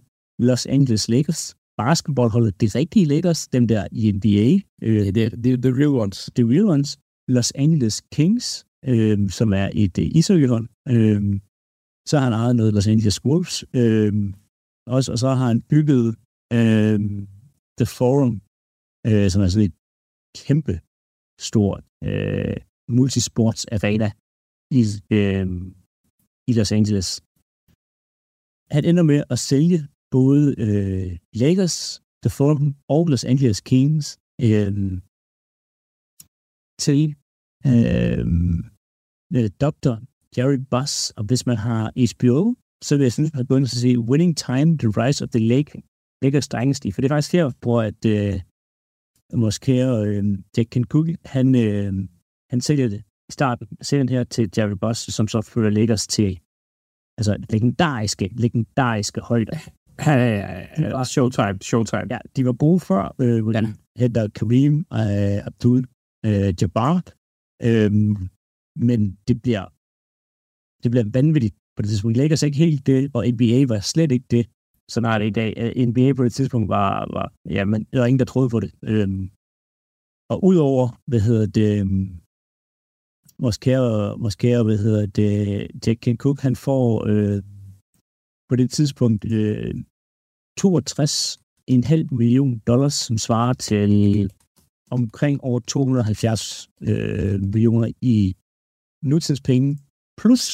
Los 0.48 0.66
Angeles 0.66 1.08
Lakers, 1.08 1.42
basketballholdet, 1.76 2.60
det 2.60 2.74
rigtige 2.74 3.06
Lakers, 3.12 3.48
dem 3.48 3.68
der 3.68 3.82
i 3.92 4.12
NBA. 4.12 4.48
Øh, 4.86 5.06
det, 5.14 5.44
det, 5.44 5.62
the 5.62 5.72
real 5.80 5.94
ones. 6.04 6.30
The 6.36 6.44
real 6.52 6.66
ones. 6.74 6.98
Los 7.28 7.52
Angeles 7.64 8.02
Kings, 8.12 8.66
øh, 8.92 9.30
som 9.30 9.52
er 9.52 9.68
et 9.74 9.98
øh, 9.98 10.06
ishockeyhold. 10.18 10.66
Øh, 10.88 11.40
så 12.08 12.18
har 12.18 12.24
han 12.24 12.32
ejet 12.32 12.56
noget 12.56 12.74
Los 12.74 12.86
Angeles 12.86 13.24
Wolves. 13.24 13.64
Øh, 13.74 14.12
også, 14.86 15.12
og 15.12 15.18
så 15.18 15.28
har 15.28 15.46
han 15.46 15.62
bygget 15.72 16.06
øh, 16.52 16.98
The 17.78 17.86
Forum, 17.98 18.34
øh, 19.06 19.30
som 19.30 19.42
er 19.42 19.48
sådan 19.48 19.68
et 19.68 19.79
kæmpe 20.38 20.74
stort 21.48 21.84
øh, 22.08 22.56
multisports 22.96 23.62
arena 23.76 24.08
i, 24.78 24.82
øh, 25.16 25.46
i 26.50 26.52
Los 26.58 26.72
Angeles. 26.78 27.08
Han 28.74 28.84
ender 28.90 29.04
med 29.12 29.20
at 29.32 29.38
sælge 29.50 29.78
både 30.16 30.44
øh, 30.64 31.10
Lakers, 31.42 31.76
The 32.24 32.30
Forum 32.36 32.68
og 32.88 33.02
Los 33.12 33.24
Angeles 33.32 33.60
Kings 33.70 34.06
øh, 34.46 34.72
til 36.84 37.02
øh, 37.70 38.24
øh 39.36 39.48
Dr. 39.64 39.94
Jerry 40.36 40.60
Buss, 40.72 41.10
og 41.18 41.24
hvis 41.28 41.46
man 41.46 41.56
har 41.56 41.84
HBO, 42.10 42.54
så 42.86 42.96
vil 42.96 43.04
jeg 43.04 43.12
synes, 43.12 43.30
at 43.30 43.36
man 43.36 43.46
begynder 43.46 43.66
at 43.66 43.82
se 43.86 43.98
Winning 44.10 44.36
Time, 44.36 44.70
The 44.82 44.90
Rise 45.00 45.24
of 45.24 45.30
the 45.34 45.44
Lake, 45.52 45.70
Lakers 46.22 46.48
Dynasty, 46.48 46.88
for 46.90 47.00
det 47.00 47.08
er 47.08 47.14
faktisk 47.14 47.32
her, 47.32 47.46
hvor 47.62 47.82
at, 47.82 48.04
øh, 48.14 48.40
vores 49.32 49.58
kære 49.58 50.06
øh, 50.06 50.38
Jack 50.56 50.76
Cook, 50.88 51.06
han, 51.24 51.54
øh, 51.54 51.92
han 52.50 52.60
sælger 52.60 52.88
det 52.88 53.02
i 53.28 53.32
starten, 53.32 53.66
sælger 53.82 54.04
den 54.04 54.08
her 54.08 54.24
til 54.24 54.50
Jerry 54.56 54.76
Boss, 54.80 55.14
som 55.14 55.28
så 55.28 55.40
følger 55.40 55.70
Lakers 55.70 56.06
til 56.06 56.40
altså 57.18 57.36
legendariske, 57.50 58.30
legendariske 58.32 59.20
højder. 59.20 59.56
Ja, 60.06 60.12
ja, 60.12 60.66
ja. 60.78 61.04
Showtime, 61.14 61.58
showtime. 61.62 62.06
Ja, 62.10 62.18
de 62.36 62.44
var 62.44 62.52
brug 62.52 62.82
før, 62.82 63.14
øh, 63.20 63.42
hvor 63.42 63.52
ja. 63.52 63.72
hedder 63.96 64.28
Kareem 64.28 64.74
øh, 64.92 65.46
Abdul 65.46 65.84
øh, 66.26 66.54
Jabbar, 66.60 66.94
øh, 67.62 67.92
men 68.88 69.18
det 69.28 69.42
bliver 69.42 69.64
det 70.82 70.90
bliver 70.90 71.04
vanvittigt 71.12 71.54
på 71.76 71.82
det 71.82 71.88
tidspunkt. 71.88 72.16
Lakers 72.16 72.42
er 72.42 72.46
ikke 72.46 72.58
helt 72.58 72.86
det, 72.86 73.10
og 73.14 73.24
NBA 73.34 73.64
var 73.68 73.80
slet 73.80 74.12
ikke 74.12 74.26
det 74.30 74.46
sådan 74.92 75.10
er 75.10 75.18
det 75.18 75.26
i 75.26 75.36
dag. 75.40 75.50
Øh, 75.56 75.86
NBA 75.88 76.12
på 76.12 76.24
det 76.24 76.32
tidspunkt 76.32 76.68
var, 76.68 77.08
var 77.16 77.32
ja, 77.56 77.64
men 77.64 77.84
der 77.92 77.98
var 77.98 78.06
ingen, 78.06 78.18
der 78.18 78.32
troede 78.32 78.50
på 78.54 78.60
det. 78.60 78.72
Øhm, 78.82 79.30
og 80.32 80.44
udover, 80.44 80.84
hvad 81.06 81.20
hedder 81.20 81.46
det, 81.46 81.80
øhm, 81.80 82.20
vores 83.44 83.58
kære, 83.58 84.18
vores 84.18 84.36
kære, 84.36 84.62
hvad 84.64 84.78
hedder 84.78 85.06
det, 85.06 85.30
Jack 85.86 85.98
Ken 86.00 86.16
Cook, 86.16 86.40
han 86.40 86.56
får 86.56 87.06
øh, 87.10 87.42
på 88.48 88.56
det 88.56 88.70
tidspunkt 88.70 89.24
øh, 89.24 89.74
62,5 90.60 92.16
million 92.20 92.58
dollars, 92.58 92.94
som 92.94 93.18
svarer 93.18 93.52
til 93.52 94.30
omkring 94.90 95.40
over 95.44 95.60
270 95.60 96.70
øh, 96.80 97.40
millioner 97.40 97.88
i 98.00 98.36
nutidens 99.02 99.40
penge, 99.40 99.78
plus 100.20 100.44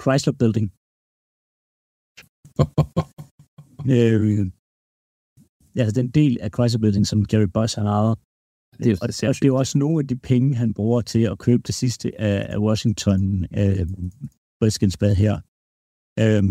Chrysler 0.00 0.32
Building, 0.40 0.72
øh, 3.96 4.50
altså 5.80 5.94
den 6.00 6.08
del 6.10 6.32
af 6.40 6.50
Chrysler 6.54 6.80
Building, 6.80 7.06
som 7.06 7.24
Gary 7.24 7.50
Bush 7.54 7.78
har 7.78 7.86
ejet, 7.86 8.18
det, 8.84 8.92
og, 9.02 9.08
det, 9.08 9.24
og 9.28 9.34
det 9.34 9.44
er 9.44 9.54
jo 9.54 9.56
også 9.56 9.78
nogle 9.78 9.98
af 10.02 10.06
de 10.08 10.16
penge, 10.16 10.54
han 10.54 10.74
bruger 10.74 11.00
til 11.00 11.22
at 11.32 11.38
købe 11.38 11.62
det 11.66 11.74
sidste 11.74 12.20
af, 12.20 12.54
af 12.54 12.58
Washington 12.58 13.22
øh, 13.60 13.86
Redskins 14.62 14.96
bad 14.96 15.14
her. 15.24 15.34
Øh, 16.22 16.44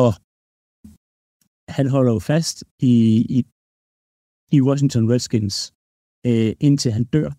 og 0.00 0.10
han 1.76 1.86
holder 1.94 2.12
jo 2.12 2.20
fast 2.32 2.56
i, 2.90 2.94
i, 3.36 3.38
i 4.56 4.58
Washington 4.68 5.10
Redskins, 5.12 5.56
øh, 6.28 6.52
indtil 6.66 6.92
han 6.96 7.04
dør. 7.14 7.30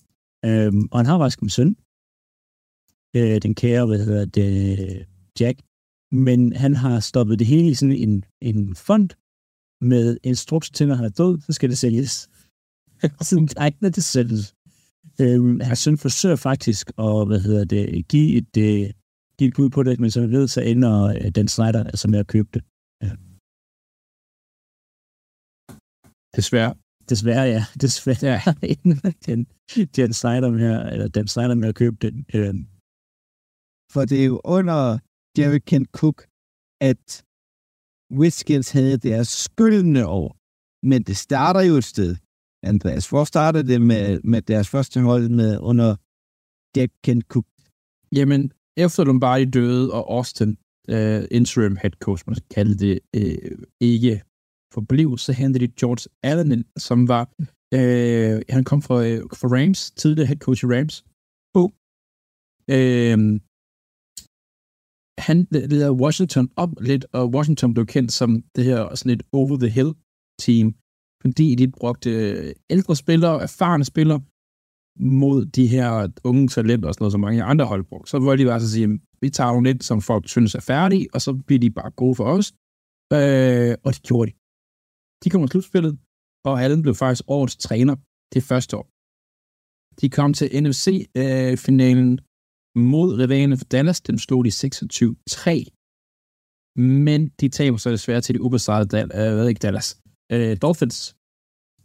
Øh, 0.48 0.72
og 0.92 0.96
han 1.00 1.06
har 1.10 1.18
faktisk 1.20 1.42
en 1.42 1.56
søn, 1.58 1.72
øh, 3.18 3.38
den 3.46 3.54
kære, 3.62 3.86
hvad 3.90 4.00
hedder 4.06 4.26
det, 4.38 4.50
Jack, 5.40 5.58
men 6.12 6.54
han 6.54 6.74
har 6.76 7.00
stoppet 7.00 7.40
det 7.40 7.48
hele 7.48 7.70
i 7.70 7.74
sådan 7.74 7.96
en, 7.96 8.26
en 8.42 8.76
fond 8.76 9.10
med 9.82 10.18
instruks 10.24 10.70
til, 10.72 10.88
når 10.88 10.96
han 10.96 11.06
er 11.06 11.10
død, 11.10 11.42
så 11.42 11.54
skal 11.54 11.70
det 11.70 11.78
sælges. 11.78 12.30
sådan, 13.30 13.50
ej, 13.58 13.72
når 13.82 13.90
det 13.90 14.04
sælges. 14.04 14.56
Øhm, 15.22 15.60
hans 15.60 15.80
søn 15.80 15.98
forsøger 15.98 16.36
faktisk 16.36 16.86
at, 16.88 17.28
hvad 17.28 17.40
hedder 17.48 17.66
det, 17.66 18.08
give 18.08 18.30
et, 18.40 18.52
uh, 18.58 18.90
give 19.38 19.48
et 19.50 19.56
bud 19.56 19.70
på 19.70 19.84
det, 19.84 20.00
men 20.00 20.12
som 20.12 20.24
jeg 20.24 20.32
ved, 20.32 20.48
så 20.48 20.62
ender 20.62 20.94
uh, 21.10 21.30
Dan 21.36 21.48
Snyder 21.48 21.84
altså 21.84 22.08
med 22.08 22.20
at 22.20 22.28
købe 22.28 22.50
det. 22.54 22.64
Ja. 23.04 23.12
Desværre. 26.38 26.74
Desværre, 27.10 27.46
ja. 27.56 27.64
Desværre. 27.82 28.26
Ja. 28.34 28.40
den, 29.26 29.46
Dan 29.98 30.14
Snyder 30.14 30.50
med, 30.52 30.92
eller 30.94 31.08
Dan 31.08 31.28
Snyder 31.28 31.56
med 31.56 31.70
at 31.70 31.76
købe 31.76 31.98
den. 32.06 32.16
Øh. 32.38 32.54
For 33.94 34.02
det 34.10 34.22
er 34.22 34.26
jo 34.26 34.42
under 34.44 35.00
Jerry 35.38 35.62
Kent 35.70 35.90
Cook, 36.00 36.18
at 36.92 37.06
Whiskins 38.20 38.70
havde 38.72 38.98
deres 38.98 39.28
skyldende 39.28 40.04
år. 40.08 40.30
Men 40.90 41.04
det 41.04 41.18
starter 41.18 41.62
jo 41.62 41.74
et 41.82 41.84
sted. 41.84 42.16
Andreas, 42.64 43.10
hvor 43.10 43.24
startede 43.24 43.68
det 43.72 43.82
med, 43.82 44.22
med 44.32 44.42
deres 44.42 44.68
første 44.70 45.02
hold 45.02 45.30
med 45.30 45.52
under 45.70 45.90
Jack 46.76 46.92
Kent 47.04 47.26
Cook? 47.32 47.46
Jamen, 48.18 48.52
efter 48.78 49.04
Lombardi 49.04 49.46
døde, 49.46 49.94
og 49.94 50.04
Austin, 50.16 50.58
uh, 50.94 51.24
interim 51.32 51.76
head 51.82 51.96
coach, 52.06 52.24
man 52.28 52.36
skal 52.36 52.50
kalde 52.58 52.76
det, 52.86 53.00
uh, 53.18 53.64
ikke 53.82 54.24
forblev, 54.74 55.18
så 55.18 55.32
hentede 55.34 55.68
de 55.68 55.74
George 55.80 56.10
Allen, 56.24 56.52
ind, 56.52 56.66
som 56.78 57.08
var, 57.08 57.24
øh, 57.74 58.42
han 58.50 58.64
kom 58.64 58.82
fra, 58.82 58.98
øh, 59.08 59.22
fra 59.40 59.48
Rams, 59.56 59.92
tidligere 59.92 60.28
head 60.28 60.38
coach 60.38 60.64
i 60.64 60.68
Rams. 60.68 60.96
Oh. 61.60 61.70
Øh, 62.76 63.18
han 65.20 65.48
leder 65.52 65.92
Washington 65.92 66.50
op 66.56 66.70
lidt, 66.82 67.06
og 67.14 67.30
Washington 67.36 67.74
blev 67.74 67.86
kendt 67.86 68.12
som 68.12 68.44
det 68.56 68.64
her 68.66 68.96
sådan 68.96 69.12
et 69.12 69.24
over-the-hill 69.34 69.92
team, 70.40 70.76
fordi 71.22 71.56
de 71.56 71.68
brugte 71.68 72.10
øh, 72.10 72.54
ældre 72.70 72.96
spillere, 72.96 73.42
erfarne 73.42 73.86
spillere, 73.86 74.22
mod 75.00 75.46
de 75.46 75.68
her 75.68 75.90
unge 76.24 76.48
talenter 76.48 76.88
og 76.88 76.94
sådan 76.94 77.04
noget, 77.04 77.12
som 77.12 77.22
mange 77.22 77.44
andre 77.44 77.66
hold 77.66 77.84
brugte. 77.84 78.10
Så 78.12 78.20
var 78.20 78.36
de 78.36 78.46
bare 78.46 78.60
så 78.60 78.72
sige, 78.72 79.00
vi 79.22 79.30
tager 79.30 79.52
nogle 79.52 79.70
lidt, 79.70 79.84
som 79.84 80.02
folk 80.02 80.30
synes 80.30 80.56
er 80.56 80.64
færdige, 80.72 81.08
og 81.14 81.22
så 81.22 81.32
bliver 81.48 81.60
de 81.60 81.72
bare 81.80 81.92
gode 81.92 82.16
for 82.16 82.26
os. 82.38 82.48
Øh, 83.18 83.74
og 83.86 83.90
det 83.94 84.04
gjorde 84.08 84.28
de. 84.30 84.36
De 85.24 85.30
kom 85.30 85.42
til 85.42 85.52
slutspillet, 85.52 85.94
og 86.48 86.54
Allen 86.64 86.82
blev 86.82 86.96
faktisk 86.96 87.24
årets 87.28 87.58
træner 87.58 87.96
det 88.34 88.44
første 88.50 88.74
år. 88.80 88.86
De 90.02 90.08
kom 90.18 90.34
til 90.34 90.48
NFC-finalen 90.64 92.12
øh, 92.14 92.20
mod 92.76 93.14
rivalerne 93.20 93.58
for 93.58 93.66
Dallas. 93.66 94.02
Dem 94.02 94.18
slog 94.18 94.46
de 94.46 94.50
26-3. 94.50 95.76
Men 96.76 97.30
de 97.40 97.50
taber 97.50 97.78
så 97.78 97.92
desværre 97.92 98.22
til 98.22 98.36
de 98.36 98.42
ubesejrede 98.42 98.98
Dal- 98.98 99.20
øh, 99.20 99.34
hvad 99.36 99.48
ikke 99.48 99.60
Dallas. 99.60 100.02
Øh, 100.32 100.58
Dolphins 100.62 101.16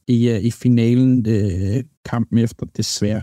i, 0.08 0.28
øh, 0.28 0.40
i 0.44 0.50
finalen 0.50 1.26
øh, 1.28 1.84
kampen 2.04 2.38
efter, 2.38 2.66
desværre. 2.66 3.22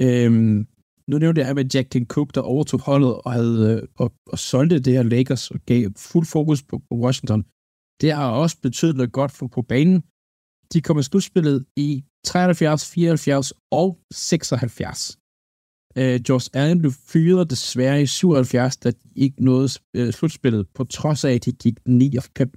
Øhm, 0.00 0.66
nu 1.08 1.18
nævnte 1.18 1.40
jeg 1.40 1.54
med 1.54 1.64
Jack 1.74 1.88
King 1.88 2.06
Cook, 2.06 2.34
der 2.34 2.40
overtog 2.40 2.80
holdet 2.80 3.14
og, 3.24 3.32
havde, 3.32 3.58
øh, 3.72 3.88
og, 3.98 4.12
og 4.26 4.38
solgte 4.38 4.78
det 4.78 4.92
her 4.92 5.02
Lakers 5.02 5.50
og 5.50 5.60
gav 5.66 5.90
fuld 5.96 6.26
fokus 6.26 6.62
på, 6.62 6.78
på 6.78 6.94
Washington. 7.04 7.42
Det 8.00 8.12
har 8.12 8.30
også 8.30 8.56
betydet 8.62 8.96
noget 8.96 9.12
godt 9.12 9.32
for 9.32 9.46
på 9.46 9.62
banen. 9.62 10.02
De 10.72 10.80
kom 10.82 10.98
i 10.98 11.02
slutspillet 11.02 11.64
i 11.76 12.04
73, 12.24 12.90
74 12.90 13.52
og 13.70 13.98
76. 14.12 15.18
Øh, 15.96 16.20
George 16.26 16.50
Allen 16.60 16.78
blev 16.78 16.92
fyret 16.92 17.50
desværre 17.50 18.02
i 18.02 18.06
77, 18.06 18.76
da 18.76 18.90
de 18.90 19.08
ikke 19.16 19.44
nåede 19.44 19.68
øh, 19.96 20.12
slutspillet, 20.12 20.68
på 20.68 20.84
trods 20.84 21.24
af, 21.24 21.32
at 21.32 21.44
de 21.44 21.52
gik 21.52 21.78
9 21.86 22.16
og 22.16 22.22
5. 22.38 22.50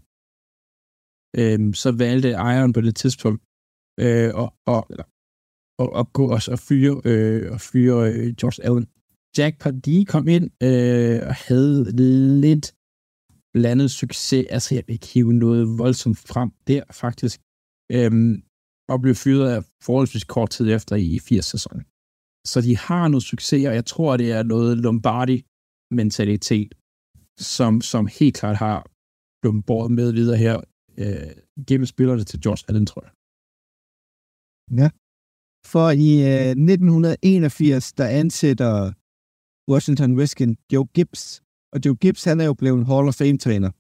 Øh, 1.38 1.73
så 1.73 1.91
valgte 1.91 2.32
ejeren 2.32 2.73
på 2.73 2.82
det 2.82 2.95
tidspunkt 2.95 3.41
øh, 3.99 4.36
og, 4.36 4.53
og, 4.65 4.88
eller, 4.89 5.07
og, 5.82 5.93
og 5.99 6.13
gå 6.13 6.25
og, 6.36 6.41
og 6.53 6.59
fyre, 6.59 7.01
øh, 7.05 7.51
og 7.51 7.61
fyre 7.61 8.13
øh, 8.13 8.36
George 8.39 8.63
Allen. 8.63 8.88
Jack 9.38 9.59
Pardee 9.59 10.05
kom 10.05 10.27
ind 10.27 10.47
øh, 10.63 11.19
og 11.29 11.36
havde 11.36 11.91
lidt 12.41 12.75
blandet 13.53 13.91
succes. 13.91 14.45
Altså, 14.49 14.75
jeg 14.75 14.84
vil 14.88 14.93
ikke 14.93 15.07
hive 15.07 15.34
noget 15.34 15.77
voldsomt 15.77 16.17
frem 16.17 16.49
der, 16.67 16.84
faktisk. 16.91 17.41
Øhm, 17.91 18.43
og 18.89 19.01
blev 19.01 19.15
fyret 19.15 19.49
af 19.55 19.63
forholdsvis 19.84 20.23
kort 20.23 20.49
tid 20.49 20.73
efter 20.77 20.95
i 20.95 21.17
80-sæsonen. 21.17 21.84
Så 22.46 22.62
de 22.62 22.78
har 22.78 23.08
noget 23.08 23.24
succes, 23.24 23.68
og 23.68 23.76
jeg 23.76 23.86
tror, 23.86 24.18
det 24.18 24.32
er 24.32 24.44
noget 24.44 24.78
Lombardi-mentalitet, 24.78 26.72
som, 27.56 27.82
som 27.82 28.08
helt 28.20 28.36
klart 28.36 28.58
har 28.58 28.78
blevet 29.42 29.92
med 29.92 30.12
videre 30.14 30.38
her 30.38 30.58
øh, 30.98 31.32
gennem 31.68 31.86
spillerne 31.86 32.24
til 32.24 32.42
George 32.42 32.64
Allen, 32.68 32.86
tror 32.86 33.04
jeg. 33.08 33.14
Ja. 34.82 34.89
For 35.72 35.88
i 36.08 36.12
øh, 36.32 36.52
1981, 36.52 37.94
der 37.94 38.08
ansætter 38.22 38.74
Washington 39.72 40.20
Redskins 40.20 40.58
Joe 40.74 40.88
Gibbs. 40.96 41.24
Og 41.74 41.80
Joe 41.86 41.96
Gibbs, 41.96 42.24
han 42.24 42.39
er 42.39 42.46
jo 42.46 42.54
blevet 42.54 42.78
en 42.80 42.86
Hall 42.92 43.08
of 43.08 43.16
Fame-træner. 43.22 43.72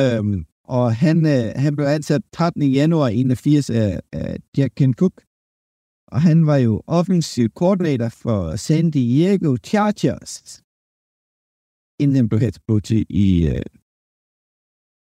Øhm, 0.00 0.38
og 0.76 0.86
han, 1.04 1.16
øh, 1.34 1.46
han 1.64 1.76
blev 1.76 1.86
ansat 1.86 2.22
13. 2.32 2.62
januar 2.62 3.08
81 3.08 3.70
af, 3.70 4.00
af 4.12 4.36
Jack 4.56 4.72
Ken 4.74 4.94
Cook. 4.94 5.25
Og 6.12 6.18
han 6.28 6.46
var 6.46 6.56
jo 6.56 6.82
offensiv 6.86 7.48
koordinator 7.60 8.08
for 8.08 8.56
San 8.56 8.90
Diego 8.90 9.56
Chargers. 9.68 10.62
Inden 12.00 12.16
han 12.16 12.28
blev 12.28 12.40
head 12.40 12.56
coach 12.68 12.92
i, 13.24 13.26
øh, 13.52 13.66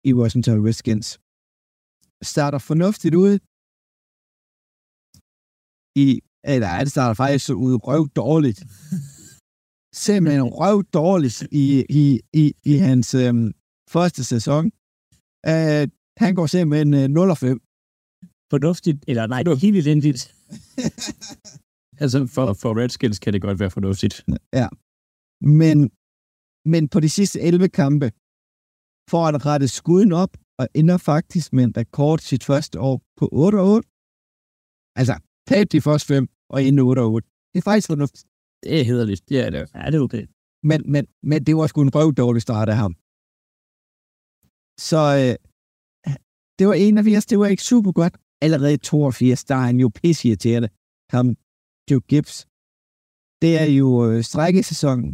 i 0.08 0.10
Washington 0.20 0.66
Redskins 0.66 1.08
starter 2.22 2.58
fornuftigt 2.58 3.14
ud. 3.14 3.32
I, 6.04 6.06
eller 6.52 6.78
det 6.84 6.92
starter 6.96 7.14
faktisk 7.14 7.50
ud 7.50 7.74
røv 7.86 8.08
dårligt. 8.08 8.60
Simpelthen 10.06 10.44
røv 10.60 10.78
dårligt 10.98 11.38
i, 11.52 11.66
i, 12.00 12.20
i, 12.42 12.44
i 12.64 12.74
hans 12.86 13.14
øhm, 13.14 13.52
første 13.94 14.24
sæson. 14.24 14.64
Uh, 15.50 15.84
han 16.22 16.34
går 16.34 16.46
simpelthen 16.46 16.94
øh, 16.94 17.04
uh, 17.04 17.10
0 17.10 17.30
og 17.30 17.38
5. 17.38 17.65
Fornuftigt, 18.52 19.04
eller 19.08 19.26
nej, 19.26 19.42
det 19.42 19.50
er 19.50 19.56
helt 19.66 19.76
elendigt. 19.76 20.20
altså, 22.02 22.18
for, 22.34 22.52
for 22.62 22.70
Redskins 22.80 23.18
kan 23.18 23.32
det 23.32 23.42
godt 23.42 23.58
være 23.62 23.70
fornuftigt. 23.70 24.14
Ja. 24.60 24.68
Men, 25.60 25.78
men 26.72 26.88
på 26.88 27.00
de 27.00 27.10
sidste 27.18 27.40
11 27.40 27.68
kampe, 27.68 28.06
får 29.10 29.22
han 29.28 29.46
rettet 29.46 29.70
skuden 29.70 30.12
op, 30.12 30.32
og 30.60 30.68
ender 30.74 30.98
faktisk 31.10 31.52
med 31.52 31.64
en 31.64 31.76
rekord 31.76 32.18
sit 32.18 32.44
første 32.44 32.80
år 32.80 32.96
på 33.18 33.28
8 33.32 33.56
og 33.56 33.66
8. 33.68 33.88
Altså, 35.00 35.14
tab 35.48 35.66
de 35.72 35.80
første 35.80 36.06
fem, 36.12 36.24
og 36.54 36.58
ende 36.64 36.82
8 36.82 37.00
og 37.00 37.12
8. 37.12 37.28
Det 37.52 37.58
er 37.58 37.66
faktisk 37.70 37.88
fornuftigt. 37.94 38.24
Det 38.62 38.80
er 38.80 38.84
hederligt, 38.90 39.22
det 39.28 39.38
er 39.44 39.50
det. 39.50 39.62
Ja, 39.74 39.86
det 39.90 39.94
er 39.94 40.04
okay. 40.08 40.24
Men, 40.70 40.92
men, 40.92 41.04
men 41.30 41.38
det 41.46 41.56
var 41.56 41.66
sgu 41.66 41.82
en 41.82 41.94
røv 41.94 42.08
dårlig 42.22 42.42
start 42.42 42.68
af 42.68 42.76
ham. 42.82 42.92
Så 44.88 45.00
øh, 45.20 45.34
det 46.58 46.64
var 46.68 46.74
81, 46.74 47.26
det 47.26 47.38
var 47.38 47.46
ikke 47.46 47.62
super 47.62 47.92
godt. 48.00 48.14
Allerede 48.44 48.74
i 48.74 48.78
82, 48.78 49.44
der 49.44 49.54
er 49.54 49.66
han 49.70 49.80
jo 49.84 49.88
pissirriterende. 50.00 50.68
Ham, 51.14 51.26
Joe 51.90 52.02
Gibbs. 52.10 52.36
Det 53.42 53.52
er 53.62 53.68
jo 53.80 53.88
øh, 54.06 54.18
strækkesæsonen. 54.30 55.10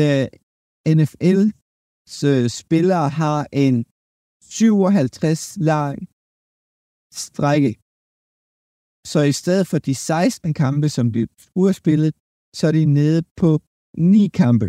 Øh, 0.00 0.26
NFL 0.98 1.40
så 2.18 2.28
øh, 2.36 2.48
spillere 2.60 3.08
har 3.08 3.40
en 3.52 3.76
57 4.42 5.56
lang 5.70 5.96
strække. 7.24 7.70
Så 9.12 9.20
i 9.32 9.34
stedet 9.40 9.66
for 9.70 9.78
de 9.78 9.94
16 9.94 10.54
kampe, 10.54 10.88
som 10.88 11.06
de 11.14 11.20
skulle 11.38 11.68
have 11.68 11.82
spillet, 11.84 12.12
så 12.58 12.62
er 12.68 12.72
de 12.72 12.84
nede 12.84 13.22
på 13.40 13.50
9 13.98 14.28
kampe. 14.42 14.68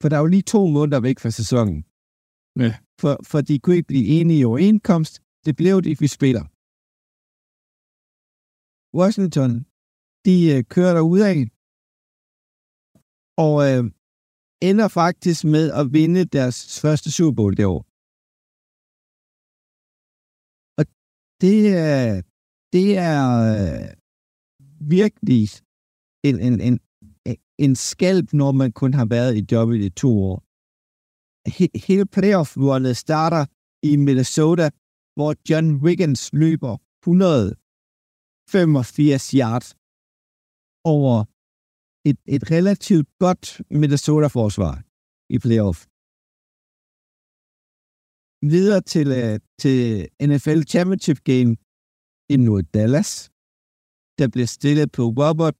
For 0.00 0.08
der 0.08 0.16
er 0.16 0.24
jo 0.24 0.34
lige 0.34 0.50
to 0.54 0.60
måneder 0.76 1.00
væk 1.08 1.18
fra 1.22 1.30
sæsonen. 1.40 1.78
Ja. 2.64 2.72
For, 3.00 3.12
for 3.30 3.40
de 3.48 3.58
kunne 3.58 3.76
ikke 3.76 3.92
blive 3.92 4.06
enige 4.16 4.40
i 4.40 4.44
overenkomst. 4.44 5.14
Det 5.46 5.56
blev 5.60 5.76
de, 5.82 5.92
vi 6.04 6.08
spiller. 6.18 6.44
Washington, 8.98 9.50
de 10.26 10.36
øh, 10.54 10.60
kører 10.74 10.94
der 10.94 11.04
ud 11.14 11.20
af. 11.32 11.38
Og 13.46 13.54
øh, 13.68 13.82
ender 14.70 14.88
faktisk 14.88 15.40
med 15.54 15.64
at 15.80 15.84
vinde 15.96 16.24
deres 16.24 16.80
første 16.82 17.08
Super 17.16 17.34
Bowl 17.36 17.56
det 17.56 17.66
år. 17.74 17.82
Og 20.78 20.84
det 21.42 21.58
er, 21.90 22.22
det 22.74 22.88
er 23.10 23.22
øh, 23.52 23.88
virkelig 24.96 25.42
en, 26.28 26.36
en, 26.46 26.54
en, 26.68 26.76
en 27.64 27.74
skalp, 27.76 28.32
når 28.32 28.52
man 28.52 28.70
kun 28.72 28.92
har 28.94 29.06
været 29.16 29.36
i 29.36 29.46
jobbet 29.52 29.76
i 29.88 29.90
to 29.90 30.10
år. 30.30 30.47
He, 31.56 31.64
hele 31.86 32.06
playoff-rundet 32.06 32.96
starter 32.96 33.46
i 33.82 33.96
Minnesota, 33.96 34.70
hvor 35.16 35.34
John 35.48 35.66
Wiggins 35.84 36.32
løber 36.32 36.76
185 37.02 39.30
yards 39.40 39.68
over 40.84 41.24
et, 42.08 42.18
et 42.34 42.42
relativt 42.56 43.08
godt 43.24 43.44
Minnesota-forsvar 43.70 44.74
i 45.34 45.36
playoff. 45.44 45.78
Videre 48.54 48.80
til, 48.92 49.08
uh, 49.22 49.36
til 49.62 49.78
NFL 50.30 50.60
Championship 50.72 51.18
Game 51.30 51.52
i 52.32 52.34
North 52.46 52.68
Dallas, 52.74 53.10
der 54.18 54.28
bliver 54.32 54.46
stillet 54.46 54.92
på 54.92 55.02
Robert 55.20 55.56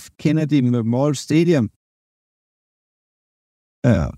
F. 0.00 0.02
Kennedy 0.22 0.60
Memorial 0.74 1.16
Stadium. 1.26 1.66
Uh, 3.88 4.10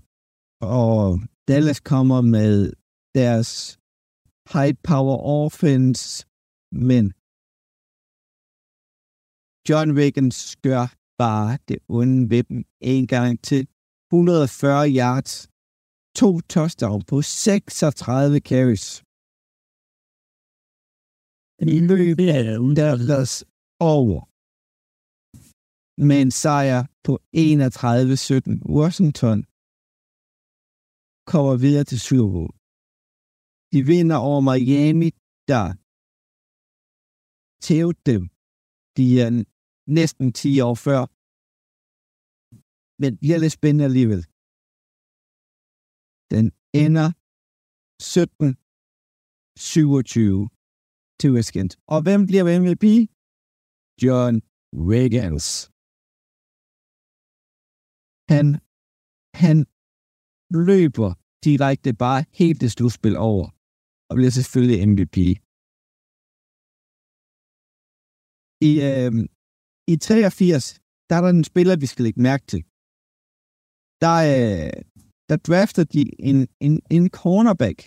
og 0.83 1.19
Dallas 1.47 1.79
kommer 1.79 2.21
med 2.21 2.73
deres 3.15 3.79
high 4.53 4.75
power 4.89 5.17
offense, 5.41 6.25
men 6.71 7.03
John 9.69 9.89
Wiggins 9.99 10.39
gør 10.67 10.85
bare 11.23 11.57
det 11.67 11.79
onde 11.87 12.29
ved 12.29 12.43
dem 12.43 12.63
en 12.81 13.07
gang 13.07 13.31
til 13.49 13.67
140 14.11 14.89
yards, 15.01 15.33
to 16.19 16.29
touchdown 16.55 17.01
på 17.11 17.21
36 17.21 18.39
carries. 18.49 18.87
I 21.77 21.79
løb 21.91 22.17
deres 22.81 23.33
over 23.79 24.21
med 26.07 26.21
en 26.21 26.31
sejr 26.31 26.79
på 27.03 27.13
31-17. 27.35 28.75
Washington 28.77 29.39
kommer 31.31 31.53
videre 31.65 31.85
til 31.91 31.99
Super 32.07 32.29
Bowl. 32.35 32.53
De 33.73 33.79
vinder 33.91 34.17
over 34.29 34.41
Miami, 34.49 35.09
der 35.51 35.63
tævede 37.67 37.99
dem. 38.11 38.21
De 38.97 39.05
er 39.23 39.29
næsten 39.99 40.27
10 40.41 40.43
år 40.67 40.75
før. 40.87 41.01
Men 43.01 43.11
det 43.21 43.29
er 43.35 43.39
lidt 43.43 43.57
spændende 43.59 43.87
alligevel. 43.89 44.21
Den 46.33 46.45
ender 46.83 47.07
17-27 48.01 50.49
til 51.19 51.29
Wiskins. 51.35 51.73
Og 51.93 51.99
hvem 52.05 52.21
bliver 52.29 52.45
MVP? 52.63 52.85
John 54.03 54.35
Wiggins. 54.89 55.47
Han, 58.33 58.45
han 59.43 59.57
løber 60.69 61.09
direkte 61.47 61.91
bare 62.05 62.19
helt 62.39 62.61
det 62.61 62.71
slutspil 62.71 63.15
over, 63.29 63.45
og 64.09 64.13
bliver 64.17 64.33
selvfølgelig 64.39 64.79
MVP. 64.89 65.17
I, 68.69 68.71
øh, 68.89 69.11
I 69.93 69.95
83, 69.97 70.79
der 71.09 71.15
er 71.17 71.21
der 71.25 71.29
en 71.29 71.49
spiller, 71.51 71.75
vi 71.83 71.87
skal 71.91 72.03
lægge 72.05 72.21
mærke 72.29 72.45
til. 72.51 72.61
Der, 74.03 74.15
øh, 74.31 74.73
der 75.29 75.37
drafter 75.47 75.83
de 75.93 76.01
en, 76.29 76.37
en, 76.65 76.75
en 76.97 77.05
cornerback, 77.21 77.79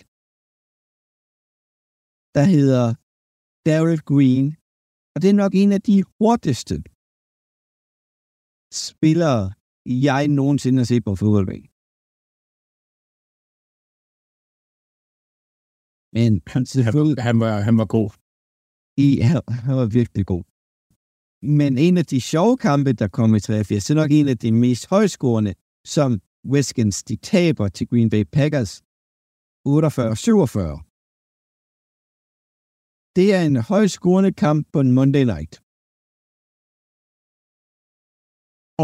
der 2.37 2.45
hedder 2.55 2.85
Daryl 3.67 4.01
Green. 4.11 4.47
Og 5.13 5.17
det 5.21 5.29
er 5.29 5.41
nok 5.43 5.53
en 5.61 5.71
af 5.77 5.81
de 5.89 5.97
hurtigste 6.17 6.75
spillere, 8.87 9.43
jeg 10.09 10.21
nogensinde 10.39 10.77
har 10.81 10.89
set 10.91 11.03
på 11.07 11.13
fodboldbanen. 11.21 11.66
Men 16.13 16.41
Han, 16.47 16.65
han, 16.83 17.15
han, 17.27 17.39
var, 17.39 17.59
han 17.67 17.77
var 17.77 17.85
god. 17.85 18.09
i, 18.97 19.19
han, 19.29 19.41
han 19.49 19.75
var 19.75 19.85
virkelig 19.85 20.25
god. 20.25 20.43
Men 21.59 21.77
en 21.77 21.97
af 21.97 22.05
de 22.05 22.21
sjove 22.21 22.57
kampe, 22.57 22.93
der 22.93 23.07
kom 23.07 23.35
i 23.35 23.39
83, 23.39 23.85
det 23.85 23.89
er 23.93 24.01
nok 24.01 24.11
en 24.11 24.27
af 24.27 24.37
de 24.37 24.51
mest 24.51 24.83
højscorende, 24.89 25.53
som 25.85 26.21
Wiskins 26.53 27.03
de 27.03 27.15
taber 27.15 27.67
til 27.67 27.87
Green 27.87 28.09
Bay 28.09 28.23
Packers 28.37 28.73
48-47. 29.67 30.83
Det 33.15 33.27
er 33.35 33.41
en 33.41 33.55
højscorende 33.55 34.33
kamp 34.33 34.67
på 34.73 34.79
en 34.79 34.91
Monday 34.91 35.23
night. 35.33 35.53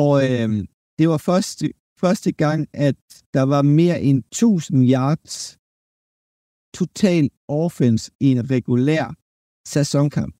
Og 0.03 0.13
øh, 0.29 0.49
det 0.99 1.05
var 1.11 1.17
første, 1.29 1.73
første 2.03 2.31
gang, 2.31 2.67
at 2.73 2.95
der 3.33 3.41
var 3.53 3.61
mere 3.61 4.01
end 4.01 4.23
1000 4.23 4.89
yards 4.93 5.59
total 6.73 7.29
offense 7.47 8.11
i 8.19 8.31
en 8.31 8.49
regulær 8.51 9.15
sæsonkamp. 9.67 10.33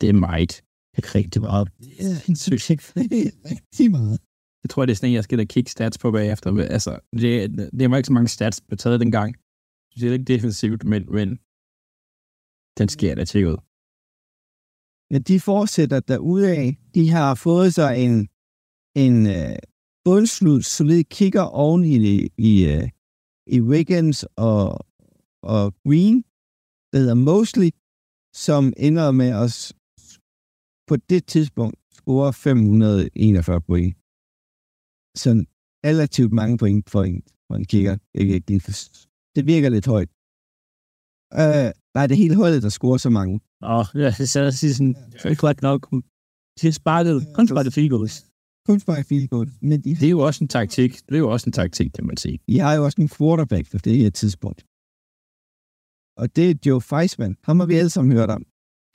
Det 0.00 0.08
er 0.08 0.18
meget. 0.28 0.52
Det 0.92 0.98
er 1.04 1.14
rigtig 1.14 1.42
meget. 1.42 1.68
Det 1.78 1.92
er 2.06 2.28
en 2.28 2.36
succes. 2.36 2.96
Rigtig 2.96 3.90
meget. 3.90 4.18
Jeg 4.62 4.70
tror, 4.70 4.86
det 4.86 4.92
er 4.92 4.96
sådan 4.96 5.10
en, 5.10 5.14
jeg 5.14 5.24
skal 5.24 5.38
da 5.38 5.44
kigge 5.44 5.70
stats 5.70 5.98
på 5.98 6.10
bagefter. 6.10 6.48
Altså, 6.76 6.92
det, 7.12 7.32
det 7.78 7.90
var 7.90 7.96
ikke 7.96 8.06
så 8.06 8.12
mange 8.12 8.28
stats, 8.28 8.60
der 8.70 8.76
taget 8.76 9.00
dengang. 9.00 9.36
Det 9.94 10.08
er 10.08 10.12
ikke 10.12 10.32
defensivt, 10.34 10.84
men, 10.84 11.02
men 11.16 11.28
den 12.78 12.88
sker 12.88 13.14
da 13.14 13.24
til 13.24 13.46
ud. 13.46 13.58
Ja, 15.12 15.18
de 15.18 15.40
fortsætter 15.40 16.00
derudad. 16.00 16.72
De 16.94 17.10
har 17.10 17.34
fået 17.34 17.74
sig 17.74 17.90
en, 18.04 18.28
en 19.04 19.16
uh, 19.26 19.56
bundslut, 20.04 20.64
solid 20.64 21.04
kigger 21.04 21.42
oven 21.42 21.84
i, 21.84 21.96
i, 22.50 22.52
uh, 22.74 22.88
i 23.56 23.60
Wiggins 23.60 24.26
og, 24.36 24.86
og 25.42 25.74
Green, 25.86 26.22
der 26.92 26.98
hedder 26.98 27.14
Mosley, 27.28 27.70
som 28.46 28.72
ender 28.76 29.10
med 29.10 29.30
at 29.42 29.50
s- 29.52 29.72
på 30.88 30.96
det 30.96 31.26
tidspunkt 31.26 31.76
score 31.98 32.32
541 32.32 33.60
point. 33.60 33.94
Så 35.22 35.28
relativt 35.88 36.32
mange 36.32 36.58
point 36.58 36.90
for 36.90 37.02
en, 37.04 37.22
for 37.46 37.54
en 37.60 37.64
kigger. 37.64 37.94
Ikke, 38.14 38.34
ikke, 38.34 38.46
det 39.36 39.46
virker 39.46 39.68
lidt 39.68 39.86
højt. 39.86 40.10
Uh, 41.42 41.68
nej, 41.96 42.04
det 42.06 42.14
er 42.14 42.22
hele 42.24 42.36
holdet, 42.42 42.62
der 42.62 42.68
scorer 42.68 42.96
så 43.06 43.10
mange. 43.10 43.34
Åh, 43.62 43.86
ja, 43.94 44.10
det 44.18 44.36
er 44.36 44.50
sige 44.50 44.74
sådan, 44.74 44.94
det 45.12 45.24
er 45.24 45.34
godt 45.46 45.62
nok. 45.62 45.80
De 46.60 46.66
har 46.66 46.72
sparket, 46.82 47.16
kun 47.34 47.48
sparket 47.48 47.72
field 47.74 47.90
goals. 47.90 48.16
Kun 48.66 48.80
bare 48.80 49.04
field 49.04 49.28
goal. 49.28 49.48
Men 49.62 49.80
de, 49.84 49.90
Det 49.94 50.02
er 50.02 50.10
jo 50.10 50.20
også 50.28 50.44
en 50.44 50.48
taktik. 50.48 50.92
Det 51.06 51.14
er 51.14 51.18
jo 51.18 51.30
også 51.30 51.46
en 51.48 51.52
taktik, 51.52 51.90
kan 51.96 52.06
man 52.06 52.16
sige. 52.16 52.38
I 52.46 52.56
har 52.56 52.74
jo 52.74 52.84
også 52.84 53.00
en 53.00 53.08
quarterback 53.08 53.66
for 53.70 53.78
det 53.78 53.96
her 53.96 54.10
tidspunkt. 54.10 54.64
Og 56.20 56.26
det 56.36 56.44
er 56.50 56.60
Joe 56.66 56.80
Feisman. 56.90 57.36
Ham 57.46 57.60
har 57.60 57.66
vi 57.66 57.74
alle 57.80 57.90
sammen 57.90 58.16
hørt 58.18 58.30
om. 58.30 58.42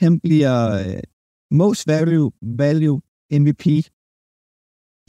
Han 0.03 0.13
bliver 0.25 0.57
uh, 0.79 1.01
most 1.61 1.87
value, 1.87 2.31
value 2.63 3.01
MVP 3.41 3.65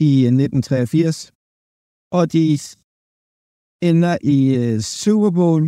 i 0.07 0.11
øh, 0.27 0.31
1983. 0.31 1.31
Og 2.17 2.23
de 2.33 2.41
ender 3.89 4.15
i 4.35 4.37
uh, 4.59 4.79
Super 5.01 5.31
Bowl, 5.39 5.63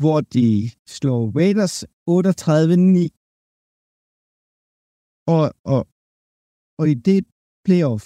hvor 0.00 0.18
de 0.34 0.46
slår 0.96 1.22
Raiders 1.38 1.76
38-9. 1.84 3.10
Og, 5.34 5.44
og, 5.74 5.80
og 6.80 6.84
i 6.92 6.94
det 7.08 7.20
playoff, 7.66 8.04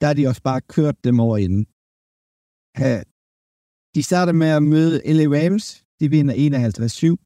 der 0.00 0.06
har 0.06 0.14
de 0.18 0.26
også 0.30 0.42
bare 0.50 0.60
kørt 0.76 1.04
dem 1.04 1.16
over 1.26 1.36
inden. 1.44 1.64
Uh, 2.82 3.02
de 3.94 4.02
starter 4.08 4.34
med 4.42 4.50
at 4.58 4.62
møde 4.62 4.96
LA 5.16 5.26
Rams. 5.36 5.85
De 6.00 6.10
vinder 6.10 6.34
51-7. 6.34 7.16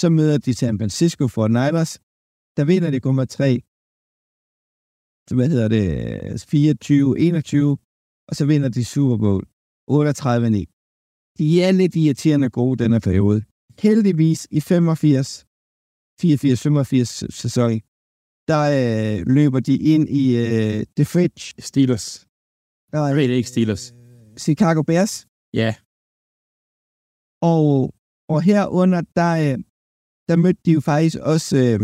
Så 0.00 0.08
møder 0.08 0.38
de 0.38 0.54
San 0.54 0.78
Francisco 0.78 1.28
for 1.28 1.48
Niners. 1.48 1.92
Der 2.56 2.64
vinder 2.64 2.90
de 2.90 3.00
kun 3.00 3.16
med 3.16 3.26
3. 3.26 3.60
Så 5.28 5.34
hvad 5.34 5.48
hedder 5.48 5.68
det? 5.68 5.86
24-21. 7.74 8.26
Og 8.28 8.36
så 8.36 8.46
vinder 8.46 8.68
de 8.68 8.84
Super 8.84 9.16
Bowl 9.16 9.44
38-9. 9.90 10.64
De 11.38 11.62
er 11.62 11.72
lidt 11.72 11.96
irriterende 11.96 12.50
gode 12.50 12.82
denne 12.82 13.00
periode. 13.00 13.42
Heldigvis 13.78 14.48
i 14.50 14.60
85, 14.60 15.46
84-85 16.22 16.24
sæson, 17.42 17.80
der 18.48 18.62
øh, 18.78 19.26
løber 19.36 19.60
de 19.60 19.74
ind 19.76 20.08
i 20.08 20.36
øh, 20.36 20.86
The 20.96 21.04
Fridge. 21.04 21.62
Steelers. 21.68 22.26
Ved 22.92 23.28
det 23.28 23.34
ikke, 23.34 23.48
Steelers. 23.48 23.94
Chicago 24.38 24.82
Bears. 24.82 25.26
Ja, 25.54 25.74
Og, 27.42 27.94
og 28.28 28.42
herunder, 28.42 29.02
der, 29.16 29.32
øh, 29.44 29.58
der 30.28 30.36
mødte 30.36 30.60
de 30.66 30.72
jo 30.72 30.80
faktisk 30.80 31.16
også 31.32 31.56
øh, 31.56 31.80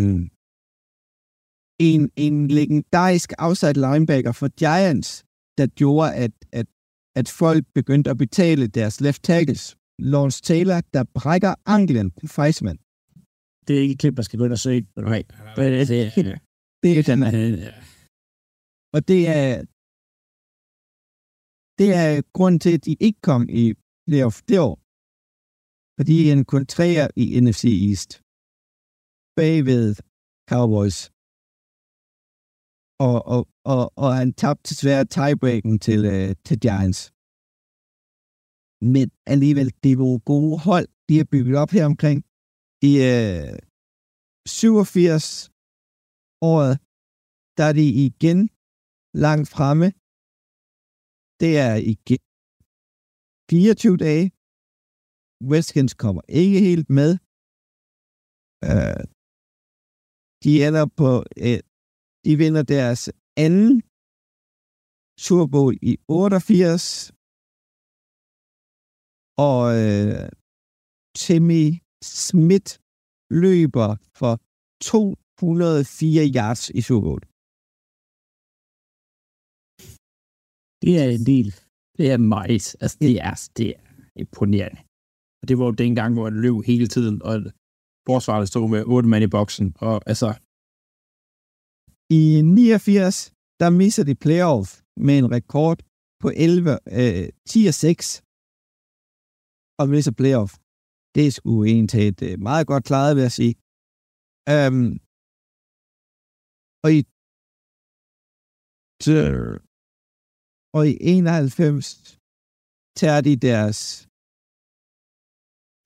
en, 1.89 2.11
en 2.17 2.49
legendarisk 2.49 3.33
outside 3.39 3.81
linebacker 3.87 4.33
for 4.33 4.49
Giants, 4.49 5.25
der 5.59 5.67
gjorde, 5.67 6.15
at, 6.15 6.33
at, 6.53 6.67
at 7.17 7.29
folk 7.29 7.65
begyndte 7.75 8.11
at 8.11 8.19
betale 8.19 8.67
deres 8.67 9.01
left 9.01 9.23
tackles. 9.23 9.77
Lawrence 9.99 10.43
Taylor, 10.43 10.81
der 10.95 11.05
brækker 11.15 11.55
anklen 11.67 12.11
på 12.11 12.27
Feisman. 12.27 12.79
Det 13.67 13.77
er 13.77 13.81
ikke 13.81 13.93
et 13.93 13.99
klip, 13.99 14.17
der 14.17 14.23
skal 14.23 14.39
gå 14.39 14.45
ind 14.45 14.53
og 14.53 14.59
se. 14.59 14.85
nej. 14.97 15.25
Men 15.57 15.73
det, 15.73 15.89
det, 15.89 16.13
Det 16.83 16.99
er 16.99 17.03
den, 17.03 17.23
og 18.97 19.09
det 19.09 19.21
er, 19.29 19.65
det 21.79 21.89
er 22.03 22.23
grunden 22.33 22.61
til, 22.61 22.73
at 22.79 22.85
de 22.85 22.97
ikke 23.01 23.21
kom 23.21 23.43
i 23.49 23.75
playoff 24.09 24.37
det 24.49 24.59
år. 24.59 24.75
Fordi 25.99 26.17
han 26.31 26.45
kun 26.53 26.65
træer 26.75 27.09
i 27.23 27.25
NFC 27.45 27.65
East. 27.89 28.11
Bagved 29.37 29.91
Cowboys. 30.51 30.99
Og, 33.07 33.19
og, 33.35 33.43
og, 33.75 33.83
og 34.03 34.11
han 34.21 34.31
tabte 34.43 34.69
desværre 34.71 35.05
tiebreaken 35.17 35.77
til, 35.87 36.01
øh, 36.15 36.31
til 36.47 36.57
Giants. 36.65 37.01
Men 38.95 39.07
alligevel, 39.35 39.69
det 39.85 39.93
var 39.99 40.19
gode 40.33 40.55
hold, 40.69 40.89
de 41.09 41.15
har 41.21 41.27
bygget 41.33 41.57
op 41.63 41.71
her 41.77 41.85
omkring. 41.93 42.19
I 42.91 42.93
øh, 43.11 43.59
87 44.47 45.51
året, 46.51 46.75
der 47.57 47.65
er 47.71 47.75
de 47.81 47.87
igen 48.07 48.41
langt 49.25 49.49
fremme. 49.55 49.87
Det 51.43 51.53
er 51.67 51.75
igen 51.95 52.23
24 53.51 53.97
dage. 54.07 54.36
Westkins 55.51 55.95
kommer 55.95 56.23
ikke 56.29 56.61
helt 56.69 56.89
med. 56.99 57.11
Uh, 58.71 59.03
de 60.45 60.51
ender 60.67 60.87
på, 61.01 61.11
uh, 61.47 61.61
de 62.25 62.33
vinder 62.43 62.63
deres 62.77 63.03
anden 63.47 63.73
Super 65.27 65.47
Bowl 65.55 65.75
i 65.91 65.93
88. 66.09 67.13
Og 69.49 69.61
uh, 69.83 70.27
Timmy 71.25 71.67
Smith 72.03 72.71
løber 73.45 73.89
for 74.21 74.33
204 74.83 76.25
yards 76.37 76.63
i 76.79 76.81
Super 76.89 77.07
Bowl. 77.09 77.23
det 80.83 80.93
er 81.03 81.09
en 81.19 81.27
del. 81.33 81.49
Det 81.99 82.07
er 82.15 82.21
meget. 82.35 82.77
Altså, 82.83 82.97
det 83.01 83.13
er, 83.29 83.35
det 83.57 83.69
er 83.77 83.81
imponerende. 84.23 84.81
Og 85.47 85.49
det 85.51 85.59
var 85.59 85.67
jo 85.71 85.83
dengang, 85.85 86.11
hvor 86.15 86.25
han 86.29 86.41
løb 86.45 86.57
hele 86.73 86.89
tiden, 86.95 87.17
og 87.29 87.35
forsvaret 88.09 88.49
stod 88.49 88.69
med 88.75 88.81
otte 88.95 89.09
mand 89.09 89.25
i 89.25 89.35
boksen. 89.37 89.67
Og 89.89 89.97
altså, 90.11 90.29
I 92.21 92.23
89, 92.43 93.17
der 93.61 93.71
misser 93.81 94.05
de 94.11 94.15
playoff 94.25 94.69
med 95.07 95.15
en 95.19 95.31
rekord 95.37 95.79
på 96.23 96.29
11, 96.37 96.79
øh, 96.99 97.29
10 97.51 97.67
og 97.71 97.75
6 97.75 98.05
og 99.81 99.87
misser 99.95 100.15
playoff. 100.21 100.53
Det 101.15 101.23
er 101.27 101.33
sgu 101.37 101.53
egentlig 101.65 102.03
et 102.09 102.21
øh, 102.29 102.35
meget 102.49 102.67
godt 102.71 102.85
klaret, 102.89 103.13
vil 103.17 103.27
jeg 103.29 103.37
sige. 103.41 103.55
Um, 104.55 104.85
og 106.85 106.91
i 106.99 107.01
og 110.77 110.83
i 110.91 110.93
91 111.01 111.87
tager 113.01 113.21
de 113.29 113.35
deres 113.49 113.79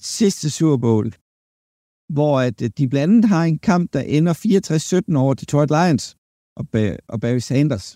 sidste 0.00 0.46
Super 0.50 0.78
Bowl, 0.86 1.08
hvor 2.16 2.34
at 2.48 2.56
øh, 2.64 2.70
de 2.78 2.88
blandt 2.92 3.12
andet 3.12 3.24
har 3.34 3.44
en 3.44 3.58
kamp, 3.70 3.92
der 3.94 4.02
ender 4.16 4.34
64-17 5.14 5.22
over 5.22 5.34
Detroit 5.34 5.70
Lions 5.76 6.04
og, 6.58 6.64
og 7.12 7.16
Barry 7.22 7.42
Sanders. 7.48 7.86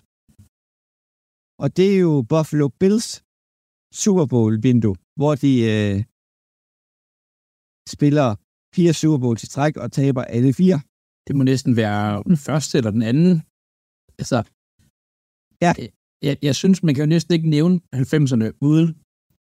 Og 1.63 1.67
det 1.77 1.87
er 1.95 1.99
jo 2.07 2.13
Buffalo 2.33 2.67
Bills 2.81 3.09
Super 4.03 4.25
Bowl-vindue, 4.33 4.95
hvor 5.19 5.33
de 5.43 5.51
øh, 5.73 5.97
spiller 7.95 8.27
fire 8.75 8.93
Super 8.93 9.19
Bowls 9.23 9.43
i 9.43 9.49
træk 9.55 9.73
og 9.83 9.91
taber 9.91 10.23
alle 10.35 10.53
fire. 10.61 10.79
det 11.27 11.33
må 11.35 11.43
næsten 11.43 11.75
være 11.83 12.23
den 12.29 12.37
første 12.47 12.73
eller 12.77 12.91
den 12.97 13.03
anden. 13.11 13.33
Altså, 14.21 14.39
Ja. 15.61 15.73
Jeg, 16.27 16.37
jeg 16.41 16.55
synes, 16.55 16.83
man 16.83 16.95
kan 16.95 17.03
jo 17.03 17.09
næsten 17.15 17.33
ikke 17.33 17.49
nævne 17.49 17.75
90'erne 17.95 18.47
uden 18.61 18.87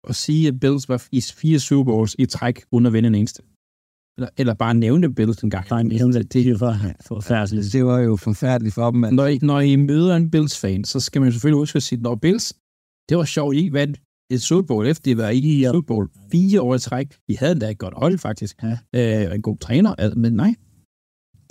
at 0.10 0.16
sige, 0.16 0.48
at 0.48 0.60
Bills 0.60 0.90
var 0.90 1.08
i 1.12 1.22
fire 1.22 1.60
Super 1.60 1.84
Bowls 1.92 2.16
i 2.20 2.26
træk, 2.26 2.64
uden 2.72 2.86
at 2.86 2.94
vinde 2.94 3.08
en 3.08 3.16
eneste. 3.16 3.44
Eller, 4.18 4.30
eller 4.38 4.54
bare 4.54 4.74
nævne 4.74 5.16
Bills 5.16 5.40
en 5.44 5.50
gang. 5.50 5.66
Nej, 5.70 5.84
men 5.84 5.92
det, 5.92 6.34
det 6.34 6.60
for, 6.60 6.74
forfærdeligt. 7.08 7.74
Det 7.74 7.86
var 7.86 8.00
jo 8.00 8.16
forfærdeligt 8.16 8.76
for 8.76 8.92
dem. 8.92 9.04
At... 9.04 9.14
Når 9.14 9.26
I, 9.26 9.38
når 9.38 9.60
I 9.60 9.76
møder 9.76 10.16
en 10.16 10.32
Bills-fan, 10.32 10.84
så 10.84 11.00
skal 11.00 11.22
man 11.22 11.32
selvfølgelig 11.32 11.60
huske 11.64 11.78
at 11.78 11.84
sige, 11.84 12.02
når 12.02 12.16
Bills, 12.16 12.54
det 13.10 13.18
var 13.18 13.26
sjovt, 13.26 13.56
I 13.56 13.74
vandt 13.74 13.96
et 14.34 14.42
Super 14.42 14.68
Bowl, 14.68 14.88
efter 14.88 15.04
de 15.04 15.18
var 15.18 15.30
i 15.30 15.64
Super 15.64 15.88
Bowl 15.88 16.06
fire 16.32 16.62
år 16.62 16.76
i 16.76 16.80
træk. 16.80 17.08
De 17.28 17.38
havde 17.38 17.52
endda 17.52 17.68
et 17.72 17.80
godt 17.84 17.96
hold, 18.04 18.18
faktisk. 18.18 18.56
Ja. 18.64 18.76
Øh, 19.00 19.36
en 19.36 19.42
god 19.42 19.58
træner, 19.58 19.92
altså, 20.02 20.20
men 20.20 20.34
nej. 20.34 20.52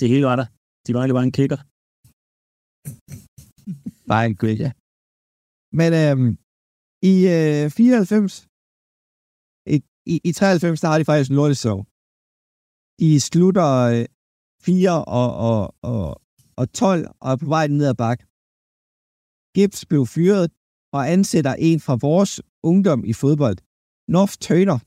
Det 0.01 0.09
hele 0.09 0.27
var 0.31 0.37
der. 0.37 0.47
De 0.87 0.91
var 0.95 1.03
bare 1.19 1.29
en 1.31 1.37
kicker. 1.39 1.61
Bare 4.11 4.25
en 4.27 4.37
ja. 4.65 4.71
Men 5.79 5.91
øhm, 6.03 6.31
i 7.03 7.15
øh, 7.37 7.71
94, 7.71 8.49
i, 9.75 9.77
i, 10.13 10.21
i 10.25 10.33
93, 10.33 10.81
der 10.81 10.89
har 10.89 10.99
de 10.99 11.05
faktisk 11.05 11.31
en 11.31 11.37
lortesov. 11.37 11.79
De 13.01 13.21
slutter 13.21 13.71
øh, 13.93 14.05
4 14.63 15.05
og, 15.21 15.29
og, 15.49 15.75
og, 15.91 16.21
og 16.61 16.73
12 16.73 17.07
og 17.21 17.33
er 17.33 17.37
på 17.37 17.47
vej 17.47 17.67
ned 17.67 17.87
ad 17.93 17.95
bakke. 17.95 18.25
Gibbs 19.57 19.83
blev 19.91 20.03
fyret 20.07 20.47
og 20.97 21.03
ansætter 21.15 21.55
en 21.69 21.81
fra 21.87 21.95
vores 22.07 22.33
ungdom 22.71 23.01
i 23.05 23.13
fodbold, 23.13 23.59
North 24.15 24.35
Turner, 24.47 24.79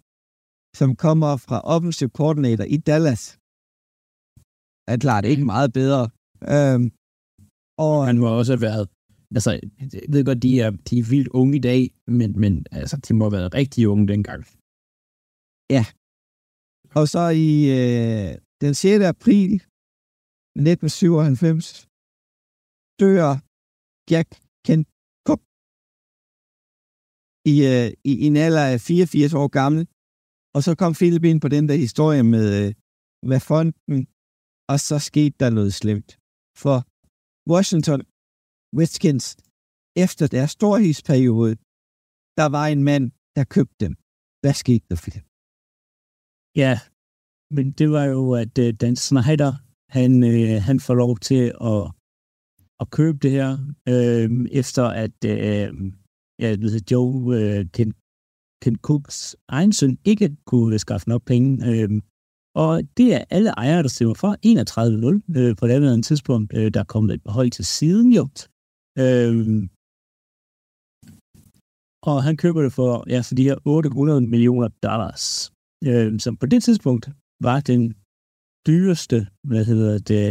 som 0.80 0.89
kommer 1.05 1.32
fra 1.45 1.57
offensive 1.76 2.14
coordinator 2.20 2.66
i 2.76 2.78
Dallas. 2.78 3.24
Er 4.91 4.97
klart 5.05 5.26
ikke 5.32 5.45
meget 5.53 5.70
bedre. 5.80 6.03
Øhm, 6.53 6.86
og 7.86 7.95
Han 8.09 8.18
må 8.22 8.28
også 8.39 8.51
have 8.53 8.66
været, 8.70 8.86
altså, 9.38 9.52
jeg 9.94 10.02
ved 10.14 10.26
godt, 10.26 10.44
de 10.44 10.52
er, 10.66 10.72
de 10.88 11.00
er 11.00 11.10
vildt 11.14 11.28
unge 11.28 11.58
i 11.58 11.64
dag, 11.72 11.82
men, 12.08 12.40
men 12.44 12.66
altså, 12.72 12.98
de 12.98 13.14
må 13.14 13.24
have 13.26 13.38
været 13.38 13.54
rigtig 13.54 13.88
unge 13.88 14.08
dengang. 14.08 14.44
Og 17.00 17.06
så 17.14 17.24
i 17.48 17.50
øh, 17.80 18.32
den 18.64 18.74
6. 18.74 19.04
april 19.14 19.52
1997 19.54 21.88
dør 23.02 23.30
Jack 24.12 24.30
Kent 24.66 24.88
Cook 25.28 25.42
i, 27.54 27.56
øh, 27.72 27.88
i, 28.10 28.12
i 28.24 28.26
en 28.32 28.38
alder 28.46 28.66
af 28.74 28.78
84 28.82 29.34
år 29.42 29.48
gammel. 29.60 29.84
Og 30.56 30.60
så 30.66 30.72
kom 30.82 30.94
Philip 31.00 31.24
ind 31.24 31.42
på 31.42 31.50
den 31.56 31.64
der 31.70 31.78
historie 31.86 32.24
med 32.24 32.46
øh, 32.60 32.70
hvad 33.28 33.42
fonden, 33.50 34.02
og 34.72 34.78
så 34.88 34.96
skete 35.10 35.36
der 35.42 35.50
noget 35.50 35.74
slemt. 35.82 36.12
For 36.64 36.78
Washington 37.54 38.02
Redskins, 38.80 39.26
efter 40.03 40.26
deres 40.36 40.51
storhedsperiode, 40.57 41.55
der 42.39 42.47
var 42.57 42.65
en 42.67 42.84
mand, 42.89 43.05
der 43.36 43.43
købte 43.55 43.76
dem. 43.86 43.93
Hvad 44.41 44.53
skete 44.63 44.86
der, 44.89 44.97
Philip? 45.03 45.26
Ja, 46.61 46.74
men 47.55 47.65
det 47.80 47.88
var 47.95 48.05
jo, 48.15 48.22
at 48.43 48.53
uh, 48.63 48.69
Dan 48.82 48.95
Snyder, 48.95 49.53
han, 49.97 50.11
øh, 50.32 50.61
han 50.67 50.80
får 50.80 50.95
lov 51.03 51.13
til 51.30 51.43
at, 51.72 51.82
at 52.82 52.88
købe 52.97 53.17
det 53.24 53.32
her, 53.38 53.49
øh, 53.91 54.30
efter 54.61 54.84
at 55.03 55.17
øh, 55.26 55.69
ja, 56.41 56.49
det 56.51 56.72
hedder 56.72 56.88
Joe 56.91 57.15
øh, 57.38 57.65
Ken, 57.76 57.93
Ken 58.61 58.78
Cooks 58.88 59.36
egen 59.47 59.74
søn 59.74 59.97
ikke 60.05 60.38
kunne 60.45 60.80
skaffe 60.80 61.09
nok 61.09 61.24
penge. 61.26 61.49
Øh, 61.69 61.89
og 62.55 62.84
det 62.97 63.15
er 63.15 63.24
alle 63.30 63.49
ejere, 63.49 63.84
der 63.84 63.89
stemmer 63.89 64.13
for 64.13 64.32
31-0 64.45 65.39
øh, 65.39 65.55
på 65.55 65.67
det 65.67 65.74
andet 65.74 66.05
tidspunkt. 66.05 66.53
Øh, 66.57 66.74
der 66.74 66.80
er 66.80 66.84
kommet 66.93 67.13
et 67.13 67.24
behold 67.24 67.51
til 67.51 67.65
siden 67.65 68.13
jo. 68.13 68.28
Øh, 69.00 69.38
og 72.10 72.24
han 72.24 72.38
køber 72.38 72.62
det 72.62 72.74
for, 72.74 72.92
ja, 73.14 73.20
for 73.28 73.36
de 73.36 73.48
her 73.50 73.58
800 73.66 74.22
millioner 74.22 74.68
dollars 74.68 75.52
øh, 75.89 76.20
som 76.20 76.38
på 76.38 76.46
det 76.46 76.64
tidspunkt 76.64 77.06
var 77.48 77.60
den 77.60 77.84
dyreste, 78.68 79.18
hvad 79.50 79.64
hedder 79.66 79.94
det, 80.12 80.26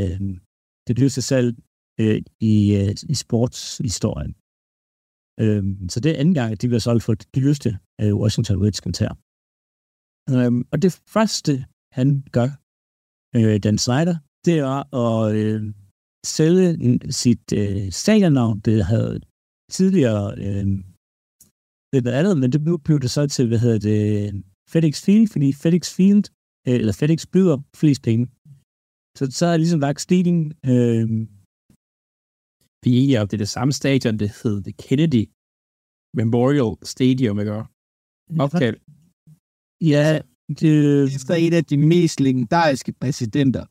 det 0.86 0.96
dyreste 0.98 1.22
salg 1.22 1.48
øh, 2.00 2.18
i, 2.52 2.54
øh, 2.80 2.92
i 3.12 3.14
sportshistorien. 3.24 4.32
Øh, 5.42 5.62
så 5.92 6.00
det 6.00 6.10
er 6.10 6.20
anden 6.20 6.34
gang, 6.40 6.52
at 6.52 6.62
de 6.62 6.68
bliver 6.68 6.86
solgt 6.88 7.04
for 7.04 7.14
det 7.14 7.28
dyreste 7.36 7.70
af 7.98 8.12
Washington 8.22 8.62
Redskins 8.64 8.98
her. 9.04 9.12
Øh, 10.32 10.52
og 10.72 10.76
det 10.84 10.92
første, 11.14 11.52
han 11.98 12.08
gør, 12.36 12.50
øh, 13.36 13.56
Dan 13.64 13.78
Snyder, 13.84 14.16
det 14.46 14.56
var 14.68 14.80
at 15.04 15.34
øh, 15.42 15.60
sælge 16.26 16.68
sit 17.10 17.52
øh, 17.52 17.92
stadionnavn. 17.92 18.60
Det 18.60 18.84
havde 18.84 19.20
tidligere 19.70 20.24
øh, 20.46 20.66
lidt 21.92 22.04
noget 22.04 22.18
andet, 22.20 22.38
men 22.38 22.52
det 22.52 22.60
blev, 22.64 22.78
blev 22.86 23.00
det 23.00 23.10
så 23.10 23.26
til, 23.26 23.48
hvad 23.48 23.58
hedder 23.58 23.78
det, 23.78 24.44
FedEx 24.72 24.94
Field, 25.04 25.28
fordi 25.32 25.52
FedEx 25.52 25.84
Field, 25.96 26.24
øh, 26.68 26.74
eller 26.74 26.92
FedEx 26.92 27.26
byder 27.32 27.56
flest 27.80 28.02
penge. 28.02 28.24
Så 29.18 29.24
så 29.38 29.46
er 29.46 29.56
ligesom 29.56 29.80
lagt 29.80 30.00
stigning. 30.00 30.40
Øh, 30.72 31.08
Vi 32.84 32.88
er 32.92 32.98
enige 33.02 33.20
om, 33.20 33.28
det 33.28 33.36
er 33.36 33.44
det 33.46 33.56
samme 33.58 33.72
stadion, 33.72 34.18
det 34.22 34.30
hed 34.42 34.56
det 34.66 34.74
Kennedy 34.76 35.24
Memorial 36.18 36.72
Stadium, 36.94 37.36
ikke? 37.42 37.52
Opkald. 38.44 38.76
ja, 39.92 40.04
det, 40.60 40.72
Efter 41.16 41.34
en 41.34 41.52
af 41.60 41.64
de 41.64 41.76
mest 41.92 42.16
legendariske 42.20 42.92
præsidenter. 43.00 43.64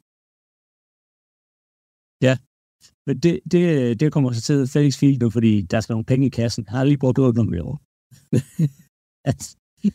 Men 3.07 3.19
det, 3.23 3.39
det, 3.51 3.99
det 3.99 4.11
kommer 4.13 4.31
så 4.31 4.41
til 4.41 4.67
FedEx 4.67 4.97
Field 4.99 5.19
nu, 5.19 5.29
fordi 5.29 5.61
der 5.61 5.79
skal 5.79 5.93
nogle 5.93 6.05
penge 6.11 6.27
i 6.27 6.29
kassen. 6.29 6.65
Jeg 6.67 6.77
har 6.77 6.83
lige 6.83 6.97
brugt 6.97 7.19
800 7.19 7.49
millioner. 7.49 7.77
at, 9.29 9.39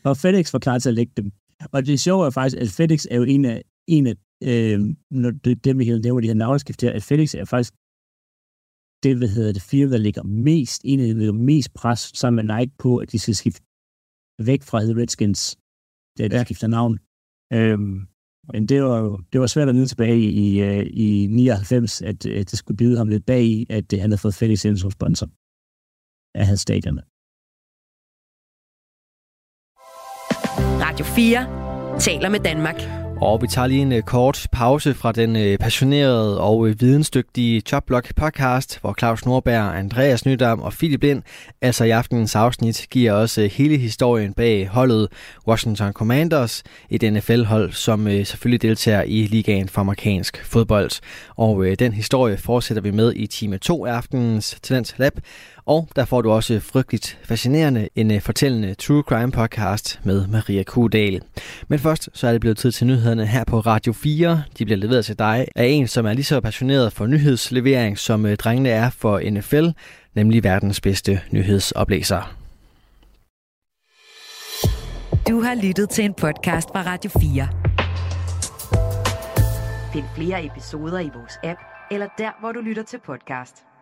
og 0.05 0.17
FedEx 0.17 0.53
var 0.53 0.59
klar 0.59 0.79
til 0.79 0.89
at 0.89 0.95
lægge 0.95 1.13
dem. 1.17 1.33
Og 1.73 1.87
det 1.87 2.01
sjove 2.01 2.27
er 2.27 2.31
faktisk, 2.31 2.61
at 2.63 2.69
FedEx 2.69 3.07
er 3.11 3.17
jo 3.17 3.23
en 3.23 3.45
af, 3.45 3.63
en 3.89 4.07
af 4.07 4.17
øh, 4.51 4.79
når 5.23 5.31
det, 5.45 5.65
det 5.65 5.79
vi 5.79 5.85
nævner 5.85 6.21
de 6.21 6.27
her 6.27 6.35
navneskift 6.35 6.83
her, 6.83 6.93
at 6.93 7.03
FedEx 7.03 7.35
er 7.35 7.45
faktisk 7.45 7.73
det, 9.05 9.17
hvad 9.19 9.29
hedder 9.29 9.53
det, 9.53 9.63
firma, 9.63 9.93
der 9.93 9.99
ligger 9.99 10.23
mest, 10.23 10.81
en 10.85 11.01
af 11.01 11.15
de 11.15 11.33
mest 11.33 11.75
pres 11.75 12.01
sammen 12.15 12.47
med 12.47 12.57
Nike 12.57 12.75
på, 12.79 12.91
at 12.97 13.13
de 13.13 13.19
skal 13.19 13.35
skifte 13.35 13.63
væk 14.51 14.63
fra 14.63 14.79
The 14.89 14.97
Redskins, 15.01 15.43
da 16.19 16.29
de 16.29 16.37
ja. 16.37 16.45
skifter 16.45 16.69
navn. 16.79 16.95
Øhm, 17.57 17.97
men 18.53 18.67
det 18.67 18.83
var 18.83 18.99
jo 18.99 19.21
det 19.33 19.41
var 19.41 19.47
svært 19.47 19.69
at 19.69 19.75
vide 19.75 19.87
tilbage 19.87 20.19
i, 20.19 20.29
i, 20.29 20.63
øh, 20.63 20.87
i 20.91 21.27
99, 21.31 22.03
at, 22.03 22.27
at 22.27 22.51
det 22.51 22.59
skulle 22.59 22.77
bide 22.77 22.99
ham 22.99 23.09
lidt 23.09 23.27
bag 23.27 23.43
i, 23.43 23.67
at 23.71 23.93
øh, 23.93 24.01
han 24.01 24.11
havde 24.11 24.21
fået 24.21 24.35
FedEx 24.35 24.65
ind 24.65 24.77
som 24.77 24.91
sponsor 24.91 25.29
af 26.35 26.47
hans 26.47 26.61
stadion. 26.61 27.01
Radio 30.81 31.05
4 31.05 32.01
taler 32.01 32.29
med 32.29 32.41
Danmark. 32.41 33.04
Og 33.25 33.43
vi 33.43 33.47
tager 33.47 33.67
lige 33.67 33.83
en 33.83 33.93
øh, 33.93 34.03
kort 34.03 34.47
pause 34.53 34.95
fra 34.95 35.13
den 35.13 35.37
øh, 35.37 35.59
passionerede 35.59 36.41
og 36.41 36.69
øh, 36.69 36.81
vidensdygtige 36.81 37.61
Chopblock 37.61 38.15
podcast, 38.15 38.81
hvor 38.81 38.95
Claus 38.99 39.27
Nordberg, 39.27 39.77
Andreas 39.77 40.27
Nydam 40.27 40.61
og 40.61 40.73
Philip 40.73 41.03
Lind, 41.03 41.23
altså 41.63 41.85
i 41.85 41.91
aftenens 41.91 42.37
afsnit, 42.37 42.87
giver 42.91 43.13
os 43.13 43.35
hele 43.35 43.77
historien 43.77 44.35
bag 44.35 44.69
holdet 44.69 45.09
Washington 45.47 45.93
Commanders, 45.93 46.63
et 46.91 47.13
NFL-hold, 47.13 47.73
som 47.73 48.07
selvfølgelig 48.07 48.63
deltager 48.63 49.03
i 49.03 49.27
ligaen 49.27 49.69
for 49.69 49.81
amerikansk 49.81 50.45
fodbold. 50.45 50.91
Og 51.37 51.67
den 51.79 51.93
historie 51.93 52.37
fortsætter 52.37 52.83
vi 52.83 52.91
med 52.91 53.13
i 53.17 53.27
time 53.27 53.59
2 53.59 53.87
af 53.87 53.93
aftenens 53.93 54.59
Talent 54.63 54.95
Lab, 54.99 55.13
og 55.67 55.89
der 55.97 56.05
får 56.05 56.23
du 56.23 56.31
også 56.31 56.61
frygteligt 56.61 57.19
fascinerende 57.23 57.89
en 57.95 58.11
uh, 58.11 58.21
fortællende 58.21 58.75
True 58.75 59.03
Crime 59.03 59.33
podcast 59.33 60.01
med 60.05 60.27
Maria 60.27 60.63
Kudal. 60.63 61.23
Men 61.69 61.79
først 61.79 62.09
så 62.13 62.27
er 62.27 62.33
det 62.33 62.41
blevet 62.41 62.59
tid 62.59 62.73
til 62.73 62.87
nyhederne 62.87 63.27
her 63.27 63.45
på 63.45 63.61
Radio 63.61 63.93
4. 63.93 64.43
De 64.59 64.65
bliver 64.65 64.79
leveret 64.79 65.05
til 65.05 65.19
dig 65.19 65.49
af 65.57 65.65
en, 65.65 65.89
som 65.89 66.07
er 66.07 66.13
lige 66.13 66.25
så 66.25 66.41
passioneret 66.41 66.93
for 66.93 67.07
nyhedslevering, 67.07 67.99
som 67.99 68.25
uh, 68.25 68.35
drengene 68.35 68.69
er 68.69 68.91
for 68.91 69.31
NFL, 69.31 69.69
nemlig 70.15 70.45
verdens 70.45 70.81
bedste 70.81 71.21
nyhedsoplæser. 71.31 72.35
Du 75.29 75.41
har 75.41 75.55
lyttet 75.63 75.91
til 75.91 76.05
en 76.05 76.15
podcast 76.15 76.69
fra 76.69 76.83
Radio 76.83 77.11
4. 77.21 77.49
Find 79.93 80.05
flere 80.17 80.45
episoder 80.45 81.01
i 81.01 81.11
vores 81.15 81.39
app, 81.45 81.61
eller 81.91 82.07
der, 82.19 82.31
hvor 82.41 82.53
du 82.53 82.61
lytter 82.61 82.83
til 82.83 82.99
podcast. 83.07 83.74